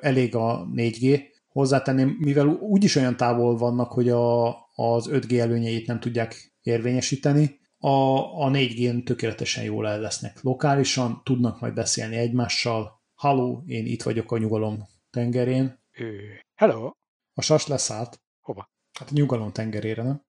elég 0.00 0.34
a 0.34 0.68
4G. 0.74 1.20
Hozzátenném, 1.48 2.16
mivel 2.18 2.46
úgyis 2.46 2.96
olyan 2.96 3.16
távol 3.16 3.56
vannak, 3.56 3.92
hogy 3.92 4.08
a, 4.08 4.48
az 4.74 5.08
5G 5.10 5.38
előnyeit 5.38 5.86
nem 5.86 6.00
tudják 6.00 6.54
érvényesíteni, 6.62 7.60
a, 7.84 8.44
a 8.44 8.50
4G-n 8.50 9.04
tökéletesen 9.04 9.64
jól 9.64 9.88
el 9.88 10.00
lesznek 10.00 10.42
lokálisan, 10.42 11.20
tudnak 11.24 11.60
majd 11.60 11.74
beszélni 11.74 12.16
egymással. 12.16 13.00
Haló, 13.14 13.62
én 13.66 13.86
itt 13.86 14.02
vagyok 14.02 14.32
a 14.32 14.38
nyugalom 14.38 14.88
tengerén. 15.10 15.80
Ő. 15.90 16.40
Hello. 16.54 16.90
A 17.34 17.42
sas 17.42 17.66
leszállt. 17.66 18.20
Hova? 18.40 18.70
Hát 18.98 19.08
a 19.08 19.12
nyugalom 19.14 19.52
tengerére, 19.52 20.02
nem? 20.02 20.24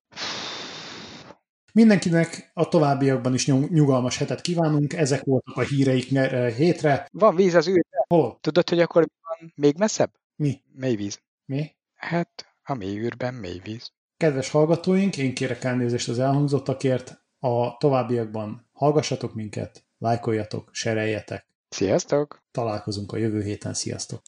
Mindenkinek 1.74 2.52
a 2.54 2.68
továbbiakban 2.68 3.34
is 3.34 3.48
nyugalmas 3.48 4.18
hetet 4.18 4.42
kívánunk, 4.42 4.94
ezek 4.94 5.24
voltak 5.24 5.58
a 5.58 5.62
híreik 5.62 6.08
hétre. 6.56 7.08
Van 7.12 7.36
víz 7.36 7.54
az 7.54 7.68
űrben. 7.68 8.06
Hol? 8.08 8.38
Tudod, 8.42 8.70
hogy 8.70 8.80
akkor 8.80 9.08
van 9.22 9.54
még 9.56 9.78
messzebb? 9.78 10.12
Mi? 10.36 10.62
Mély 10.72 10.96
víz. 10.96 11.20
Mi? 11.46 11.72
Hát 11.96 12.46
a 12.64 12.74
mély 12.74 12.98
űrben 12.98 13.34
mély 13.34 13.60
víz. 13.64 13.92
Kedves 14.18 14.50
hallgatóink, 14.50 15.18
én 15.18 15.34
kérek 15.34 15.64
elnézést 15.64 16.10
az 16.10 16.20
elhangzottakért, 16.20 17.23
a 17.46 17.78
továbbiakban 17.78 18.70
hallgassatok 18.74 19.34
minket, 19.34 19.86
lájkoljatok, 19.98 20.70
sereljetek. 20.72 21.48
Sziasztok! 21.70 22.44
Találkozunk 22.52 23.12
a 23.12 23.18
jövő 23.18 23.44
héten, 23.44 23.74
sziasztok! 23.74 24.22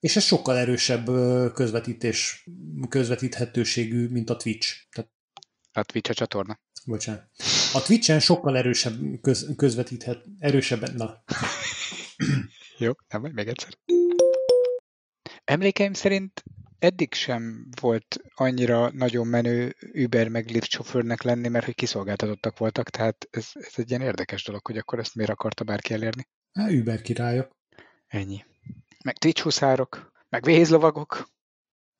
és 0.00 0.16
ez 0.16 0.24
sokkal 0.24 0.56
erősebb 0.56 1.06
közvetítés, 1.52 2.48
közvetíthetőségű, 2.88 4.08
mint 4.08 4.30
a 4.30 4.36
Twitch. 4.36 4.88
Tehát... 4.90 5.10
A 5.72 5.82
Twitch 5.82 6.10
a 6.10 6.14
csatorna. 6.14 6.58
Bocsánat. 6.86 7.30
A 7.72 7.82
Twitch-en 7.82 8.20
sokkal 8.20 8.56
erősebb 8.56 9.20
köz, 9.20 9.46
közvetíthet, 9.56 10.24
erősebben, 10.38 10.94
na. 10.94 11.22
Jó, 12.78 12.92
nem 13.08 13.20
vagy 13.20 13.32
még 13.32 13.48
egyszer. 13.48 13.78
Emlékeim 15.44 15.92
szerint 15.92 16.42
eddig 16.78 17.14
sem 17.14 17.68
volt 17.80 18.18
annyira 18.34 18.90
nagyon 18.92 19.26
menő 19.26 19.76
Uber 19.92 20.28
meg 20.28 20.50
Lyft 20.50 20.70
sofőrnek 20.70 21.22
lenni, 21.22 21.48
mert 21.48 21.64
hogy 21.64 21.74
kiszolgáltatottak 21.74 22.58
voltak, 22.58 22.90
tehát 22.90 23.28
ez, 23.30 23.48
ez 23.54 23.72
egy 23.74 23.90
ilyen 23.90 24.02
érdekes 24.02 24.44
dolog, 24.44 24.66
hogy 24.66 24.78
akkor 24.78 24.98
ezt 24.98 25.14
miért 25.14 25.30
akarta 25.30 25.64
bárki 25.64 25.94
elérni. 25.94 26.28
Hát 26.52 26.70
Uber 26.70 27.02
királyok. 27.02 27.56
Ennyi. 28.06 28.44
Meg 29.04 29.18
Twitch 29.18 29.42
huszárok, 29.42 30.12
meg 30.28 30.44
vézlovagok. 30.44 31.28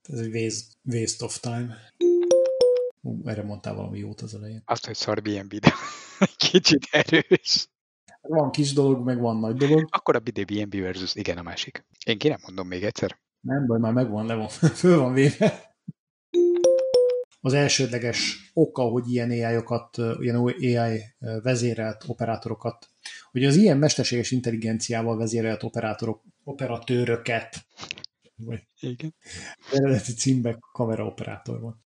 Ez 0.02 0.18
egy 0.18 0.34
waste, 0.34 0.74
waste 0.84 1.24
of 1.24 1.40
time. 1.40 1.76
Ú, 3.06 3.20
erre 3.24 3.42
mondtál 3.42 3.74
valami 3.74 3.98
jót 3.98 4.20
az 4.20 4.34
elején. 4.34 4.62
Azt, 4.64 4.86
hogy 4.86 4.94
szar 4.94 5.22
BNB, 5.22 5.54
de 5.54 5.72
kicsit 6.50 6.88
erős. 6.90 7.68
Van 8.20 8.50
kis 8.50 8.72
dolog, 8.72 9.04
meg 9.04 9.20
van 9.20 9.36
nagy 9.36 9.56
dolog. 9.56 9.88
Akkor 9.90 10.16
a 10.16 10.20
BNB 10.20 10.74
versus 10.80 11.14
igen 11.14 11.38
a 11.38 11.42
másik. 11.42 11.84
Én 12.06 12.18
ki 12.18 12.28
nem 12.28 12.38
mondom 12.42 12.66
még 12.66 12.82
egyszer. 12.82 13.18
Nem 13.40 13.66
baj, 13.66 13.78
már 13.78 13.92
megvan, 13.92 14.26
le 14.26 14.34
van, 14.34 14.48
föl 14.82 14.98
van 14.98 15.12
véve. 15.12 15.76
Az 17.40 17.52
elsődleges 17.52 18.50
oka, 18.54 18.82
hogy 18.82 19.10
ilyen 19.10 19.30
AI-okat, 19.30 19.96
ilyen 20.18 20.36
AI 20.36 21.00
vezérelt 21.42 22.04
operátorokat, 22.06 22.90
hogy 23.30 23.44
az 23.44 23.56
ilyen 23.56 23.78
mesterséges 23.78 24.30
intelligenciával 24.30 25.16
vezérelt 25.16 25.62
operátorok, 25.62 26.22
operatőröket, 26.44 27.66
vagy 28.36 28.62
Igen. 28.80 29.14
eredeti 29.72 30.12
címben 30.12 30.58
kameraoperátor 30.72 31.60
van 31.60 31.84